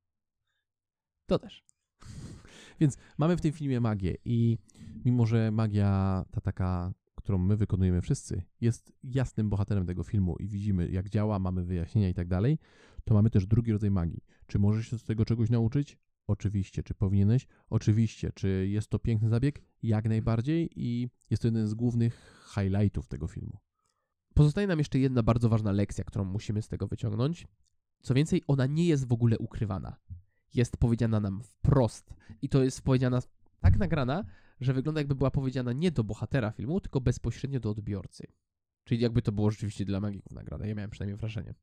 To 1.26 1.40
też. 1.40 1.64
Więc 2.80 2.98
mamy 3.18 3.38
w 3.38 3.42
tym 3.42 3.52
filmie 3.52 3.82
magię 3.82 4.16
i 4.26 4.58
mimo, 5.06 5.26
że 5.26 5.52
magia 5.52 6.26
ta 6.32 6.42
taka, 6.42 6.94
którą 7.16 7.38
my 7.38 7.58
wykonujemy 7.58 8.02
wszyscy, 8.02 8.44
jest 8.62 8.94
jasnym 9.04 9.50
bohaterem 9.50 9.86
tego 9.86 10.04
filmu 10.04 10.36
i 10.40 10.48
widzimy 10.48 10.90
jak 10.90 11.10
działa, 11.10 11.40
mamy 11.40 11.64
wyjaśnienia 11.66 12.10
i 12.10 12.14
tak 12.14 12.28
dalej, 12.28 12.58
to 13.04 13.14
mamy 13.14 13.30
też 13.30 13.48
drugi 13.48 13.72
rodzaj 13.72 13.92
magii. 13.92 14.24
Czy 14.48 14.60
możesz 14.60 14.88
się 14.88 15.00
z 15.00 15.04
tego 15.04 15.26
czegoś 15.26 15.50
nauczyć? 15.50 15.98
Oczywiście. 16.28 16.84
Czy 16.84 16.94
powinieneś? 16.94 17.48
Oczywiście. 17.70 18.32
Czy 18.36 18.68
jest 18.68 18.90
to 18.90 19.00
piękny 19.00 19.30
zabieg? 19.30 19.62
Jak 19.84 20.06
najbardziej 20.10 20.70
i 20.76 21.10
jest 21.30 21.42
to 21.42 21.48
jeden 21.48 21.68
z 21.68 21.74
głównych 21.74 22.46
highlightów 22.56 23.08
tego 23.08 23.28
filmu. 23.28 23.60
Pozostaje 24.34 24.68
nam 24.68 24.80
jeszcze 24.80 25.00
jedna 25.00 25.24
bardzo 25.24 25.50
ważna 25.50 25.72
lekcja, 25.72 26.04
którą 26.04 26.26
musimy 26.26 26.62
z 26.62 26.68
tego 26.68 26.88
wyciągnąć. 26.88 27.48
Co 28.02 28.14
więcej, 28.14 28.44
ona 28.48 28.66
nie 28.66 28.86
jest 28.86 29.08
w 29.08 29.14
ogóle 29.14 29.38
ukrywana. 29.38 29.98
Jest 30.54 30.78
powiedziana 30.78 31.20
nam 31.20 31.44
wprost. 31.44 32.14
I 32.42 32.50
to 32.50 32.64
jest 32.64 32.82
powiedziana 32.82 33.22
tak 33.60 33.78
nagrana, 33.78 34.26
że 34.62 34.74
wygląda 34.74 35.02
jakby 35.02 35.16
była 35.16 35.32
powiedziana 35.32 35.74
nie 35.74 35.92
do 35.92 36.04
bohatera 36.04 36.52
filmu, 36.52 36.82
tylko 36.82 37.02
bezpośrednio 37.02 37.60
do 37.60 37.70
odbiorcy. 37.70 38.28
Czyli 38.84 39.02
jakby 39.02 39.22
to 39.22 39.32
było 39.32 39.52
rzeczywiście 39.52 39.86
dla 39.86 40.00
magików 40.00 40.32
nagrane. 40.32 40.68
Ja 40.68 40.76
miałem 40.76 40.90
przynajmniej 40.90 41.18
wrażenie. 41.18 41.54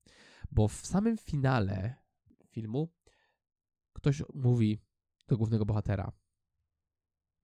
Bo 0.50 0.68
w 0.68 0.86
samym 0.86 1.16
finale 1.16 1.94
filmu 2.46 2.92
ktoś 3.92 4.22
mówi 4.34 4.80
do 5.28 5.36
głównego 5.36 5.66
bohatera: 5.66 6.12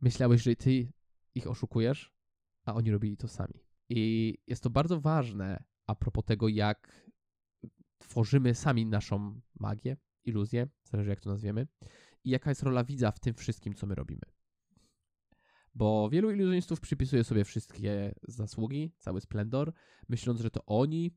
Myślałeś, 0.00 0.42
że 0.42 0.56
ty 0.56 0.92
ich 1.34 1.46
oszukujesz, 1.46 2.14
a 2.64 2.74
oni 2.74 2.90
robili 2.90 3.16
to 3.16 3.28
sami. 3.28 3.64
I 3.94 4.38
jest 4.46 4.62
to 4.62 4.70
bardzo 4.70 5.00
ważne 5.00 5.64
a 5.86 5.94
propos 5.94 6.24
tego, 6.24 6.48
jak 6.48 7.10
tworzymy 7.98 8.54
sami 8.54 8.86
naszą 8.86 9.40
magię, 9.60 9.96
iluzję, 10.24 10.68
zależy 10.84 11.10
jak 11.10 11.20
to 11.20 11.30
nazwiemy, 11.30 11.66
i 12.24 12.30
jaka 12.30 12.50
jest 12.50 12.62
rola 12.62 12.84
widza 12.84 13.10
w 13.10 13.20
tym 13.20 13.34
wszystkim, 13.34 13.74
co 13.74 13.86
my 13.86 13.94
robimy. 13.94 14.22
Bo 15.74 16.10
wielu 16.10 16.30
iluzjonistów 16.30 16.80
przypisuje 16.80 17.24
sobie 17.24 17.44
wszystkie 17.44 18.14
zasługi, 18.22 18.92
cały 18.98 19.20
splendor, 19.20 19.72
myśląc, 20.08 20.40
że 20.40 20.50
to 20.50 20.64
oni 20.66 21.16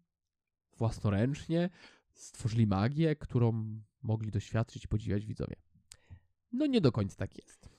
własnoręcznie 0.77 1.69
stworzyli 2.13 2.67
magię, 2.67 3.15
którą 3.15 3.81
mogli 4.01 4.31
doświadczyć 4.31 4.85
i 4.85 4.87
podziwiać 4.87 5.25
widzowie. 5.25 5.55
No 6.51 6.65
nie 6.65 6.81
do 6.81 6.91
końca 6.91 7.15
tak 7.15 7.37
jest. 7.37 7.74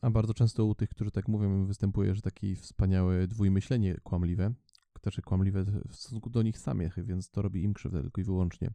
A 0.00 0.10
bardzo 0.10 0.34
często 0.34 0.64
u 0.64 0.74
tych, 0.74 0.88
którzy 0.90 1.10
tak 1.10 1.28
mówią, 1.28 1.66
występuje, 1.66 2.14
że 2.14 2.22
takie 2.22 2.56
wspaniałe 2.56 3.26
dwójmyślenie 3.26 3.96
kłamliwe, 4.02 4.54
znaczy 5.02 5.22
kłamliwe 5.22 5.64
w 5.64 5.96
stosunku 5.96 6.30
do 6.30 6.42
nich 6.42 6.58
samych, 6.58 7.04
więc 7.04 7.30
to 7.30 7.42
robi 7.42 7.62
im 7.62 7.74
krzywdę 7.74 8.02
tylko 8.02 8.20
i 8.20 8.24
wyłącznie. 8.24 8.70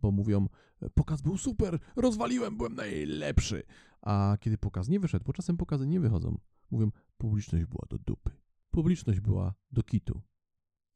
Bo 0.00 0.10
mówią, 0.10 0.48
pokaz 0.94 1.22
był 1.22 1.36
super, 1.36 1.78
rozwaliłem, 1.96 2.56
byłem 2.56 2.74
najlepszy. 2.74 3.62
A 4.00 4.36
kiedy 4.40 4.58
pokaz 4.58 4.88
nie 4.88 5.00
wyszedł, 5.00 5.24
bo 5.24 5.32
czasem 5.32 5.56
pokazy 5.56 5.86
nie 5.86 6.00
wychodzą, 6.00 6.38
mówią, 6.70 6.90
publiczność 7.18 7.64
była 7.64 7.86
do 7.90 7.98
dupy. 7.98 8.30
Publiczność 8.70 9.20
była 9.20 9.54
do 9.72 9.82
kitu. 9.82 10.22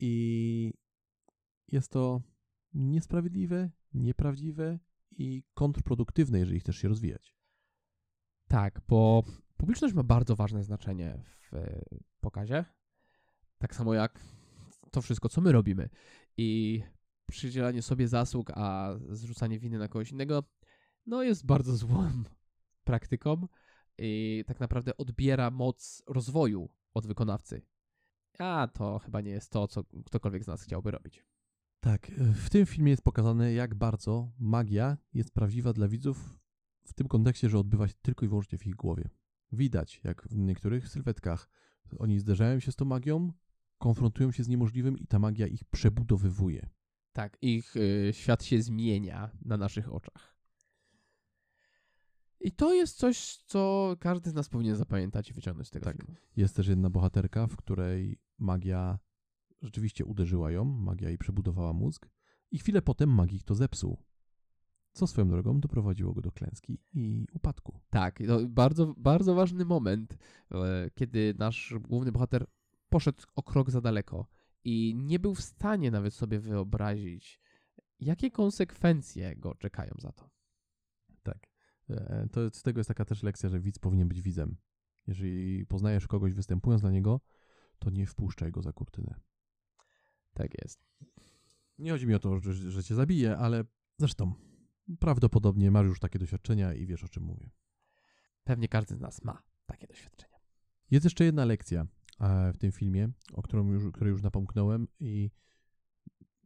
I 0.00 0.72
jest 1.68 1.90
to 1.90 2.22
niesprawiedliwe, 2.74 3.70
nieprawdziwe 3.94 4.78
i 5.10 5.42
kontrproduktywne, 5.54 6.38
jeżeli 6.38 6.60
chcesz 6.60 6.76
się 6.76 6.88
rozwijać. 6.88 7.35
Tak, 8.48 8.80
bo 8.88 9.22
publiczność 9.56 9.94
ma 9.94 10.02
bardzo 10.02 10.36
ważne 10.36 10.64
znaczenie 10.64 11.22
w 11.40 11.54
e, 11.54 11.80
pokazie. 12.20 12.64
Tak 13.58 13.74
samo 13.74 13.94
jak 13.94 14.20
to 14.90 15.02
wszystko, 15.02 15.28
co 15.28 15.40
my 15.40 15.52
robimy. 15.52 15.88
I 16.36 16.82
przydzielanie 17.26 17.82
sobie 17.82 18.08
zasług, 18.08 18.50
a 18.54 18.94
zrzucanie 19.08 19.58
winy 19.58 19.78
na 19.78 19.88
kogoś 19.88 20.12
innego, 20.12 20.44
no 21.06 21.22
jest 21.22 21.46
bardzo 21.46 21.76
złą 21.86 22.10
praktyką 22.84 23.48
i 23.98 24.44
tak 24.46 24.60
naprawdę 24.60 24.96
odbiera 24.96 25.50
moc 25.50 26.02
rozwoju 26.06 26.68
od 26.94 27.06
wykonawcy. 27.06 27.62
A 28.38 28.68
to 28.74 28.98
chyba 28.98 29.20
nie 29.20 29.30
jest 29.30 29.50
to, 29.50 29.68
co 29.68 29.84
ktokolwiek 30.06 30.44
z 30.44 30.46
nas 30.46 30.62
chciałby 30.62 30.90
robić. 30.90 31.24
Tak, 31.80 32.06
w 32.34 32.50
tym 32.50 32.66
filmie 32.66 32.90
jest 32.90 33.02
pokazane, 33.02 33.52
jak 33.52 33.74
bardzo 33.74 34.32
magia 34.38 34.96
jest 35.12 35.34
prawdziwa 35.34 35.72
dla 35.72 35.88
widzów 35.88 36.38
w 36.86 36.92
tym 36.92 37.08
kontekście, 37.08 37.48
że 37.48 37.58
odbywa 37.58 37.88
się 37.88 37.94
tylko 38.02 38.26
i 38.26 38.28
wyłącznie 38.28 38.58
w 38.58 38.66
ich 38.66 38.74
głowie. 38.74 39.08
Widać, 39.52 40.00
jak 40.04 40.22
w 40.22 40.36
niektórych 40.36 40.88
sylwetkach 40.88 41.48
oni 41.98 42.18
zderzają 42.18 42.60
się 42.60 42.72
z 42.72 42.76
tą 42.76 42.84
magią, 42.84 43.32
konfrontują 43.78 44.32
się 44.32 44.44
z 44.44 44.48
niemożliwym 44.48 44.98
i 44.98 45.06
ta 45.06 45.18
magia 45.18 45.46
ich 45.46 45.64
przebudowywuje. 45.64 46.68
Tak, 47.12 47.38
ich 47.42 47.76
y, 47.76 48.10
świat 48.12 48.44
się 48.44 48.62
zmienia 48.62 49.30
na 49.42 49.56
naszych 49.56 49.92
oczach. 49.92 50.36
I 52.40 52.52
to 52.52 52.74
jest 52.74 52.96
coś, 52.96 53.36
co 53.36 53.94
każdy 54.00 54.30
z 54.30 54.34
nas 54.34 54.48
powinien 54.48 54.76
zapamiętać 54.76 55.30
i 55.30 55.34
wyciągnąć 55.34 55.68
z 55.68 55.70
tego 55.70 55.84
Tak. 55.84 55.96
filmu. 55.96 56.14
Jest 56.36 56.56
też 56.56 56.66
jedna 56.66 56.90
bohaterka, 56.90 57.46
w 57.46 57.56
której 57.56 58.18
magia 58.38 58.98
rzeczywiście 59.62 60.04
uderzyła 60.04 60.50
ją, 60.50 60.64
magia 60.64 61.08
jej 61.08 61.18
przebudowała 61.18 61.72
mózg 61.72 62.08
i 62.50 62.58
chwilę 62.58 62.82
potem 62.82 63.10
magik 63.10 63.42
to 63.42 63.54
zepsuł. 63.54 64.02
Co 64.96 65.06
swoją 65.06 65.28
drogą 65.28 65.60
doprowadziło 65.60 66.12
go 66.12 66.20
do 66.20 66.32
klęski 66.32 66.78
i 66.92 67.26
upadku. 67.32 67.80
Tak, 67.90 68.18
to 68.26 68.48
bardzo, 68.48 68.94
bardzo 68.96 69.34
ważny 69.34 69.64
moment, 69.64 70.18
e, 70.50 70.90
kiedy 70.94 71.34
nasz 71.38 71.74
główny 71.80 72.12
bohater 72.12 72.46
poszedł 72.88 73.22
o 73.34 73.42
krok 73.42 73.70
za 73.70 73.80
daleko 73.80 74.26
i 74.64 74.94
nie 74.96 75.18
był 75.18 75.34
w 75.34 75.40
stanie 75.40 75.90
nawet 75.90 76.14
sobie 76.14 76.38
wyobrazić, 76.40 77.40
jakie 78.00 78.30
konsekwencje 78.30 79.36
go 79.36 79.54
czekają 79.54 79.94
za 79.98 80.12
to. 80.12 80.30
Tak. 81.22 81.46
E, 81.90 82.28
To 82.32 82.50
z 82.50 82.62
tego 82.62 82.80
jest 82.80 82.88
taka 82.88 83.04
też 83.04 83.22
lekcja, 83.22 83.48
że 83.48 83.60
widz 83.60 83.78
powinien 83.78 84.08
być 84.08 84.22
widzem. 84.22 84.56
Jeżeli 85.06 85.66
poznajesz 85.66 86.06
kogoś 86.06 86.32
występując 86.32 86.82
dla 86.82 86.90
niego, 86.90 87.20
to 87.78 87.90
nie 87.90 88.06
wpuszczaj 88.06 88.52
go 88.52 88.62
za 88.62 88.72
kurtynę. 88.72 89.20
Tak 90.34 90.50
jest. 90.62 90.86
Nie 91.78 91.90
chodzi 91.90 92.06
mi 92.06 92.14
o 92.14 92.18
to, 92.18 92.38
że, 92.38 92.70
że 92.70 92.84
cię 92.84 92.94
zabije, 92.94 93.38
ale 93.38 93.64
zresztą 93.98 94.45
prawdopodobnie 94.98 95.70
masz 95.70 95.86
już 95.86 96.00
takie 96.00 96.18
doświadczenia 96.18 96.74
i 96.74 96.86
wiesz 96.86 97.04
o 97.04 97.08
czym 97.08 97.22
mówię. 97.22 97.50
Pewnie 98.44 98.68
każdy 98.68 98.96
z 98.96 99.00
nas 99.00 99.24
ma 99.24 99.42
takie 99.66 99.86
doświadczenia. 99.86 100.36
Jest 100.90 101.04
jeszcze 101.04 101.24
jedna 101.24 101.44
lekcja 101.44 101.86
e, 102.20 102.52
w 102.52 102.58
tym 102.58 102.72
filmie, 102.72 103.08
o 103.32 103.42
którą 103.42 103.72
już, 103.72 103.92
której 103.92 104.10
już 104.10 104.22
napomknąłem 104.22 104.88
i 105.00 105.30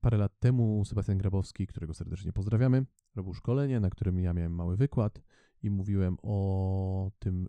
parę 0.00 0.18
lat 0.18 0.38
temu 0.38 0.84
Sebastian 0.84 1.18
Grabowski, 1.18 1.66
którego 1.66 1.94
serdecznie 1.94 2.32
pozdrawiamy, 2.32 2.86
robił 3.14 3.34
szkolenie, 3.34 3.80
na 3.80 3.90
którym 3.90 4.20
ja 4.20 4.34
miałem 4.34 4.54
mały 4.54 4.76
wykład 4.76 5.22
i 5.62 5.70
mówiłem 5.70 6.16
o 6.22 7.10
tym, 7.18 7.48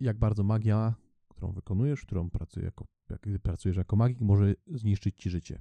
jak 0.00 0.18
bardzo 0.18 0.42
magia, 0.42 0.94
którą 1.28 1.52
wykonujesz, 1.52 2.02
którą 2.02 2.28
jako, 2.62 2.86
jak 3.10 3.42
pracujesz 3.42 3.76
jako 3.76 3.96
magik, 3.96 4.20
może 4.20 4.54
zniszczyć 4.66 5.16
ci 5.16 5.30
życie. 5.30 5.60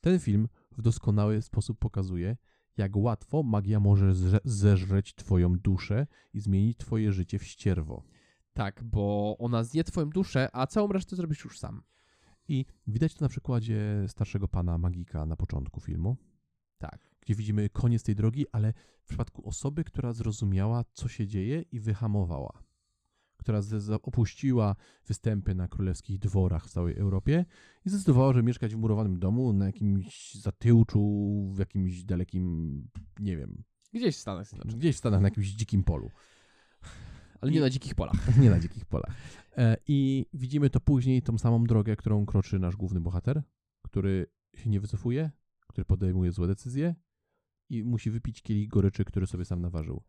Ten 0.00 0.20
film 0.20 0.48
w 0.72 0.82
doskonały 0.82 1.42
sposób 1.42 1.78
pokazuje, 1.78 2.36
jak 2.78 2.96
łatwo 2.96 3.42
magia 3.42 3.80
może 3.80 4.12
zre- 4.12 4.40
zeżreć 4.44 5.14
twoją 5.14 5.58
duszę 5.58 6.06
i 6.32 6.40
zmienić 6.40 6.76
twoje 6.78 7.12
życie 7.12 7.38
w 7.38 7.44
ścierwo. 7.44 8.02
Tak, 8.52 8.84
bo 8.84 9.36
ona 9.38 9.64
zje 9.64 9.84
twoją 9.84 10.10
duszę, 10.10 10.48
a 10.52 10.66
całą 10.66 10.88
resztę 10.88 11.16
zrobisz 11.16 11.44
już 11.44 11.58
sam. 11.58 11.82
I 12.48 12.64
widać 12.86 13.14
to 13.14 13.24
na 13.24 13.28
przykładzie 13.28 14.04
starszego 14.08 14.48
pana 14.48 14.78
magika 14.78 15.26
na 15.26 15.36
początku 15.36 15.80
filmu, 15.80 16.16
Tak. 16.78 17.14
gdzie 17.20 17.34
widzimy 17.34 17.68
koniec 17.68 18.02
tej 18.02 18.14
drogi, 18.14 18.46
ale 18.52 18.72
w 19.02 19.08
przypadku 19.08 19.48
osoby, 19.48 19.84
która 19.84 20.12
zrozumiała, 20.12 20.84
co 20.92 21.08
się 21.08 21.26
dzieje 21.26 21.62
i 21.72 21.80
wyhamowała, 21.80 22.62
która 23.38 23.60
opuściła 24.02 24.76
występy 25.06 25.54
na 25.54 25.68
królewskich 25.68 26.18
dworach 26.18 26.66
w 26.66 26.70
całej 26.70 26.94
Europie 26.96 27.44
i 27.84 27.90
zdecydowała, 27.90 28.32
że 28.32 28.42
mieszkać 28.42 28.74
w 28.74 28.78
murowanym 28.78 29.18
domu 29.18 29.52
na 29.52 29.66
jakimś 29.66 30.34
zatyłczu, 30.34 31.00
w 31.54 31.58
jakimś 31.58 32.04
dalekim, 32.04 32.82
nie 33.20 33.36
wiem, 33.36 33.62
Gdzieś 33.92 34.16
w 34.16 34.18
Stanach 34.20 34.46
Zjednoczonych. 34.46 34.78
gdzieś 34.78 34.96
w 34.96 34.98
Stanach, 34.98 35.20
na 35.20 35.26
jakimś 35.28 35.48
dzikim 35.48 35.84
polu. 35.84 36.10
Ale 37.40 37.50
nie 37.52 37.58
I- 37.58 37.60
na 37.60 37.70
dzikich 37.70 37.94
polach. 37.94 38.14
nie 38.42 38.50
na 38.50 38.60
dzikich 38.60 38.84
polach. 38.86 39.14
E, 39.56 39.76
I 39.88 40.26
widzimy 40.32 40.70
to 40.70 40.80
później, 40.80 41.22
tą 41.22 41.38
samą 41.38 41.64
drogę, 41.64 41.96
którą 41.96 42.26
kroczy 42.26 42.58
nasz 42.58 42.76
główny 42.76 43.00
bohater, 43.00 43.42
który 43.82 44.26
się 44.56 44.70
nie 44.70 44.80
wycofuje, 44.80 45.30
który 45.66 45.84
podejmuje 45.84 46.32
złe 46.32 46.46
decyzje 46.46 46.94
i 47.70 47.84
musi 47.84 48.10
wypić 48.10 48.42
kielich 48.42 48.68
goryczy, 48.68 49.04
który 49.04 49.26
sobie 49.26 49.44
sam 49.44 49.60
naważył. 49.60 50.02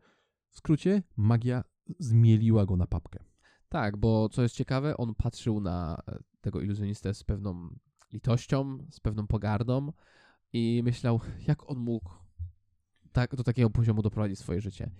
W 0.49 0.57
skrócie, 0.57 1.03
magia 1.17 1.63
zmieliła 1.99 2.65
go 2.65 2.77
na 2.77 2.87
papkę. 2.87 3.23
Tak, 3.69 3.97
bo 3.97 4.29
co 4.29 4.41
jest 4.41 4.55
ciekawe, 4.55 4.97
on 4.97 5.15
patrzył 5.15 5.61
na 5.61 6.01
e, 6.07 6.19
tego 6.41 6.61
iluzjonistę 6.61 7.13
z 7.13 7.23
pewną 7.23 7.75
litością, 8.13 8.77
z 8.89 8.99
pewną 8.99 9.27
pogardą 9.27 9.91
i 10.53 10.81
myślał, 10.83 11.19
jak 11.47 11.69
on 11.69 11.77
mógł 11.77 12.09
tak, 13.11 13.35
do 13.35 13.43
takiego 13.43 13.69
poziomu 13.69 14.01
doprowadzić 14.01 14.39
swoje 14.39 14.61
życie. 14.61 14.91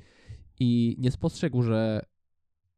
I 0.60 0.96
nie 1.00 1.12
spostrzegł, 1.12 1.62
że 1.62 2.06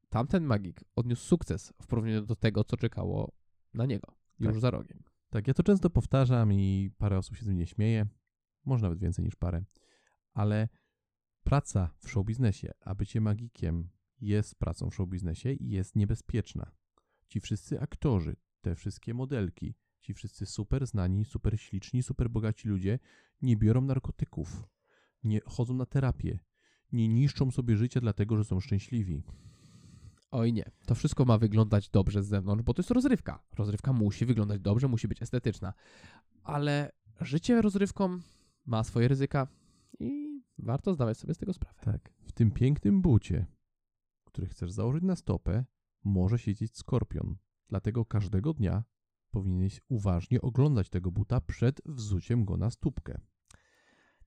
tamten 0.09 0.43
magik 0.43 0.84
odniósł 0.95 1.24
sukces 1.24 1.74
w 1.82 1.88
porównaniu 1.88 2.22
do 2.22 2.36
tego, 2.36 2.64
co 2.64 2.78
czekało 2.78 3.32
na 3.74 3.86
niego 3.86 4.07
już 4.39 4.53
Tak. 4.53 4.62
za 4.62 4.72
rogiem. 4.72 5.03
Tak, 5.30 5.47
ja 5.47 5.53
to 5.53 5.64
często 5.64 5.89
powtarzam 5.89 6.53
i 6.53 6.91
parę 6.97 7.18
osób 7.18 7.38
się 7.38 7.45
ze 7.45 7.51
mnie 7.51 7.68
śmieje, 7.68 8.07
może 8.66 8.84
nawet 8.84 8.99
więcej 8.99 9.26
niż 9.26 9.36
parę, 9.36 9.64
ale 10.34 10.68
praca 11.43 11.89
w 11.97 12.09
showbiznesie, 12.09 12.72
a 12.82 12.95
bycie 12.95 13.22
magikiem 13.22 13.89
jest 14.22 14.55
pracą 14.55 14.89
w 14.89 14.95
showbiznesie 14.95 15.53
i 15.53 15.69
jest 15.69 15.95
niebezpieczna. 15.95 16.72
Ci 17.28 17.39
wszyscy 17.39 17.82
aktorzy, 17.82 18.36
te 18.61 18.76
wszystkie 18.76 19.13
modelki, 19.13 19.76
ci 19.99 20.13
wszyscy 20.13 20.45
super 20.45 20.88
znani, 20.88 21.26
super 21.26 21.59
śliczni, 21.59 22.03
super 22.03 22.30
bogaci 22.30 22.69
ludzie 22.69 22.99
nie 23.41 23.57
biorą 23.57 23.82
narkotyków, 23.82 24.63
nie 25.24 25.39
chodzą 25.45 25.74
na 25.74 25.86
terapię, 25.86 26.39
nie 26.91 27.07
niszczą 27.07 27.51
sobie 27.51 27.78
życia 27.78 28.01
dlatego, 28.01 28.38
że 28.38 28.43
są 28.43 28.59
szczęśliwi. 28.59 29.24
Oj 30.32 30.53
nie, 30.53 30.72
to 30.86 30.95
wszystko 30.95 31.26
ma 31.26 31.38
wyglądać 31.38 31.89
dobrze 31.89 32.24
z 32.24 32.28
zewnątrz, 32.28 32.63
bo 32.63 32.74
to 32.74 32.82
jest 32.82 32.91
rozrywka. 32.91 33.43
Rozrywka 33.57 33.93
musi 33.93 34.26
wyglądać 34.26 34.61
dobrze, 34.61 34.88
musi 34.88 35.07
być 35.07 35.22
estetyczna. 35.22 35.74
Ale 36.43 36.91
życie 37.22 37.61
rozrywką 37.61 38.19
ma 38.65 38.84
swoje 38.84 39.07
ryzyka 39.07 39.47
i 39.99 40.41
warto 40.57 40.93
zdawać 40.93 41.17
sobie 41.17 41.34
z 41.34 41.38
tego 41.38 41.53
sprawę. 41.53 41.80
Tak. 41.82 42.13
W 42.24 42.32
tym 42.32 42.51
pięknym 42.51 43.01
bucie, 43.01 43.45
który 44.32 44.48
chcesz 44.48 44.72
założyć 44.72 45.04
na 45.04 45.16
stopę, 45.16 45.66
może 46.04 46.40
siedzieć 46.40 46.78
skorpion. 46.78 47.36
Dlatego 47.70 48.06
każdego 48.06 48.54
dnia 48.54 48.84
powinieneś 49.32 49.82
uważnie 49.88 50.42
oglądać 50.42 50.90
tego 50.90 51.12
buta 51.12 51.42
przed 51.42 51.82
wzuciem 51.86 52.46
go 52.46 52.58
na 52.58 52.70
stópkę. 52.70 53.22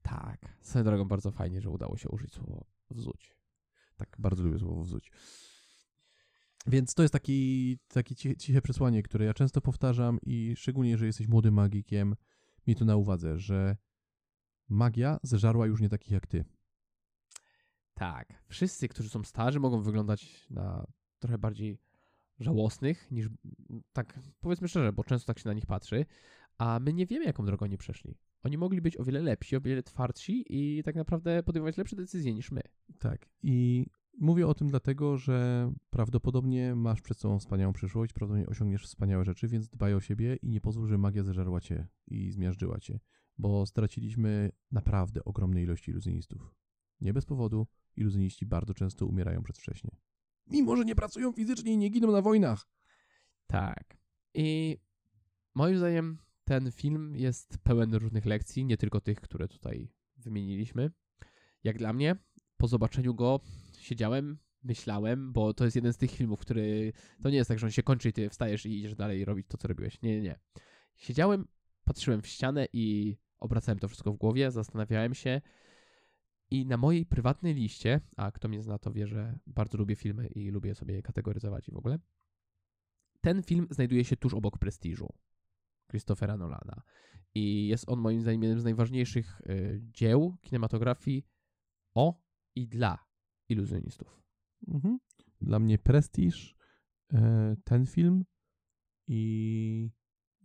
Tak, 0.03 0.59
swoją 0.63 0.85
drogą 0.85 1.05
bardzo 1.05 1.31
fajnie, 1.31 1.61
że 1.61 1.71
udało 1.71 1.97
się 1.97 2.09
użyć 2.09 2.35
słowo 2.35 2.67
wzuć. 2.91 3.37
Tak, 3.97 4.17
bardzo 4.19 4.43
lubię 4.43 4.59
słowo 4.59 4.83
wzuć. 4.83 5.13
Więc 6.67 6.95
to 6.95 7.03
jest 7.03 7.13
taki, 7.13 7.79
takie 7.89 8.15
ciche, 8.15 8.37
ciche 8.37 8.63
przesłanie, 8.63 9.03
które 9.03 9.25
ja 9.25 9.35
często 9.35 9.61
powtarzam 9.61 10.19
i 10.23 10.55
szczególnie, 10.57 10.91
jeżeli 10.91 11.07
jesteś 11.07 11.29
młodym 11.29 11.55
magikiem, 11.55 12.17
miej 12.67 12.77
to 12.77 12.85
na 12.85 12.97
uwadze, 12.97 13.39
że 13.39 13.77
magia 14.69 15.19
zeżarła 15.23 15.67
już 15.67 15.81
nie 15.81 15.89
takich 15.89 16.11
jak 16.11 16.27
ty. 16.27 16.45
Tak, 17.95 18.45
wszyscy, 18.47 18.88
którzy 18.88 19.09
są 19.09 19.24
starzy, 19.24 19.61
mogą 19.61 19.82
wyglądać 19.82 20.47
na 20.51 20.86
trochę 21.18 21.38
bardziej 21.38 21.78
żałosnych 22.38 23.11
niż, 23.11 23.28
tak 23.92 24.20
powiedzmy 24.40 24.68
szczerze, 24.68 24.92
bo 24.92 25.05
często 25.05 25.26
tak 25.26 25.38
się 25.38 25.49
na 25.49 25.55
nich 25.55 25.66
patrzy, 25.66 26.07
a 26.59 26.80
my 26.80 26.92
nie 26.92 27.07
wiemy, 27.07 27.24
jaką 27.24 27.45
drogą 27.45 27.64
oni 27.64 27.78
przeszli. 27.78 28.18
Oni 28.42 28.59
mogli 28.59 28.80
być 28.80 28.97
o 28.97 29.05
wiele 29.05 29.22
lepsi, 29.22 29.57
o 29.57 29.61
wiele 29.61 29.82
twardsi 29.82 30.45
i 30.49 30.82
tak 30.82 30.95
naprawdę 30.95 31.42
podejmować 31.42 31.76
lepsze 31.76 31.97
decyzje 31.97 32.34
niż 32.34 32.51
my. 32.51 32.61
Tak. 32.99 33.28
I 33.42 33.86
mówię 34.20 34.47
o 34.47 34.55
tym 34.55 34.68
dlatego, 34.68 35.16
że 35.16 35.70
prawdopodobnie 35.90 36.74
masz 36.74 37.01
przed 37.01 37.18
sobą 37.18 37.38
wspaniałą 37.38 37.72
przyszłość, 37.72 38.12
prawdopodobnie 38.12 38.51
osiągniesz 38.51 38.84
wspaniałe 38.84 39.24
rzeczy, 39.24 39.49
więc 39.49 39.68
dbaj 39.68 39.95
o 39.95 40.01
siebie 40.01 40.36
i 40.42 40.49
nie 40.49 40.61
pozwól, 40.61 40.88
że 40.88 40.99
magia 40.99 41.22
zeżarła 41.22 41.61
cię 41.61 41.86
i 42.07 42.30
zmiażdżyła 42.30 42.80
cię, 42.80 43.01
bo 43.38 43.66
straciliśmy 43.66 44.51
naprawdę 44.70 45.24
ogromne 45.24 45.62
ilości 45.62 45.90
iluzjonistów. 45.90 46.55
Nie 47.01 47.12
bez 47.12 47.26
powodu 47.26 47.66
iluzjoniści 47.97 48.47
bardzo 48.47 48.74
często 48.74 49.07
umierają 49.07 49.42
przedwcześnie. 49.42 49.90
Mimo, 50.47 50.76
że 50.76 50.84
nie 50.84 50.95
pracują 50.95 51.32
fizycznie 51.32 51.72
i 51.72 51.78
nie 51.78 51.88
giną 51.88 52.12
na 52.12 52.22
wojnach. 52.22 52.68
Tak. 53.47 53.97
I 54.34 54.78
moim 55.55 55.78
zdaniem 55.78 56.18
ten 56.45 56.72
film 56.72 57.16
jest 57.16 57.59
pełen 57.59 57.95
różnych 57.95 58.26
lekcji, 58.26 58.64
nie 58.64 58.76
tylko 58.76 59.01
tych, 59.01 59.20
które 59.20 59.49
tutaj 59.49 59.92
wymieniliśmy. 60.16 60.90
Jak 61.64 61.78
dla 61.78 61.92
mnie, 61.92 62.16
po 62.57 62.68
zobaczeniu 62.68 63.14
go 63.14 63.40
siedziałem, 63.78 64.38
myślałem, 64.62 65.32
bo 65.32 65.55
to 65.55 65.64
jest 65.64 65.76
jeden 65.76 65.92
z 65.92 65.97
tych 65.97 66.11
filmów, 66.11 66.40
który 66.40 66.92
to 67.22 67.30
nie 67.30 67.36
jest 67.36 67.49
tak, 67.49 67.59
że 67.59 67.66
on 67.66 67.70
się 67.70 67.82
kończy 67.82 68.09
i 68.09 68.12
ty 68.12 68.30
wstajesz 68.30 68.66
i 68.66 68.78
idziesz 68.78 68.95
dalej 68.95 69.24
robić 69.24 69.47
to, 69.49 69.59
co 69.59 69.68
robiłeś. 69.68 70.03
Nie, 70.03 70.16
nie, 70.16 70.22
nie. 70.22 70.38
Siedziałem, 70.97 71.49
patrzyłem 71.84 72.22
w 72.22 72.26
ścianę 72.26 72.66
i 72.72 73.16
obracałem 73.40 73.78
to 73.78 73.88
wszystko 73.88 74.12
w 74.12 74.16
głowie, 74.16 74.51
zastanawiałem 74.51 75.14
się 75.14 75.40
i 76.55 76.67
na 76.67 76.77
mojej 76.77 77.07
prywatnej 77.07 77.55
liście, 77.55 78.01
a 78.17 78.33
kto 78.33 78.49
mnie 78.49 78.63
zna, 78.63 78.79
to 78.79 78.93
wie, 78.93 79.07
że 79.07 79.39
bardzo 79.47 79.79
lubię 79.79 79.97
filmy 79.97 80.27
i 80.27 80.51
lubię 80.51 80.75
sobie 80.75 80.95
je 80.95 81.03
kategoryzować 81.03 81.69
i 81.69 81.73
w 81.73 81.77
ogóle, 81.77 81.99
ten 83.21 83.43
film 83.43 83.67
znajduje 83.71 84.05
się 84.05 84.17
tuż 84.17 84.35
obok 84.35 84.59
Prestiżu 84.59 85.15
Christophera 85.91 86.37
Nolana. 86.37 86.83
I 87.35 87.67
jest 87.67 87.89
on 87.89 88.01
moim 88.01 88.21
zdaniem 88.21 88.43
jednym 88.43 88.61
z 88.61 88.65
najważniejszych 88.65 89.41
y, 89.41 89.81
dzieł 89.83 90.37
kinematografii 90.43 91.27
o 91.95 92.23
i 92.55 92.69
dla 92.69 92.99
iluzjonistów. 93.49 94.23
Mhm. 94.69 94.99
Dla 95.41 95.59
mnie 95.59 95.79
prestiż, 95.79 96.57
e, 97.13 97.57
ten 97.65 97.87
film 97.87 98.25
i 99.09 99.91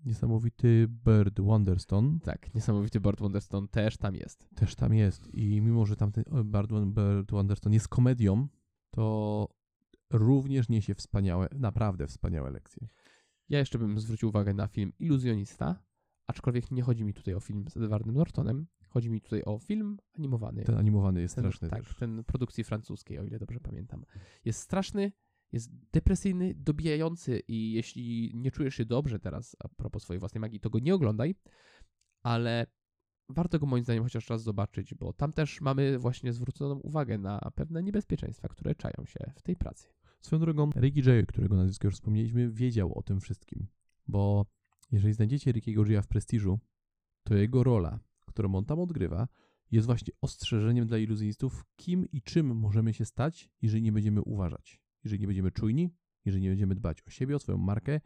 niesamowity 0.05 0.87
Bird 1.05 1.39
Wonderstone 1.41 2.19
Tak, 2.23 2.53
niesamowity 2.55 2.99
Burt 2.99 3.19
Wonderstone 3.19 3.67
też 3.67 3.97
tam 3.97 4.15
jest. 4.15 4.49
też 4.55 4.75
tam 4.75 4.93
jest. 4.93 5.33
I 5.33 5.61
mimo, 5.61 5.85
że 5.85 5.95
tamten 5.95 6.23
Bird, 6.43 6.71
Bird 6.71 7.31
Wonderstone 7.31 7.73
jest 7.73 7.87
komedią, 7.87 8.47
to 8.91 9.47
również 10.09 10.69
niesie 10.69 10.95
wspaniałe, 10.95 11.49
naprawdę 11.55 12.07
wspaniałe 12.07 12.51
lekcje. 12.51 12.87
Ja 13.49 13.59
jeszcze 13.59 13.79
bym 13.79 13.99
zwrócił 13.99 14.29
uwagę 14.29 14.53
na 14.53 14.67
film 14.67 14.93
Iluzjonista, 14.99 15.83
aczkolwiek 16.27 16.71
nie 16.71 16.81
chodzi 16.81 17.03
mi 17.03 17.13
tutaj 17.13 17.33
o 17.33 17.39
film 17.39 17.65
z 17.69 17.77
Edwardem 17.77 18.15
Nortonem, 18.15 18.67
chodzi 18.89 19.09
mi 19.09 19.21
tutaj 19.21 19.43
o 19.43 19.59
film 19.59 19.97
animowany. 20.17 20.63
Ten 20.63 20.77
animowany 20.77 21.21
jest 21.21 21.35
Ten- 21.35 21.43
straszny 21.43 21.69
tak, 21.69 21.83
też. 21.83 21.95
ten 21.95 22.23
produkcji 22.23 22.63
francuskiej, 22.63 23.19
o 23.19 23.23
ile 23.23 23.39
dobrze 23.39 23.59
pamiętam. 23.59 24.05
Jest 24.45 24.59
straszny, 24.59 25.11
jest 25.51 25.71
depresyjny, 25.91 26.53
dobijający 26.55 27.41
i 27.47 27.71
jeśli 27.71 28.31
nie 28.35 28.51
czujesz 28.51 28.75
się 28.75 28.85
dobrze 28.85 29.19
teraz 29.19 29.55
a 29.59 29.67
propos 29.67 30.03
swojej 30.03 30.19
własnej 30.19 30.41
magii, 30.41 30.59
to 30.59 30.69
go 30.69 30.79
nie 30.79 30.95
oglądaj, 30.95 31.35
ale 32.23 32.65
warto 33.29 33.59
go 33.59 33.65
moim 33.65 33.83
zdaniem 33.83 34.03
chociaż 34.03 34.29
raz 34.29 34.43
zobaczyć, 34.43 34.93
bo 34.93 35.13
tam 35.13 35.33
też 35.33 35.61
mamy 35.61 35.99
właśnie 35.99 36.33
zwróconą 36.33 36.75
uwagę 36.75 37.17
na 37.17 37.51
pewne 37.55 37.83
niebezpieczeństwa, 37.83 38.47
które 38.47 38.75
czają 38.75 39.05
się 39.05 39.19
w 39.35 39.41
tej 39.41 39.55
pracy. 39.55 39.87
Swoją 40.21 40.39
drogą, 40.39 40.69
Ricky 40.75 40.99
J., 40.99 41.27
którego 41.27 41.55
nazwisko 41.55 41.87
już 41.87 41.95
wspomnieliśmy, 41.95 42.49
wiedział 42.49 42.93
o 42.93 43.03
tym 43.03 43.21
wszystkim. 43.21 43.67
Bo 44.07 44.45
jeżeli 44.91 45.13
znajdziecie 45.13 45.51
Rickiego 45.51 45.83
Gia 45.85 46.01
w 46.01 46.07
prestiżu, 46.07 46.59
to 47.23 47.35
jego 47.35 47.63
rola, 47.63 47.99
którą 48.25 48.55
on 48.55 48.65
tam 48.65 48.79
odgrywa, 48.79 49.27
jest 49.71 49.85
właśnie 49.85 50.13
ostrzeżeniem 50.21 50.87
dla 50.87 50.97
iluzjonistów, 50.97 51.65
kim 51.75 52.05
i 52.11 52.21
czym 52.21 52.55
możemy 52.55 52.93
się 52.93 53.05
stać, 53.05 53.49
jeżeli 53.61 53.83
nie 53.83 53.91
będziemy 53.91 54.21
uważać, 54.21 54.81
jeżeli 55.03 55.21
nie 55.21 55.27
będziemy 55.27 55.51
czujni, 55.51 55.95
jeżeli 56.25 56.43
nie 56.43 56.49
będziemy 56.49 56.75
dbać 56.75 57.01
o 57.07 57.09
siebie, 57.09 57.35
o 57.35 57.39
swoją 57.39 57.57
markę, 57.57 58.01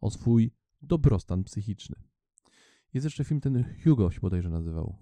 o 0.00 0.10
swój 0.10 0.50
dobrostan 0.82 1.44
psychiczny. 1.44 1.96
Jest 2.94 3.04
jeszcze 3.04 3.24
film 3.24 3.40
ten 3.40 3.64
Hugo 3.84 4.10
się 4.10 4.20
bodajże 4.20 4.50
nazywał. 4.50 4.96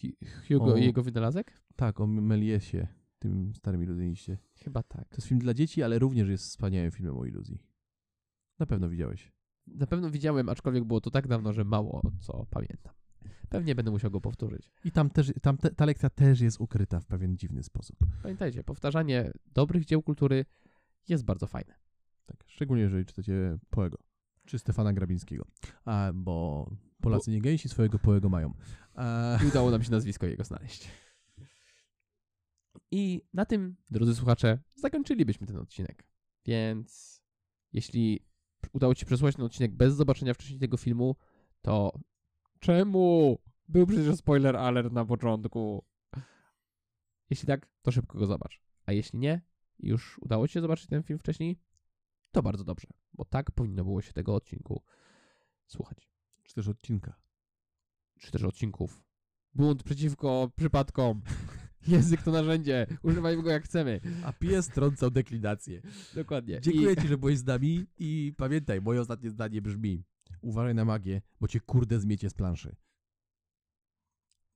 Hu- 0.00 0.26
Hugo 0.48 0.72
O. 0.72 0.76
i 0.76 0.84
jego 0.84 1.02
wynalazek? 1.02 1.62
Tak, 1.76 2.00
o 2.00 2.06
Meliesie, 2.06 2.86
tym 3.18 3.54
starym 3.54 3.82
iluzjoniście. 3.82 4.38
Chyba 4.54 4.82
tak. 4.82 5.08
To 5.08 5.16
jest 5.16 5.28
film 5.28 5.40
dla 5.40 5.54
dzieci, 5.54 5.82
ale 5.82 5.98
również 5.98 6.28
jest 6.28 6.44
wspaniałym 6.44 6.90
filmem 6.90 7.16
o 7.18 7.24
iluzji. 7.24 7.62
Na 8.58 8.66
pewno 8.66 8.88
widziałeś. 8.88 9.32
Na 9.66 9.86
pewno 9.86 10.10
widziałem, 10.10 10.48
aczkolwiek 10.48 10.84
było 10.84 11.00
to 11.00 11.10
tak 11.10 11.28
dawno, 11.28 11.52
że 11.52 11.64
mało 11.64 12.02
co 12.20 12.46
pamiętam. 12.50 12.94
Pewnie 13.50 13.74
będę 13.74 13.90
musiał 13.90 14.10
go 14.10 14.20
powtórzyć. 14.20 14.70
I 14.84 14.92
tam 14.92 15.10
też, 15.10 15.32
tam 15.42 15.56
te, 15.56 15.70
ta 15.70 15.84
lekcja 15.84 16.10
też 16.10 16.40
jest 16.40 16.60
ukryta 16.60 17.00
w 17.00 17.06
pewien 17.06 17.36
dziwny 17.36 17.62
sposób. 17.62 17.98
Pamiętajcie, 18.22 18.64
powtarzanie 18.64 19.32
dobrych 19.46 19.84
dzieł 19.84 20.02
kultury 20.02 20.44
jest 21.08 21.24
bardzo 21.24 21.46
fajne. 21.46 21.74
Tak, 22.26 22.44
szczególnie 22.46 22.82
jeżeli 22.82 23.04
czytacie 23.04 23.58
Poego, 23.70 23.98
czy 24.46 24.58
Stefana 24.58 24.92
Grabińskiego. 24.92 25.46
A, 25.84 26.10
bo 26.14 26.70
Polacy 27.00 27.30
nie 27.30 27.58
swojego 27.58 27.98
Poego 27.98 28.28
mają. 28.28 28.54
A, 28.94 29.38
I 29.44 29.46
udało 29.46 29.70
nam 29.70 29.82
się 29.82 29.90
nazwisko 29.90 30.26
jego 30.26 30.44
znaleźć. 30.44 30.88
I 32.90 33.22
na 33.34 33.44
tym, 33.44 33.76
drodzy 33.90 34.14
słuchacze, 34.14 34.58
zakończylibyśmy 34.74 35.46
ten 35.46 35.56
odcinek. 35.56 36.06
Więc 36.44 37.20
jeśli 37.72 38.20
udało 38.72 38.94
Ci 38.94 39.00
się 39.00 39.06
przesłuchać 39.06 39.36
ten 39.36 39.44
odcinek 39.44 39.74
bez 39.74 39.94
zobaczenia 39.94 40.34
wcześniej 40.34 40.60
tego 40.60 40.76
filmu, 40.76 41.16
to 41.62 42.00
czemu? 42.60 43.38
Był 43.68 43.86
przecież 43.86 44.16
spoiler 44.16 44.56
alert 44.56 44.92
na 44.92 45.04
początku. 45.04 45.84
Jeśli 47.30 47.46
tak, 47.46 47.68
to 47.82 47.90
szybko 47.90 48.18
go 48.18 48.26
zobacz. 48.26 48.60
A 48.86 48.92
jeśli 48.92 49.18
nie, 49.18 49.40
i 49.78 49.88
już 49.88 50.18
udało 50.18 50.48
Ci 50.48 50.54
się 50.54 50.60
zobaczyć 50.60 50.86
ten 50.86 51.02
film 51.02 51.18
wcześniej, 51.18 51.58
to 52.32 52.42
bardzo 52.42 52.64
dobrze, 52.64 52.86
bo 53.12 53.24
tak 53.24 53.50
powinno 53.50 53.84
było 53.84 54.02
się 54.02 54.12
tego 54.12 54.34
odcinku 54.34 54.82
słuchać. 55.66 56.10
czy 56.42 56.54
też 56.54 56.68
odcinka. 56.68 57.20
czy 58.18 58.32
też 58.32 58.42
odcinków. 58.42 59.04
Bunt 59.54 59.82
przeciwko 59.82 60.50
przypadkom. 60.56 61.22
Język 61.88 62.22
to 62.22 62.30
narzędzie. 62.30 62.86
Używajmy 63.02 63.42
go 63.42 63.50
jak 63.50 63.64
chcemy. 63.64 64.00
A 64.24 64.32
pies 64.32 64.68
trącał 64.68 65.10
deklinację. 65.10 65.82
Dokładnie. 66.14 66.60
Dziękuję 66.60 66.96
Ci, 66.96 67.08
że 67.08 67.18
byłeś 67.18 67.38
z 67.38 67.44
nami 67.44 67.86
i 67.98 68.34
pamiętaj, 68.36 68.80
moje 68.80 69.00
ostatnie 69.00 69.30
zdanie 69.30 69.62
brzmi 69.62 70.04
uważaj 70.42 70.74
na 70.74 70.84
magię, 70.84 71.22
bo 71.40 71.48
Cię 71.48 71.60
kurde 71.60 72.00
zmiecie 72.00 72.30
z 72.30 72.34
planszy. 72.34 72.76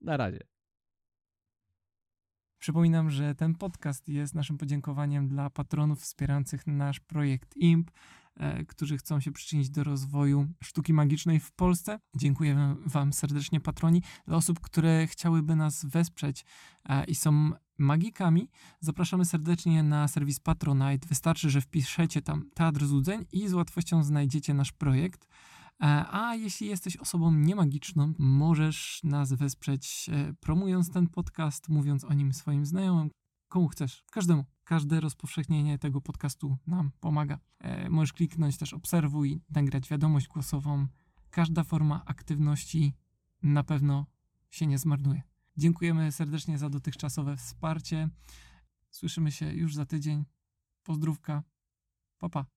Na 0.01 0.17
razie. 0.17 0.55
Przypominam, 2.65 3.11
że 3.11 3.35
ten 3.35 3.55
podcast 3.55 4.09
jest 4.09 4.35
naszym 4.35 4.59
podziękowaniem 4.59 5.29
dla 5.29 5.51
patronów 5.51 6.01
wspierających 6.01 6.67
nasz 6.67 7.01
projekt 7.01 7.57
IMP, 7.57 7.91
e, 8.37 8.65
którzy 8.65 8.97
chcą 8.97 9.21
się 9.21 9.33
przyczynić 9.33 9.71
do 9.71 9.85
rozwoju 9.85 10.47
sztuki 10.63 10.93
magicznej 10.93 11.41
w 11.41 11.53
Polsce. 11.53 11.99
Dziękuję 12.17 12.77
Wam 12.87 13.13
serdecznie, 13.13 13.61
patroni. 13.61 14.03
Dla 14.27 14.37
osób, 14.37 14.61
które 14.61 15.07
chciałyby 15.07 15.57
nas 15.57 15.85
wesprzeć 15.85 16.45
e, 16.89 17.05
i 17.05 17.15
są 17.15 17.51
magikami, 17.79 18.49
zapraszamy 18.81 19.25
serdecznie 19.25 19.83
na 19.83 20.09
serwis 20.09 20.41
Patronite. 20.41 21.09
Wystarczy, 21.09 21.51
że 21.51 21.61
wpiszecie 21.61 22.23
tam 22.23 22.51
Teatr 22.55 22.87
Złudzeń 22.87 23.25
i 23.33 23.49
z 23.49 23.55
łatwością 23.55 24.03
znajdziecie 24.03 24.55
nasz 24.55 24.73
projekt. 24.73 25.29
E, 25.83 26.05
A 26.11 26.35
jeśli 26.35 26.67
jesteś 26.67 26.97
osobą 26.97 27.33
niemagiczną, 27.33 28.15
możesz 28.19 29.01
nas 29.05 29.33
wesprzeć 29.33 30.11
e, 30.13 30.35
promując 30.41 30.91
ten 30.91 31.09
podcast, 31.09 31.69
mówiąc 31.69 32.05
o 32.05 32.13
nim 32.15 32.33
swoim 32.33 32.67
znajomym, 32.67 33.11
komu 33.49 33.69
chcesz, 33.69 34.05
każdemu. 34.11 34.45
Każde 34.65 35.01
rozpowszechnienie 35.01 35.79
tego 35.79 36.01
podcastu 36.01 36.57
nam 36.67 36.91
pomaga. 37.01 37.39
E, 37.59 37.91
Możesz 37.91 38.13
kliknąć 38.13 38.59
też 38.59 38.75
obserwuj, 38.75 39.41
nagrać 39.51 39.89
wiadomość 39.89 40.29
głosową. 40.29 40.87
Każda 41.31 41.65
forma 41.65 42.05
aktywności 42.05 42.95
na 43.43 43.65
pewno 43.65 44.07
się 44.51 44.67
nie 44.67 44.79
zmarnuje. 44.79 45.23
Dziękujemy 45.57 46.13
serdecznie 46.13 46.59
za 46.59 46.71
dotychczasowe 46.71 47.37
wsparcie. 47.37 48.09
Słyszymy 48.91 49.33
się 49.33 49.53
już 49.53 49.75
za 49.75 49.87
tydzień. 49.87 50.25
Pozdrówka. 50.83 51.43
Pa, 52.19 52.29
pa. 52.29 52.54